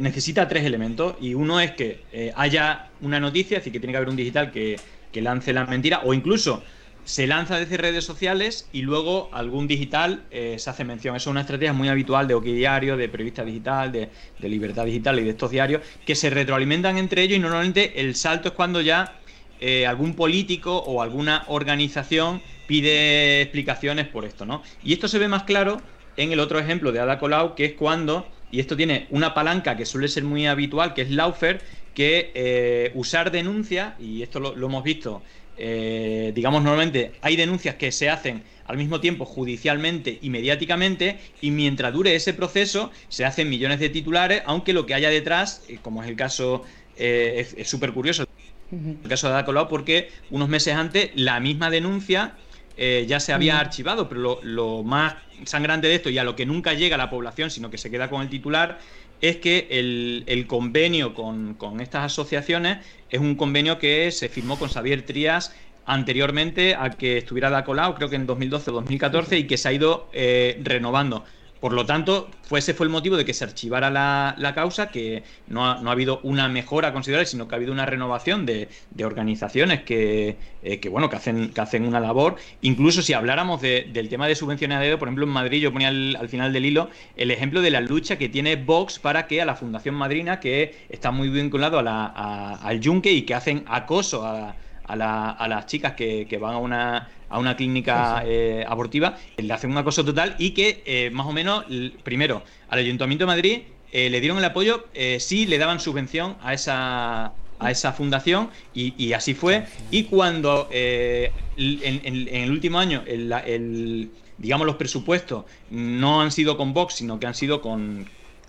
necesita 0.00 0.48
tres 0.48 0.64
elementos 0.64 1.14
y 1.20 1.32
uno 1.32 1.60
es 1.60 1.70
que 1.72 2.32
haya 2.34 2.88
una 3.00 3.20
noticia, 3.20 3.58
decir, 3.58 3.72
que 3.72 3.78
tiene 3.78 3.92
que 3.92 3.98
haber 3.98 4.10
un 4.10 4.16
digital 4.16 4.50
que 4.50 4.76
que 5.16 5.22
lance 5.22 5.54
la 5.54 5.64
mentira 5.64 6.02
o 6.04 6.12
incluso 6.12 6.62
se 7.04 7.26
lanza 7.26 7.58
desde 7.58 7.78
redes 7.78 8.04
sociales 8.04 8.68
y 8.70 8.82
luego 8.82 9.30
algún 9.32 9.66
digital 9.66 10.24
eh, 10.30 10.56
se 10.58 10.68
hace 10.68 10.84
mención. 10.84 11.16
Eso 11.16 11.30
es 11.30 11.32
una 11.32 11.40
estrategia 11.40 11.72
muy 11.72 11.88
habitual 11.88 12.28
de 12.28 12.34
OK 12.34 12.44
Diario, 12.44 12.98
de 12.98 13.08
Periodista 13.08 13.42
Digital, 13.42 13.92
de, 13.92 14.10
Libertad 14.40 14.84
Digital 14.84 15.18
y 15.18 15.24
de 15.24 15.30
estos 15.30 15.50
diarios 15.50 15.80
que 16.04 16.14
se 16.14 16.28
retroalimentan 16.28 16.98
entre 16.98 17.22
ellos 17.22 17.38
y 17.38 17.40
normalmente 17.40 17.98
el 17.98 18.14
salto 18.14 18.48
es 18.48 18.54
cuando 18.54 18.82
ya 18.82 19.18
eh, 19.58 19.86
algún 19.86 20.12
político 20.12 20.76
o 20.76 21.00
alguna 21.00 21.44
organización 21.46 22.42
pide 22.66 23.40
explicaciones 23.40 24.08
por 24.08 24.26
esto, 24.26 24.44
¿no? 24.44 24.62
Y 24.84 24.92
esto 24.92 25.08
se 25.08 25.18
ve 25.18 25.28
más 25.28 25.44
claro 25.44 25.80
en 26.18 26.30
el 26.30 26.40
otro 26.40 26.58
ejemplo 26.58 26.92
de 26.92 27.00
Ada 27.00 27.18
Colau, 27.18 27.54
que 27.54 27.64
es 27.64 27.72
cuando, 27.72 28.26
y 28.50 28.60
esto 28.60 28.76
tiene 28.76 29.06
una 29.10 29.34
palanca 29.34 29.76
que 29.76 29.86
suele 29.86 30.08
ser 30.08 30.24
muy 30.24 30.46
habitual, 30.46 30.94
que 30.94 31.02
es 31.02 31.10
Laufer, 31.10 31.60
que 31.94 32.32
eh, 32.34 32.92
usar 32.94 33.30
denuncias, 33.30 33.94
y 34.00 34.22
esto 34.22 34.40
lo, 34.40 34.54
hemos 34.54 34.84
visto, 34.84 35.22
eh, 35.56 36.32
digamos 36.34 36.62
normalmente 36.62 37.12
hay 37.22 37.36
denuncias 37.36 37.76
que 37.76 37.90
se 37.90 38.10
hacen 38.10 38.44
al 38.66 38.76
mismo 38.76 39.00
tiempo 39.00 39.24
judicialmente 39.24 40.18
y 40.20 40.30
mediáticamente, 40.30 41.18
y 41.40 41.50
mientras 41.50 41.92
dure 41.92 42.14
ese 42.14 42.34
proceso 42.34 42.90
se 43.08 43.24
hacen 43.24 43.48
millones 43.48 43.80
de 43.80 43.88
titulares, 43.88 44.42
aunque 44.46 44.72
lo 44.72 44.86
que 44.86 44.94
haya 44.94 45.08
detrás, 45.08 45.64
eh, 45.68 45.78
como 45.82 46.02
es 46.02 46.08
el 46.08 46.16
caso, 46.16 46.64
es 46.98 47.68
súper 47.68 47.92
curioso, 47.92 48.24
el 48.70 49.08
caso 49.08 49.28
de 49.28 49.34
Ada 49.34 49.68
porque 49.68 50.08
unos 50.30 50.48
meses 50.48 50.74
antes 50.74 51.10
la 51.14 51.40
misma 51.40 51.70
denuncia 51.70 52.36
ya 52.76 53.20
se 53.20 53.32
había 53.32 53.58
archivado, 53.58 54.08
pero 54.08 54.20
lo, 54.20 54.40
lo, 54.42 54.82
más 54.82 55.14
sangrante 55.44 55.88
de 55.88 55.94
esto 55.94 56.10
y 56.10 56.18
a 56.18 56.24
lo 56.24 56.36
que 56.36 56.44
nunca 56.44 56.74
llega 56.74 56.96
a 56.96 56.98
la 56.98 57.08
población, 57.08 57.50
sino 57.50 57.70
que 57.70 57.78
se 57.78 57.90
queda 57.90 58.10
con 58.10 58.22
el 58.22 58.28
titular, 58.28 58.78
es 59.20 59.36
que 59.36 59.68
el, 59.70 60.46
convenio 60.46 61.14
con, 61.14 61.56
estas 61.80 62.04
asociaciones 62.04 62.78
es 63.10 63.20
un 63.20 63.34
convenio 63.34 63.78
que 63.78 64.10
se 64.10 64.28
firmó 64.28 64.58
con 64.58 64.68
Xavier 64.68 65.02
Trías 65.02 65.54
anteriormente 65.86 66.74
a 66.74 66.90
que 66.90 67.18
estuviera 67.18 67.50
de 67.50 67.64
Colau, 67.64 67.94
creo 67.94 68.10
que 68.10 68.16
en 68.16 68.26
2012 68.26 68.70
o 68.70 68.74
2014, 68.74 69.38
y 69.38 69.46
que 69.46 69.56
se 69.56 69.68
ha 69.68 69.72
ido 69.72 70.08
eh, 70.12 70.60
renovando. 70.62 71.24
Por 71.60 71.72
lo 71.72 71.86
tanto, 71.86 72.28
ese 72.50 72.74
fue 72.74 72.86
el 72.86 72.90
motivo 72.90 73.16
de 73.16 73.24
que 73.24 73.34
se 73.34 73.44
archivara 73.44 73.90
la, 73.90 74.52
causa, 74.54 74.90
que 74.90 75.22
no 75.48 75.64
ha, 75.64 75.78
habido 75.90 76.20
una 76.22 76.48
mejora 76.48 76.92
considerable, 76.92 77.26
sino 77.26 77.48
que 77.48 77.54
ha 77.54 77.56
habido 77.56 77.72
una 77.72 77.86
renovación 77.86 78.46
de, 78.46 78.68
organizaciones 79.02 79.82
que, 79.82 80.36
eh, 80.62 80.80
que, 80.80 80.88
bueno, 80.88 81.08
que 81.08 81.16
hacen, 81.16 81.50
que 81.50 81.60
hacen 81.60 81.86
una 81.86 82.00
labor. 82.00 82.36
Incluso 82.60 83.02
si 83.02 83.12
habláramos 83.12 83.60
del 83.60 84.08
tema 84.08 84.28
de 84.28 84.34
subvenciones 84.34 84.78
a 84.78 84.80
dedo, 84.80 84.98
por 84.98 85.08
ejemplo, 85.08 85.24
en 85.24 85.32
Madrid 85.32 85.60
yo 85.60 85.72
ponía 85.72 85.88
al, 85.88 86.28
final 86.28 86.52
del 86.52 86.64
hilo 86.66 86.90
el 87.16 87.30
ejemplo 87.30 87.62
de 87.62 87.70
la 87.70 87.80
lucha 87.80 88.16
que 88.16 88.28
tiene 88.28 88.56
Vox 88.56 88.98
para 88.98 89.26
que 89.26 89.40
a 89.40 89.44
la 89.44 89.54
Fundación 89.54 89.94
Madrina, 89.94 90.40
que 90.40 90.74
está 90.88 91.10
muy 91.10 91.28
vinculado 91.28 91.78
a 91.78 92.54
al 92.62 92.80
Yunque 92.80 93.12
y 93.12 93.22
que 93.22 93.34
hacen 93.34 93.64
acoso 93.66 94.24
a, 94.24 94.56
a, 94.88 95.48
las 95.48 95.66
chicas 95.66 95.92
que, 95.94 96.38
van 96.40 96.54
a 96.54 96.58
una, 96.58 97.08
a 97.28 97.38
una 97.38 97.56
clínica 97.56 98.22
eh, 98.24 98.64
abortiva, 98.66 99.16
le 99.36 99.52
hacen 99.52 99.70
una 99.70 99.84
cosa 99.84 100.04
total 100.04 100.36
y 100.38 100.50
que 100.50 100.82
eh, 100.86 101.10
más 101.10 101.26
o 101.26 101.32
menos, 101.32 101.64
primero, 102.02 102.42
al 102.68 102.78
Ayuntamiento 102.78 103.24
de 103.24 103.26
Madrid 103.26 103.60
eh, 103.92 104.10
le 104.10 104.20
dieron 104.20 104.38
el 104.38 104.44
apoyo, 104.44 104.86
sí 105.18 105.46
le 105.46 105.58
daban 105.58 105.80
subvención 105.80 106.36
a 106.42 106.54
esa 106.54 107.32
a 107.58 107.70
esa 107.70 107.94
fundación 107.94 108.50
y, 108.74 109.14
así 109.14 109.32
fue. 109.32 109.64
Y 109.90 110.04
cuando 110.04 110.68
en, 110.70 111.32
el 111.56 112.50
último 112.50 112.78
año 112.78 113.02
el, 113.06 114.10
digamos 114.36 114.66
los 114.66 114.76
presupuestos 114.76 115.44
no 115.70 116.20
han 116.20 116.32
sido 116.32 116.58
con 116.58 116.74
Vox, 116.74 116.94
sino 116.94 117.18
que 117.18 117.26
han 117.26 117.34
sido 117.34 117.62
con, 117.62 118.06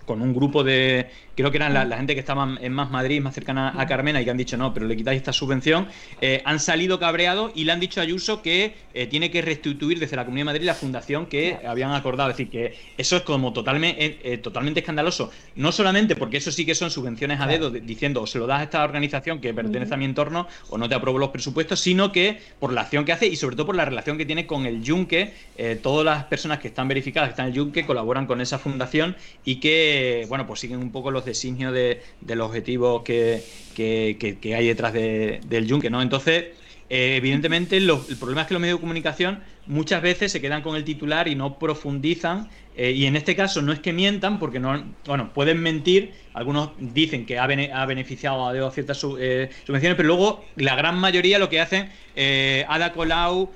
con 0.08 0.22
un 0.22 0.34
grupo 0.34 0.64
de, 0.64 1.10
creo 1.36 1.50
que 1.50 1.58
eran 1.58 1.74
la, 1.74 1.96
gente 1.98 2.14
que 2.14 2.20
estaban 2.20 2.58
en 2.62 2.72
Más 2.72 2.90
Madrid, 2.90 3.20
más 3.20 3.34
cercana 3.34 3.74
a 3.76 3.86
Carmena, 3.86 4.22
y 4.22 4.24
que 4.24 4.30
han 4.30 4.38
dicho 4.38 4.56
no, 4.56 4.72
pero 4.72 4.86
le 4.86 4.96
quitáis 4.96 5.18
esta 5.18 5.34
subvención, 5.34 5.86
eh, 6.22 6.40
han 6.46 6.58
salido 6.58 6.98
cabreados 6.98 7.52
y 7.54 7.64
le 7.64 7.72
han 7.72 7.78
dicho 7.78 8.00
a 8.00 8.04
Ayuso 8.04 8.40
que 8.40 8.74
eh, 8.94 9.06
tiene 9.06 9.30
que 9.30 9.42
restituir 9.42 10.00
desde 10.00 10.16
la 10.16 10.24
Comunidad 10.24 10.46
de 10.46 10.52
Madrid 10.52 10.66
la 10.66 10.74
fundación 10.74 11.26
que 11.26 11.58
habían 11.64 11.92
acordado. 11.92 12.30
Es 12.30 12.38
decir, 12.38 12.50
que 12.50 12.74
eso 12.96 13.18
es 13.18 13.22
como 13.22 13.52
totalmente, 13.52 14.18
eh, 14.24 14.38
totalmente 14.38 14.80
escandaloso. 14.80 15.30
No 15.56 15.72
solamente 15.72 16.16
porque 16.16 16.38
eso 16.38 16.50
sí 16.50 16.64
que 16.64 16.74
son 16.74 16.90
subvenciones 16.90 17.38
a 17.38 17.46
dedo, 17.46 17.70
diciendo 17.70 18.22
o 18.22 18.26
se 18.26 18.38
lo 18.38 18.46
das 18.46 18.60
a 18.60 18.62
esta 18.62 18.82
organización 18.82 19.42
que 19.42 19.52
pertenece 19.52 19.92
a 19.92 19.98
mi 19.98 20.06
entorno 20.06 20.48
o 20.70 20.78
no 20.78 20.88
te 20.88 20.94
apruebo 20.94 21.18
los 21.18 21.28
presupuestos, 21.28 21.80
sino 21.80 22.12
que 22.12 22.40
por 22.58 22.72
la 22.72 22.80
acción 22.80 23.04
que 23.04 23.12
hace 23.12 23.26
y 23.26 23.36
sobre 23.36 23.56
todo 23.56 23.66
por 23.66 23.76
la 23.76 23.84
relación 23.84 24.16
que 24.16 24.24
tiene 24.24 24.46
con 24.46 24.64
el 24.64 24.82
Yunque, 24.82 25.34
todas 25.82 26.04
las 26.04 26.24
personas 26.24 26.60
que 26.60 26.68
están 26.68 26.88
verificadas 26.88 27.28
que 27.28 27.32
están 27.32 27.46
en 27.46 27.50
el 27.50 27.56
Yunque 27.56 27.84
colaboran 27.84 28.26
con 28.26 28.40
esa 28.40 28.58
fundación 28.58 29.16
y 29.44 29.56
que, 29.56 29.97
bueno, 30.28 30.46
pues 30.46 30.60
siguen 30.60 30.78
un 30.78 30.90
poco 30.90 31.10
los 31.10 31.24
designio 31.24 31.72
de, 31.72 32.02
del 32.20 32.40
objetivo 32.40 33.04
que, 33.04 33.42
que, 33.74 34.54
hay 34.54 34.66
detrás 34.66 34.92
del 34.92 35.66
yunque, 35.66 35.90
¿no? 35.90 36.02
Entonces, 36.02 36.46
eh, 36.90 37.16
evidentemente, 37.16 37.76
el 37.76 37.90
problema 38.18 38.42
es 38.42 38.46
que 38.46 38.54
los 38.54 38.60
medios 38.60 38.78
de 38.78 38.80
comunicación 38.80 39.40
muchas 39.66 40.00
veces 40.00 40.32
se 40.32 40.40
quedan 40.40 40.62
con 40.62 40.74
el 40.74 40.84
titular 40.84 41.28
y 41.28 41.34
no 41.34 41.58
profundizan. 41.58 42.48
Eh, 42.76 42.92
y 42.92 43.06
en 43.06 43.16
este 43.16 43.36
caso 43.36 43.60
no 43.60 43.72
es 43.72 43.80
que 43.80 43.92
mientan, 43.92 44.38
porque 44.38 44.58
no, 44.58 44.82
bueno, 45.06 45.32
pueden 45.34 45.60
mentir. 45.60 46.12
Algunos 46.32 46.70
dicen 46.78 47.26
que 47.26 47.38
ha, 47.38 47.46
beneficiado 47.46 48.48
a 48.48 48.70
ciertas 48.70 49.04
eh, 49.18 49.50
subvenciones, 49.66 49.96
pero 49.96 50.06
luego 50.06 50.44
la 50.56 50.76
gran 50.76 50.98
mayoría 50.98 51.38
lo 51.38 51.48
que 51.48 51.60
hacen, 51.60 51.90
Ada 52.68 52.92
Colau 52.92 53.50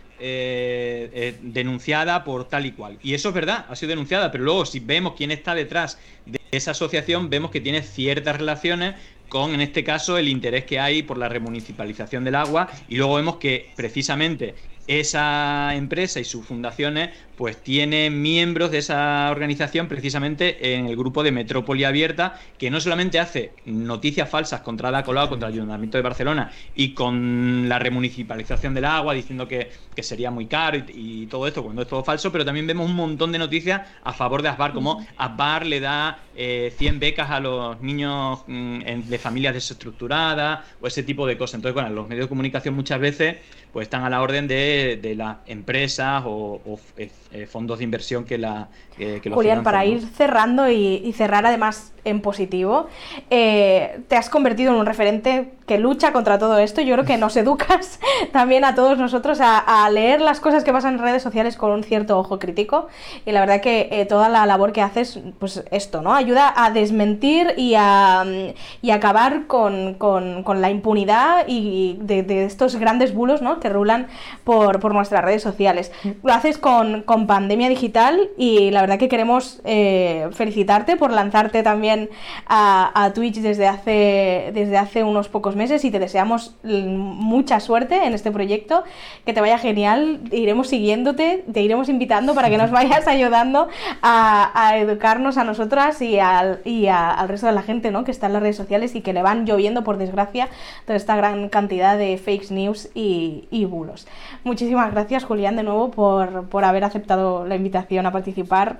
denunciada 1.42 2.24
por 2.24 2.48
tal 2.48 2.66
y 2.66 2.72
cual. 2.72 2.98
Y 3.02 3.14
eso 3.14 3.28
es 3.30 3.34
verdad, 3.34 3.66
ha 3.68 3.76
sido 3.76 3.90
denunciada, 3.90 4.30
pero 4.30 4.44
luego 4.44 4.64
si 4.64 4.80
vemos 4.80 5.14
quién 5.16 5.30
está 5.30 5.54
detrás 5.54 5.98
de 6.26 6.40
esa 6.52 6.72
asociación 6.72 7.30
vemos 7.30 7.50
que 7.50 7.60
tiene 7.60 7.82
ciertas 7.82 8.36
relaciones 8.36 8.94
con, 9.32 9.54
en 9.54 9.62
este 9.62 9.82
caso, 9.82 10.18
el 10.18 10.28
interés 10.28 10.64
que 10.66 10.78
hay 10.78 11.02
por 11.02 11.16
la 11.16 11.26
remunicipalización 11.26 12.22
del 12.22 12.34
agua 12.34 12.68
y 12.86 12.96
luego 12.96 13.14
vemos 13.14 13.36
que 13.36 13.70
precisamente 13.74 14.54
esa 14.86 15.74
empresa 15.74 16.20
y 16.20 16.24
sus 16.24 16.44
fundaciones 16.44 17.10
pues 17.36 17.62
tiene 17.62 18.10
miembros 18.10 18.70
de 18.70 18.78
esa 18.78 19.28
organización 19.30 19.88
precisamente 19.88 20.74
en 20.74 20.86
el 20.86 20.96
grupo 20.96 21.22
de 21.22 21.32
Metrópoli 21.32 21.84
Abierta 21.84 22.38
que 22.58 22.70
no 22.70 22.80
solamente 22.80 23.18
hace 23.18 23.52
noticias 23.64 24.28
falsas 24.28 24.60
contra 24.60 24.90
la 24.90 25.02
Colau, 25.02 25.28
contra 25.28 25.48
el 25.48 25.54
Ayuntamiento 25.54 25.98
de 25.98 26.02
Barcelona 26.02 26.52
y 26.74 26.94
con 26.94 27.68
la 27.68 27.78
remunicipalización 27.78 28.74
del 28.74 28.84
agua 28.84 29.14
diciendo 29.14 29.48
que, 29.48 29.70
sería 30.02 30.30
muy 30.30 30.46
caro 30.46 30.78
y, 30.88 31.26
todo 31.26 31.46
esto 31.46 31.62
cuando 31.62 31.82
es 31.82 31.88
todo 31.88 32.02
falso, 32.02 32.32
pero 32.32 32.44
también 32.44 32.66
vemos 32.66 32.88
un 32.88 32.96
montón 32.96 33.32
de 33.32 33.38
noticias 33.38 33.82
a 34.02 34.12
favor 34.12 34.42
de 34.42 34.48
Asbar, 34.48 34.72
como 34.72 35.06
Asbar 35.16 35.64
le 35.64 35.80
da 35.80 36.18
100 36.34 36.36
eh, 36.36 36.98
becas 36.98 37.30
a 37.30 37.40
los 37.40 37.80
niños 37.80 38.40
mm, 38.46 38.80
de 39.08 39.18
familias 39.18 39.54
desestructuradas 39.54 40.60
o 40.80 40.86
ese 40.86 41.02
tipo 41.02 41.26
de 41.26 41.38
cosas. 41.38 41.56
Entonces, 41.56 41.74
bueno, 41.74 41.90
los 41.90 42.08
medios 42.08 42.26
de 42.26 42.28
comunicación 42.28 42.74
muchas 42.74 43.00
veces 43.00 43.36
pues 43.72 43.86
están 43.86 44.04
a 44.04 44.10
la 44.10 44.20
orden 44.20 44.46
de, 44.48 44.98
de 45.00 45.14
las 45.14 45.38
empresas 45.46 46.22
o, 46.26 46.60
eh, 46.96 47.10
eh, 47.32 47.46
fondos 47.46 47.78
de 47.78 47.84
inversión 47.84 48.24
que 48.24 48.36
la 48.38 48.68
que, 48.96 49.30
Julián, 49.32 49.62
para 49.62 49.84
ir 49.84 50.02
cerrando 50.02 50.68
y, 50.70 51.12
cerrar 51.16 51.46
además 51.46 51.92
en 52.04 52.20
positivo, 52.20 52.88
eh, 53.30 54.00
te 54.08 54.16
has 54.16 54.28
convertido 54.28 54.72
en 54.72 54.80
un 54.80 54.86
referente 54.86 55.52
que 55.66 55.78
lucha 55.78 56.12
contra 56.12 56.38
todo 56.38 56.58
esto. 56.58 56.80
Yo 56.80 56.94
creo 56.94 57.06
que 57.06 57.16
nos 57.16 57.36
educas 57.38 58.00
también 58.32 58.64
a 58.64 58.74
todos 58.74 58.98
nosotros 58.98 59.38
a, 59.40 59.88
leer 59.90 60.20
las 60.20 60.40
cosas 60.40 60.64
que 60.64 60.72
pasan 60.72 60.94
en 60.94 61.00
redes 61.00 61.22
sociales 61.22 61.56
con 61.56 61.70
un 61.70 61.84
cierto 61.84 62.18
ojo 62.18 62.38
crítico. 62.38 62.88
Y 63.24 63.32
la 63.32 63.40
verdad 63.40 63.60
que 63.60 63.88
eh, 63.90 64.04
toda 64.04 64.28
la 64.28 64.46
labor 64.46 64.72
que 64.72 64.82
haces, 64.82 65.20
pues 65.38 65.64
esto, 65.70 66.02
¿no? 66.02 66.14
Ayuda 66.14 66.52
a 66.54 66.70
desmentir 66.70 67.54
y 67.56 67.74
a, 67.76 68.24
y 68.82 68.90
acabar 68.90 69.46
con, 69.46 69.96
la 70.60 70.70
impunidad 70.70 71.44
y 71.46 71.98
de, 72.00 72.44
estos 72.44 72.76
grandes 72.76 73.14
bulos, 73.14 73.42
¿no? 73.42 73.60
Que 73.62 73.68
rulan 73.68 74.08
por, 74.42 74.80
por 74.80 74.92
nuestras 74.92 75.24
redes 75.24 75.42
sociales. 75.42 75.92
Lo 76.24 76.32
haces 76.32 76.58
con, 76.58 77.04
Pandemia 77.26 77.68
Digital 77.68 78.30
y 78.36 78.70
la 78.72 78.80
verdad 78.80 78.98
que 78.98 79.08
queremos 79.08 79.60
eh, 79.64 80.28
felicitarte 80.32 80.96
por 80.96 81.12
lanzarte 81.12 81.62
también 81.62 82.10
a, 82.46 82.90
a 83.04 83.12
Twitch 83.12 83.36
desde 83.36 83.68
hace, 83.68 84.50
desde 84.52 84.76
hace 84.76 85.04
unos 85.04 85.28
pocos 85.28 85.54
meses 85.54 85.84
y 85.84 85.90
te 85.92 86.00
deseamos 86.00 86.56
mucha 86.62 87.60
suerte 87.60 88.04
en 88.04 88.14
este 88.14 88.30
proyecto, 88.32 88.82
que 89.24 89.32
te 89.32 89.40
vaya 89.40 89.58
genial, 89.58 90.20
iremos 90.32 90.68
siguiéndote, 90.68 91.44
te 91.52 91.60
iremos 91.60 91.88
invitando 91.88 92.34
para 92.34 92.50
que 92.50 92.58
nos 92.58 92.70
vayas 92.72 93.06
ayudando 93.06 93.68
a, 94.02 94.72
educarnos 94.76 95.36
a 95.36 95.44
nosotras 95.44 96.00
y, 96.02 96.18
al, 96.18 96.60
y 96.64 96.86
al 96.88 97.28
resto 97.28 97.46
de 97.46 97.52
la 97.52 97.62
gente 97.62 97.90
¿no? 97.90 98.04
que 98.04 98.10
está 98.10 98.26
en 98.26 98.32
las 98.32 98.42
redes 98.42 98.56
sociales 98.56 98.94
y 98.94 99.02
que 99.02 99.12
le 99.12 99.22
van 99.22 99.46
lloviendo, 99.46 99.84
por 99.84 99.98
desgracia, 99.98 100.48
toda 100.86 100.96
esta 100.96 101.16
gran 101.16 101.48
cantidad 101.48 101.96
de 101.96 102.16
fake 102.18 102.50
news 102.50 102.88
y, 102.94 103.48
y 103.52 103.66
bulos. 103.66 104.08
Muchísimas 104.42 104.90
gracias, 104.90 105.24
Julián, 105.24 105.54
de 105.54 105.62
nuevo 105.62 105.92
por, 105.92 106.48
por 106.48 106.64
haber 106.64 106.82
aceptado 106.82 107.46
la 107.46 107.54
invitación 107.54 108.06
a 108.06 108.10
participar 108.10 108.78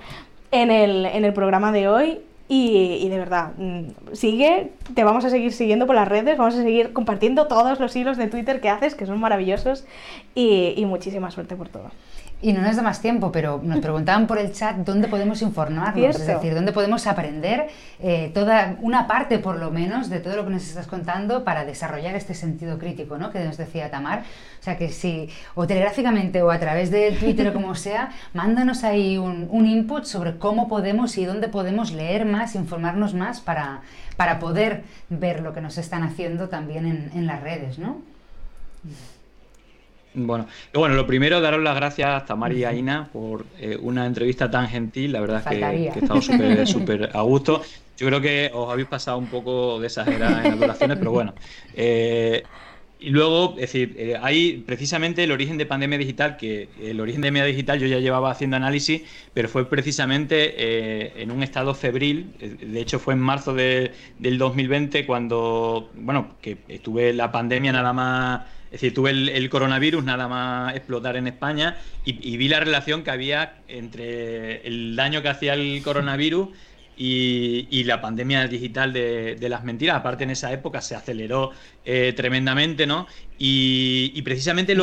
en 0.50 0.70
el, 0.70 1.06
en 1.06 1.24
el 1.24 1.32
programa 1.32 1.70
de 1.70 1.88
hoy 1.88 2.20
y, 2.54 3.08
de 3.08 3.18
verdad, 3.18 3.52
mm, 3.56 4.12
sigue, 4.12 4.72
te 4.94 5.04
vamos 5.04 5.24
a 5.24 5.30
seguir 5.30 5.54
siguiendo 5.54 5.86
por 5.86 5.94
las 5.94 6.06
redes, 6.06 6.36
vamos 6.36 6.54
a 6.54 6.58
seguir 6.58 6.92
compartiendo 6.92 7.46
todos 7.46 7.80
los 7.80 7.96
hilos 7.96 8.18
de 8.18 8.26
Twitter 8.26 8.60
que 8.60 8.68
haces, 8.68 8.94
que 8.94 9.06
son 9.06 9.18
maravillosos, 9.18 9.86
y, 10.34 10.74
y 10.76 10.84
muchísima 10.84 11.30
suerte 11.30 11.56
por 11.56 11.70
todo. 11.70 11.90
Y 12.42 12.52
no 12.52 12.60
nos 12.60 12.74
da 12.74 12.82
más 12.82 13.00
tiempo, 13.00 13.30
pero 13.30 13.60
nos 13.62 13.78
preguntaban 13.78 14.26
por 14.26 14.36
el 14.36 14.52
chat 14.52 14.76
dónde 14.78 15.06
podemos 15.06 15.40
informarnos, 15.42 16.16
es 16.16 16.26
decir, 16.26 16.54
dónde 16.54 16.72
podemos 16.72 17.06
aprender 17.06 17.68
eh, 18.00 18.32
toda 18.34 18.76
una 18.80 19.06
parte, 19.06 19.38
por 19.38 19.60
lo 19.60 19.70
menos, 19.70 20.10
de 20.10 20.18
todo 20.18 20.34
lo 20.34 20.44
que 20.44 20.50
nos 20.50 20.64
estás 20.64 20.88
contando 20.88 21.44
para 21.44 21.64
desarrollar 21.64 22.16
este 22.16 22.34
sentido 22.34 22.80
crítico, 22.80 23.16
¿no? 23.16 23.30
Que 23.30 23.44
nos 23.44 23.56
decía 23.58 23.92
Tamar. 23.92 24.24
O 24.58 24.62
sea 24.64 24.76
que 24.76 24.88
si, 24.88 25.28
o 25.54 25.68
telegráficamente 25.68 26.42
o 26.42 26.50
a 26.50 26.58
través 26.58 26.90
de 26.90 27.12
Twitter 27.12 27.46
o 27.46 27.52
como 27.52 27.76
sea, 27.76 28.10
mándanos 28.34 28.82
ahí 28.82 29.18
un, 29.18 29.46
un, 29.48 29.66
input 29.66 30.04
sobre 30.04 30.36
cómo 30.38 30.66
podemos 30.66 31.16
y 31.18 31.24
dónde 31.24 31.46
podemos 31.46 31.92
leer 31.92 32.24
más, 32.24 32.41
informarnos 32.54 33.14
más 33.14 33.40
para, 33.40 33.82
para 34.16 34.38
poder 34.38 34.82
ver 35.08 35.40
lo 35.40 35.54
que 35.54 35.60
nos 35.60 35.78
están 35.78 36.02
haciendo 36.02 36.48
también 36.48 36.86
en, 36.86 37.10
en 37.14 37.26
las 37.26 37.42
redes, 37.42 37.78
¿no? 37.78 38.00
Bueno, 40.14 40.46
bueno, 40.74 40.94
lo 40.94 41.06
primero, 41.06 41.40
daros 41.40 41.62
las 41.62 41.74
gracias 41.74 42.30
a 42.30 42.36
María 42.36 42.58
y 42.58 42.64
a 42.64 42.78
Ina 42.78 43.08
por 43.12 43.46
eh, 43.58 43.78
una 43.80 44.04
entrevista 44.04 44.50
tan 44.50 44.68
gentil. 44.68 45.12
La 45.12 45.20
verdad 45.20 45.38
es 45.38 45.46
que, 45.46 45.58
que, 45.58 45.98
he 46.00 46.02
estado 46.02 46.20
súper 46.66 47.10
a 47.14 47.22
gusto. 47.22 47.62
Yo 47.96 48.06
creo 48.08 48.20
que 48.20 48.50
os 48.52 48.70
habéis 48.70 48.88
pasado 48.88 49.18
un 49.18 49.26
poco 49.26 49.80
de 49.80 49.86
exagerada 49.86 50.44
en 50.44 50.50
las 50.50 50.60
duraciones, 50.60 50.98
pero 50.98 51.12
bueno. 51.12 51.34
Eh, 51.74 52.42
y 53.02 53.10
luego, 53.10 53.54
es 53.54 53.72
decir, 53.72 53.94
eh, 53.98 54.16
hay 54.20 54.62
precisamente 54.66 55.24
el 55.24 55.32
origen 55.32 55.58
de 55.58 55.66
pandemia 55.66 55.98
digital, 55.98 56.36
que 56.36 56.68
el 56.80 57.00
origen 57.00 57.20
de 57.20 57.28
pandemia 57.28 57.44
digital 57.44 57.78
yo 57.78 57.86
ya 57.86 57.98
llevaba 57.98 58.30
haciendo 58.30 58.56
análisis, 58.56 59.02
pero 59.34 59.48
fue 59.48 59.68
precisamente 59.68 61.22
en 61.22 61.30
un 61.30 61.42
estado 61.42 61.74
febril. 61.74 62.32
De 62.38 62.80
hecho, 62.80 62.98
fue 62.98 63.14
en 63.14 63.20
marzo 63.20 63.54
del 63.54 63.92
2020 64.38 65.06
cuando, 65.06 65.90
bueno, 65.94 66.36
que 66.40 66.58
estuve 66.68 67.12
la 67.12 67.32
pandemia 67.32 67.72
nada 67.72 67.92
más 67.92 68.42
es 68.72 68.80
decir, 68.80 68.94
tuve 68.94 69.10
el, 69.10 69.50
coronavirus 69.50 70.02
nada 70.02 70.28
más 70.28 70.74
explotar 70.74 71.16
en 71.16 71.26
España 71.26 71.76
y, 72.06 72.38
vi 72.38 72.48
la 72.48 72.58
relación 72.58 73.04
que 73.04 73.10
había 73.10 73.56
entre 73.68 74.66
el 74.66 74.96
daño 74.96 75.20
que 75.20 75.28
hacía 75.28 75.52
el 75.52 75.82
coronavirus 75.82 76.48
y, 77.04 77.84
la 77.84 78.00
pandemia 78.00 78.46
digital 78.46 78.92
de, 78.92 79.48
las 79.48 79.64
mentiras. 79.64 79.96
Aparte, 79.96 80.22
en 80.24 80.30
esa 80.30 80.52
época 80.52 80.80
se 80.80 80.94
aceleró 80.94 81.50
eh, 81.84 82.12
tremendamente, 82.14 82.86
¿no? 82.86 83.08
Y, 83.38 84.22
precisamente 84.22 84.76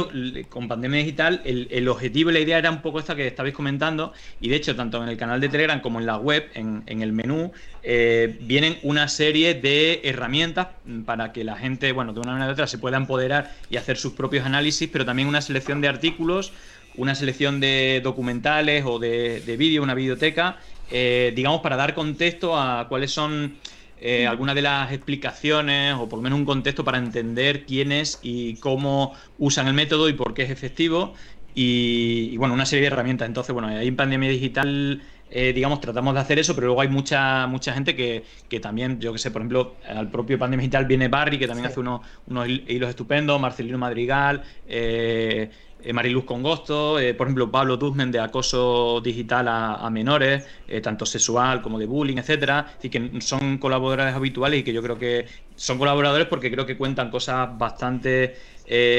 con 0.50 0.68
pandemia 0.68 1.00
digital, 1.00 1.42
el, 1.46 1.88
objetivo 1.88 2.30
y 2.30 2.34
la 2.34 2.40
idea 2.40 2.58
era 2.58 2.72
un 2.72 2.82
poco 2.82 3.00
esta 3.00 3.16
que 3.16 3.26
estabais 3.26 3.54
comentando. 3.54 4.12
Y 4.42 4.50
de 4.50 4.58
hecho, 4.58 4.76
tanto 4.76 5.02
en 5.02 5.08
el 5.08 5.16
canal 5.16 5.40
de 5.40 5.48
Telegram 5.48 5.80
como 5.80 6.00
en 6.00 6.06
la 6.06 6.18
web, 6.18 6.50
en, 6.56 6.84
el 6.88 7.14
menú, 7.14 7.54
eh, 7.84 8.38
vienen 8.42 8.78
una 8.84 9.08
serie 9.08 9.54
de 9.54 10.02
herramientas 10.04 10.68
para 11.06 11.32
que 11.32 11.46
la 11.46 11.56
gente, 11.56 11.94
bueno, 11.94 12.12
de 12.12 12.20
una 12.20 12.34
manera 12.34 12.50
u 12.50 12.54
otra, 12.54 12.68
se 12.68 12.78
pueda 12.78 12.98
empoderar 12.98 13.54
y 13.70 13.78
hacer 13.78 13.96
sus 13.96 14.12
propios 14.12 14.46
análisis, 14.46 14.90
pero 14.92 15.06
también 15.06 15.30
una 15.30 15.42
selección 15.42 15.80
de 15.80 15.88
artículos 15.88 16.52
una 16.96 17.16
selección 17.16 17.62
de 17.62 18.02
documentales 18.04 18.84
o 18.86 19.00
de, 19.00 19.40
de 19.42 19.58
vídeos, 19.58 19.84
una 19.84 19.94
biblioteca 19.94 20.58
eh, 20.92 21.32
digamos, 21.36 21.62
para 21.62 21.76
dar 21.76 21.94
contexto 21.94 22.60
a 22.60 22.88
cuáles 22.88 23.12
son 23.12 23.58
eh, 24.02 24.26
algunas 24.26 24.56
de 24.56 24.62
las 24.62 24.94
explicaciones 24.94 25.94
o 25.96 26.08
por 26.08 26.20
lo 26.20 26.24
menos 26.24 26.40
un 26.40 26.46
contexto 26.46 26.86
para 26.86 26.98
entender 26.98 27.66
quiénes 27.66 28.20
y 28.22 28.56
cómo 28.56 29.14
usan 29.38 29.68
el 29.68 29.74
método 29.74 30.08
y 30.08 30.14
por 30.14 30.34
qué 30.34 30.44
es 30.44 30.50
efectivo. 30.52 31.14
Y, 31.54 32.38
bueno, 32.38 32.54
una 32.54 32.66
serie 32.66 32.82
de 32.84 32.88
herramientas. 32.88 33.28
Entonces, 33.28 33.54
bueno, 33.54 33.68
ahí 33.68 33.88
en 33.88 33.96
Pandemia 33.98 34.30
Digital, 34.30 35.02
eh, 35.30 35.52
digamos, 35.52 35.82
tratamos 35.82 36.14
de 36.14 36.22
hacer 36.22 36.40
eso, 36.40 36.56
pero 36.56 36.68
luego 36.68 36.80
hay 36.80 36.88
mucha 36.88 37.48
mucha 37.48 37.74
gente 37.74 37.96
que, 37.96 38.24
también, 38.62 39.02
yo 39.02 39.12
que 39.12 39.20
sé, 39.20 39.32
por 39.32 39.42
ejemplo, 39.42 39.76
al 39.86 40.10
propio 40.10 40.40
Pandemia 40.40 40.62
Digital 40.62 40.86
viene 40.86 41.10
Barry, 41.10 41.38
que 41.38 41.48
también 41.48 41.68
hace 41.68 41.82
unos, 41.82 42.02
unos 42.28 42.48
hilos 42.48 42.90
estupendos, 42.90 43.42
Marcelino 43.42 43.78
Madrigal, 43.78 44.44
eh, 44.68 45.50
eh, 45.82 45.94
Mariluz 45.94 46.26
Congosto, 46.26 47.00
eh, 47.00 47.14
por 47.14 47.28
ejemplo 47.28 47.50
Pablo 47.50 47.78
Duzmen 47.78 48.12
de 48.12 48.20
acoso 48.20 49.00
digital 49.02 49.48
a, 49.48 49.90
menores, 49.90 50.46
eh, 50.68 50.82
tanto 50.82 51.06
sexual 51.06 51.62
como 51.62 51.80
de 51.80 51.86
bullying, 51.86 52.18
etcétera, 52.18 52.74
y 52.84 52.90
que 52.90 53.22
son 53.22 53.58
colaboradores 53.58 54.14
habituales 54.14 54.60
y 54.60 54.64
que 54.64 54.74
yo 54.74 54.82
creo 54.82 54.98
que 54.98 55.26
son 55.56 55.78
colaboradores 55.78 56.28
porque 56.28 56.52
creo 56.52 56.66
que 56.66 56.78
cuentan 56.78 57.10
cosas 57.10 57.58
bastante 57.58 58.36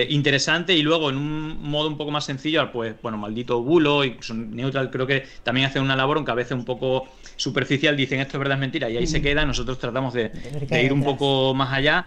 interesantes 0.08 0.74
y 0.76 0.82
luego 0.82 1.10
en 1.10 1.16
un 1.16 1.62
modo 1.62 1.86
un 1.86 1.96
poco 1.96 2.10
más 2.10 2.24
sencillo, 2.24 2.72
pues 2.72 2.96
bueno, 3.02 3.18
maldito 3.18 3.62
bulo 3.62 4.04
y 4.04 4.16
son 4.20 4.50
neutral 4.50 4.90
creo 4.90 5.06
que 5.06 5.24
también 5.44 5.68
hacen 5.68 5.80
una 5.80 5.94
labor 5.94 6.16
aunque 6.16 6.32
a 6.32 6.34
veces 6.34 6.52
un 6.52 6.64
poco 6.64 7.08
superficial 7.36 7.96
dicen 7.96 8.18
esto 8.18 8.36
es 8.36 8.38
verdad 8.40 8.56
es 8.56 8.60
mentira 8.60 8.90
y 8.90 8.96
ahí 8.96 9.06
se 9.06 9.22
queda, 9.22 9.46
nosotros 9.46 9.78
tratamos 9.78 10.12
de 10.12 10.32
ir 10.72 10.92
un 10.92 11.04
poco 11.04 11.54
más 11.54 11.72
allá, 11.72 12.04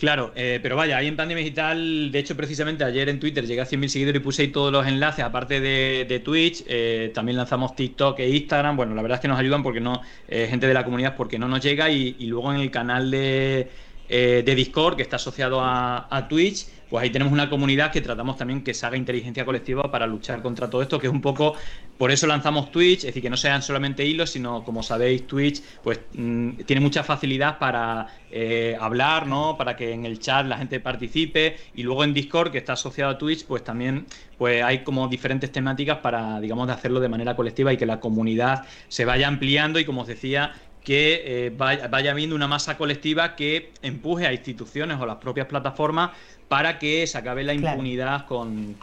Claro, 0.00 0.32
eh, 0.34 0.60
pero 0.62 0.76
vaya, 0.76 0.96
ahí 0.96 1.08
en 1.08 1.16
Pandemia 1.16 1.44
Digital, 1.44 2.10
de 2.10 2.18
hecho, 2.18 2.34
precisamente 2.34 2.84
ayer 2.84 3.10
en 3.10 3.20
Twitter 3.20 3.46
llegué 3.46 3.60
a 3.60 3.66
100.000 3.66 3.88
seguidores 3.88 4.22
y 4.22 4.24
puse 4.24 4.40
ahí 4.40 4.48
todos 4.48 4.72
los 4.72 4.86
enlaces, 4.86 5.22
aparte 5.22 5.60
de, 5.60 6.22
Twitch, 6.24 6.64
eh, 6.66 7.12
también 7.14 7.36
lanzamos 7.36 7.76
TikTok 7.76 8.18
e 8.18 8.30
Instagram. 8.30 8.78
Bueno, 8.78 8.94
la 8.94 9.02
verdad 9.02 9.16
es 9.16 9.20
que 9.20 9.28
nos 9.28 9.38
ayudan 9.38 9.62
porque 9.62 9.80
no, 9.80 10.00
eh, 10.26 10.46
gente 10.48 10.66
de 10.66 10.72
la 10.72 10.84
comunidad, 10.84 11.16
porque 11.16 11.38
no 11.38 11.48
nos 11.48 11.62
llega. 11.62 11.90
Y, 11.90 12.14
luego 12.20 12.50
en 12.50 12.60
el 12.60 12.70
canal 12.70 13.10
de, 13.10 13.68
Discord, 14.08 14.96
que 14.96 15.02
está 15.02 15.16
asociado 15.16 15.60
a, 15.60 16.08
a 16.10 16.28
Twitch, 16.28 16.66
pues 16.90 17.04
ahí 17.04 17.10
tenemos 17.10 17.32
una 17.32 17.48
comunidad 17.48 17.92
que 17.92 18.00
tratamos 18.00 18.36
también 18.36 18.64
que 18.64 18.74
se 18.74 18.84
haga 18.84 18.96
inteligencia 18.96 19.44
colectiva 19.44 19.90
para 19.92 20.08
luchar 20.08 20.42
contra 20.42 20.68
todo 20.68 20.82
esto, 20.82 20.98
que 20.98 21.06
es 21.06 21.12
un 21.12 21.20
poco, 21.20 21.54
por 21.96 22.10
eso 22.10 22.26
lanzamos 22.26 22.72
Twitch, 22.72 22.98
es 22.98 23.06
decir, 23.06 23.22
que 23.22 23.30
no 23.30 23.36
sean 23.36 23.62
solamente 23.62 24.04
hilos, 24.04 24.30
sino 24.30 24.64
como 24.64 24.82
sabéis, 24.82 25.24
Twitch 25.28 25.62
pues 25.84 26.00
mm, 26.14 26.62
tiene 26.66 26.80
mucha 26.80 27.04
facilidad 27.04 27.58
para 27.60 28.08
eh, 28.32 28.76
hablar, 28.80 29.28
¿no? 29.28 29.56
Para 29.56 29.76
que 29.76 29.92
en 29.92 30.04
el 30.04 30.18
chat 30.18 30.44
la 30.46 30.58
gente 30.58 30.80
participe 30.80 31.56
y 31.76 31.84
luego 31.84 32.02
en 32.02 32.12
Discord, 32.12 32.50
que 32.50 32.58
está 32.58 32.72
asociado 32.72 33.12
a 33.12 33.18
Twitch, 33.18 33.46
pues 33.46 33.62
también 33.62 34.06
pues 34.36 34.62
hay 34.64 34.82
como 34.82 35.06
diferentes 35.06 35.52
temáticas 35.52 35.98
para, 35.98 36.40
digamos, 36.40 36.66
de 36.66 36.72
hacerlo 36.72 36.98
de 36.98 37.08
manera 37.08 37.36
colectiva 37.36 37.72
y 37.72 37.76
que 37.76 37.86
la 37.86 38.00
comunidad 38.00 38.66
se 38.88 39.04
vaya 39.04 39.28
ampliando 39.28 39.78
y 39.78 39.84
como 39.84 40.00
os 40.00 40.08
decía, 40.08 40.54
que 40.82 41.22
eh, 41.46 41.52
vaya, 41.54 41.88
vaya, 41.88 42.10
habiendo 42.10 42.34
una 42.34 42.48
masa 42.48 42.78
colectiva 42.78 43.36
que 43.36 43.72
empuje 43.82 44.26
a 44.26 44.32
instituciones 44.32 44.98
o 44.98 45.06
las 45.06 45.16
propias 45.16 45.46
plataformas 45.46 46.12
para 46.50 46.80
que 46.80 47.06
se 47.06 47.16
acabe 47.16 47.44
la 47.44 47.54
impunidad 47.54 48.26
con, 48.26 48.74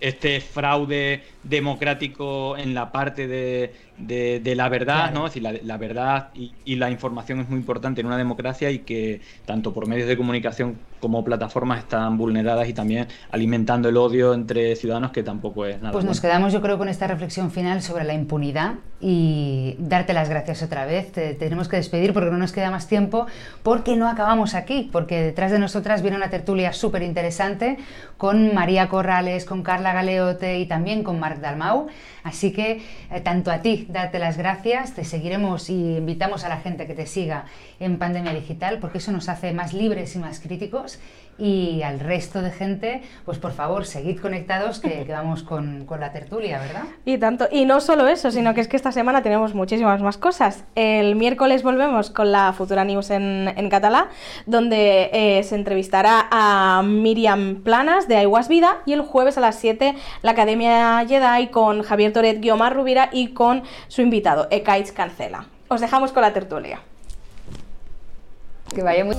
este 0.00 0.40
fraude 0.40 1.24
democrático 1.42 2.56
en 2.56 2.74
la 2.74 2.92
parte 2.92 3.26
de, 3.26 4.54
la 4.54 4.68
verdad, 4.68 5.12
¿no? 5.12 5.26
Es 5.26 5.34
decir, 5.34 5.60
la, 5.64 5.76
verdad 5.76 6.28
y, 6.32 6.76
la 6.76 6.92
información 6.92 7.40
es 7.40 7.48
muy 7.48 7.58
importante 7.58 8.02
en 8.02 8.06
una 8.06 8.16
democracia 8.16 8.70
y 8.70 8.78
que 8.78 9.20
tanto 9.46 9.74
por 9.74 9.88
medios 9.88 10.06
de 10.06 10.16
comunicación 10.16 10.78
como 11.00 11.24
plataformas 11.24 11.80
están 11.80 12.16
vulneradas 12.16 12.68
y 12.68 12.72
también 12.72 13.08
alimentando 13.32 13.88
el 13.88 13.96
odio 13.96 14.32
entre 14.32 14.76
ciudadanos 14.76 15.10
que 15.10 15.24
tampoco 15.24 15.66
es 15.66 15.80
nada. 15.80 15.92
Pues 15.92 16.04
nos 16.04 16.20
quedamos 16.20 16.52
yo 16.52 16.62
creo 16.62 16.78
con 16.78 16.88
esta 16.88 17.08
reflexión 17.08 17.50
final 17.50 17.82
sobre 17.82 18.04
la 18.04 18.14
impunidad 18.14 18.74
y 19.00 19.74
darte 19.78 20.12
las 20.12 20.28
gracias 20.28 20.62
otra 20.62 20.86
vez. 20.86 21.10
tenemos 21.12 21.66
que 21.66 21.76
despedir 21.76 22.12
porque 22.12 22.30
no 22.30 22.38
nos 22.38 22.52
queda 22.52 22.70
más 22.70 22.86
tiempo 22.86 23.26
porque 23.64 23.96
no 23.96 24.08
acabamos 24.08 24.54
aquí, 24.54 24.88
porque 24.92 25.20
detrás 25.20 25.50
de 25.50 25.58
nosotras 25.58 26.02
viene 26.02 26.16
una 26.16 26.30
tertulia 26.30 26.72
súper 26.72 27.07
interesante 27.08 27.78
con 28.16 28.54
María 28.54 28.88
Corrales, 28.88 29.44
con 29.44 29.62
Carla 29.62 29.92
Galeote 29.92 30.58
y 30.58 30.66
también 30.66 31.02
con 31.02 31.18
Marc 31.18 31.40
Dalmau. 31.40 31.88
Así 32.22 32.52
que 32.52 32.82
eh, 33.10 33.20
tanto 33.20 33.50
a 33.50 33.62
ti, 33.62 33.86
date 33.88 34.18
las 34.18 34.36
gracias, 34.36 34.94
te 34.94 35.04
seguiremos 35.04 35.70
y 35.70 35.96
invitamos 35.96 36.44
a 36.44 36.48
la 36.48 36.58
gente 36.58 36.86
que 36.86 36.94
te 36.94 37.06
siga 37.06 37.46
en 37.80 37.98
Pandemia 37.98 38.32
Digital 38.32 38.78
porque 38.78 38.98
eso 38.98 39.10
nos 39.12 39.28
hace 39.28 39.52
más 39.52 39.72
libres 39.72 40.14
y 40.14 40.18
más 40.18 40.38
críticos 40.38 41.00
y 41.38 41.82
al 41.82 42.00
resto 42.00 42.42
de 42.42 42.50
gente, 42.50 43.02
pues 43.24 43.38
por 43.38 43.52
favor, 43.52 43.86
seguid 43.86 44.20
conectados 44.20 44.80
que, 44.80 45.06
vamos 45.08 45.42
con, 45.42 45.86
la 45.98 46.12
tertulia, 46.12 46.58
¿verdad? 46.58 46.82
Y 47.04 47.18
tanto, 47.18 47.48
y 47.50 47.64
no 47.64 47.80
solo 47.80 48.08
eso, 48.08 48.30
sino 48.30 48.54
que 48.54 48.60
es 48.60 48.68
que 48.68 48.76
esta 48.76 48.92
semana 48.92 49.22
tenemos 49.22 49.54
muchísimas 49.54 50.02
más 50.02 50.18
cosas. 50.18 50.64
El 50.74 51.16
miércoles 51.16 51.62
volvemos 51.62 52.10
con 52.10 52.32
la 52.32 52.52
Futura 52.52 52.84
News 52.84 53.10
en, 53.10 53.52
en 53.56 53.68
catalá, 53.68 54.08
donde 54.46 55.10
eh, 55.12 55.42
se 55.44 55.54
entrevistará 55.54 56.28
a 56.30 56.82
Miriam 56.84 57.62
Planas 57.62 58.08
de 58.08 58.16
Aiguas 58.16 58.48
Vida 58.48 58.78
y 58.84 58.92
el 58.92 59.02
jueves 59.02 59.38
a 59.38 59.40
las 59.40 59.56
7 59.56 59.94
la 60.22 60.32
Academia 60.32 61.04
Jedi 61.06 61.48
con 61.48 61.82
Javier 61.82 62.12
Toret, 62.12 62.40
Guiomar 62.40 62.74
Rubira 62.74 63.10
y 63.12 63.28
con 63.28 63.62
su 63.88 64.02
invitado, 64.02 64.48
Ekaich 64.50 64.92
Cancela. 64.92 65.46
Os 65.68 65.80
dejamos 65.80 66.12
con 66.12 66.22
la 66.22 66.32
tertulia. 66.32 66.80
Que 68.74 68.82
vaya 68.82 69.04
muy... 69.04 69.16